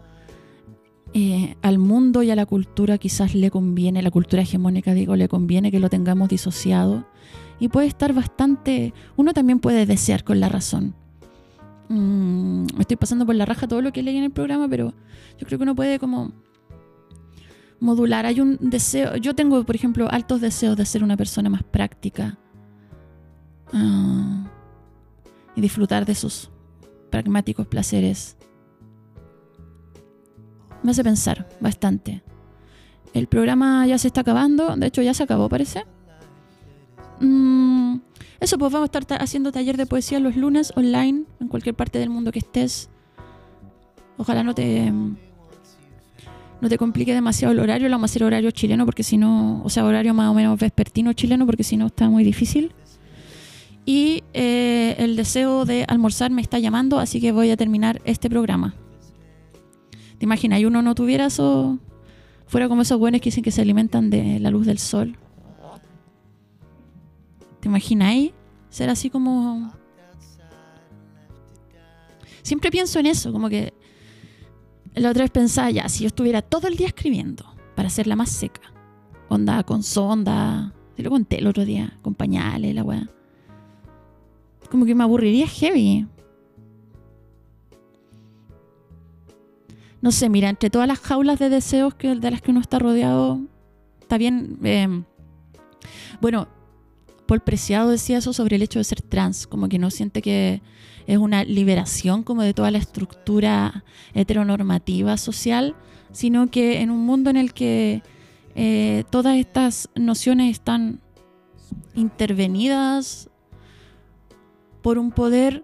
eh, 1.14 1.56
al 1.62 1.78
mundo 1.78 2.24
y 2.24 2.32
a 2.32 2.36
la 2.36 2.46
cultura 2.46 2.98
quizás 2.98 3.36
le 3.36 3.52
conviene, 3.52 4.02
la 4.02 4.10
cultura 4.10 4.42
hegemónica 4.42 4.94
digo, 4.94 5.16
le 5.16 5.28
conviene 5.28 5.72
que 5.72 5.80
lo 5.80 5.90
tengamos 5.90 6.28
disociado 6.28 7.06
y 7.60 7.68
puede 7.68 7.86
estar 7.88 8.14
bastante, 8.14 8.94
uno 9.16 9.32
también 9.32 9.60
puede 9.60 9.86
desear 9.86 10.24
con 10.24 10.40
la 10.40 10.50
razón. 10.50 10.96
Mm, 11.90 12.66
me 12.76 12.82
estoy 12.82 12.98
pasando 12.98 13.26
por 13.26 13.36
la 13.36 13.46
raja 13.46 13.68
todo 13.68 13.82
lo 13.82 13.94
que 13.94 14.02
leí 14.02 14.18
en 14.18 14.24
el 14.24 14.32
programa, 14.32 14.68
pero 14.68 14.94
yo 15.38 15.46
creo 15.46 15.60
que 15.60 15.64
uno 15.64 15.76
puede 15.76 16.00
como 16.00 16.32
modular. 17.80 18.26
Hay 18.26 18.40
un 18.40 18.58
deseo, 18.60 19.16
yo 19.18 19.36
tengo, 19.36 19.64
por 19.64 19.76
ejemplo, 19.76 20.08
altos 20.10 20.42
deseos 20.42 20.76
de 20.76 20.86
ser 20.86 21.04
una 21.04 21.16
persona 21.16 21.50
más 21.50 21.64
práctica 21.64 22.40
ah, 23.72 24.50
y 25.56 25.62
disfrutar 25.62 26.06
de 26.06 26.16
sus 26.16 26.50
pragmáticos 27.10 27.68
placeres. 27.68 28.38
Me 30.82 30.92
hace 30.92 31.04
pensar 31.04 31.48
bastante. 31.62 32.24
El 33.14 33.28
programa 33.28 33.86
ya 33.86 33.98
se 33.98 34.08
está 34.08 34.22
acabando, 34.22 34.76
de 34.76 34.88
hecho 34.88 35.02
ya 35.02 35.14
se 35.14 35.24
acabó, 35.24 35.48
parece. 35.48 35.86
Mm, 37.20 37.98
eso, 38.40 38.58
pues 38.58 38.72
vamos 38.72 38.86
a 38.86 38.88
estar 38.88 39.06
ta- 39.06 39.16
haciendo 39.18 39.52
taller 39.52 39.78
de 39.78 39.86
poesía 39.86 40.20
los 40.20 40.36
lunes 40.36 40.74
online, 40.76 41.26
en 41.40 41.48
cualquier 41.48 41.76
parte 41.76 42.00
del 42.00 42.10
mundo 42.10 42.32
que 42.32 42.40
estés. 42.40 42.90
Ojalá 44.18 44.44
no 44.44 44.54
te 44.54 44.92
no 46.62 46.70
te 46.70 46.78
complique 46.78 47.14
demasiado 47.14 47.52
el 47.52 47.60
horario, 47.60 47.90
lo 47.90 47.96
vamos 47.96 48.10
a 48.10 48.12
hacer 48.12 48.24
horario 48.24 48.50
chileno 48.52 48.86
porque 48.86 49.04
si 49.04 49.18
no, 49.18 49.62
o 49.64 49.70
sea, 49.70 49.84
horario 49.84 50.14
más 50.14 50.30
o 50.30 50.34
menos 50.34 50.58
vespertino 50.58 51.12
chileno 51.12 51.46
porque 51.46 51.64
si 51.64 51.76
no 51.76 51.88
está 51.88 52.10
muy 52.10 52.24
difícil. 52.24 52.74
Y 53.86 54.24
eh, 54.34 54.96
el 54.98 55.16
deseo 55.16 55.66
de 55.66 55.86
almorzar 55.88 56.32
me 56.32 56.42
está 56.42 56.60
llamando, 56.60 57.00
así 57.00 57.20
que 57.20 57.32
voy 57.32 57.52
a 57.52 57.58
terminar 57.58 58.02
este 58.06 58.30
programa. 58.30 58.76
¿Te 60.18 60.26
imaginas? 60.26 60.60
Y 60.62 60.66
uno 60.66 60.82
no 60.82 60.96
tuviera 60.96 61.26
eso, 61.26 61.80
fuera 62.46 62.70
como 62.70 62.84
esos 62.84 62.98
buenos 62.98 63.20
que 63.20 63.26
dicen 63.26 63.44
que 63.44 63.52
se 63.52 63.62
alimentan 63.62 64.10
de 64.10 64.40
la 64.40 64.52
luz 64.52 64.66
del 64.66 64.80
sol. 64.80 65.18
¿Te 67.60 67.68
imagináis? 67.68 68.32
Ser 68.70 68.90
así 68.90 69.10
como... 69.10 69.74
Siempre 72.42 72.72
pienso 72.72 73.00
en 73.00 73.06
eso, 73.06 73.32
como 73.32 73.50
que 73.50 73.74
la 74.96 75.10
otra 75.10 75.24
vez 75.24 75.32
pensaba 75.32 75.72
ya, 75.72 75.90
si 75.90 76.04
yo 76.04 76.08
estuviera 76.08 76.42
todo 76.42 76.68
el 76.68 76.76
día 76.76 76.88
escribiendo 76.88 77.46
para 77.76 77.88
hacerla 77.88 78.16
más 78.16 78.30
seca, 78.30 78.74
onda 79.30 79.64
con 79.64 79.82
sonda, 79.82 80.74
te 80.96 81.04
lo 81.04 81.10
conté 81.10 81.40
el 81.40 81.48
otro 81.48 81.66
día, 81.66 81.98
con 82.02 82.16
pañales, 82.16 82.76
la 82.76 82.84
weá. 82.84 83.10
Como 84.74 84.88
que 84.88 84.96
me 84.96 85.04
aburriría 85.04 85.46
heavy. 85.46 86.08
No 90.02 90.12
sé, 90.12 90.30
mira, 90.30 90.50
entre 90.50 90.72
todas 90.72 90.88
las 90.88 90.98
jaulas 90.98 91.38
de 91.38 91.50
deseos 91.50 91.94
de 91.96 92.32
las 92.32 92.42
que 92.42 92.50
uno 92.50 92.60
está 92.60 92.80
rodeado, 92.80 93.40
está 94.02 94.18
bien. 94.18 94.58
eh, 94.64 95.04
bueno, 96.20 96.48
Paul 97.28 97.42
Preciado 97.42 97.92
decía 97.92 98.18
eso 98.18 98.34
sobre 98.34 98.56
el 98.56 98.64
hecho 98.64 98.80
de 98.80 98.84
ser 98.84 99.04
trans, 99.04 99.46
como 99.46 99.70
que 99.70 99.78
no 99.78 99.92
siente 99.92 100.24
que 100.24 100.64
es 101.06 101.20
una 101.20 101.44
liberación 101.44 102.24
como 102.24 102.42
de 102.42 102.56
toda 102.56 102.72
la 102.72 102.80
estructura 102.80 103.84
heteronormativa 104.16 105.18
social, 105.18 105.76
sino 106.12 106.48
que 106.50 106.82
en 106.82 106.90
un 106.90 107.06
mundo 107.06 107.30
en 107.30 107.38
el 107.38 107.54
que 107.54 108.02
eh, 108.56 109.04
todas 109.12 109.38
estas 109.38 109.88
nociones 109.94 110.50
están 110.50 111.00
intervenidas 111.94 113.30
por 114.84 115.00
un 115.00 115.10
poder, 115.10 115.64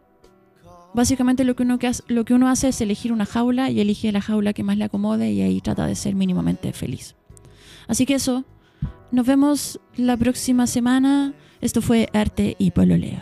básicamente 0.95 1.43
lo 1.43 1.55
que, 1.55 1.61
uno 1.61 1.78
hace, 1.80 2.03
lo 2.07 2.26
que 2.26 2.34
uno 2.34 2.47
hace 2.47 2.70
es 2.70 2.82
elegir 2.82 3.13
una 3.13 3.28
jaula 3.28 3.70
y 3.70 3.80
elige 3.80 4.11
la 4.11 4.22
jaula 4.22 4.53
que 4.53 4.63
más 4.63 4.78
le 4.78 4.86
acomode 4.86 5.32
y 5.32 5.41
ahí 5.43 5.61
trata 5.61 5.86
de 5.86 5.93
ser 5.93 6.15
mínimamente 6.15 6.74
feliz. 6.74 7.15
Así 7.88 8.07
que 8.07 8.15
eso, 8.15 8.45
nos 9.11 9.28
vemos 9.28 9.80
la 9.95 10.17
próxima 10.17 10.65
semana. 10.65 11.34
Esto 11.61 11.82
fue 11.82 12.09
Arte 12.13 12.55
y. 12.57 12.72
Pololeo. 12.72 13.20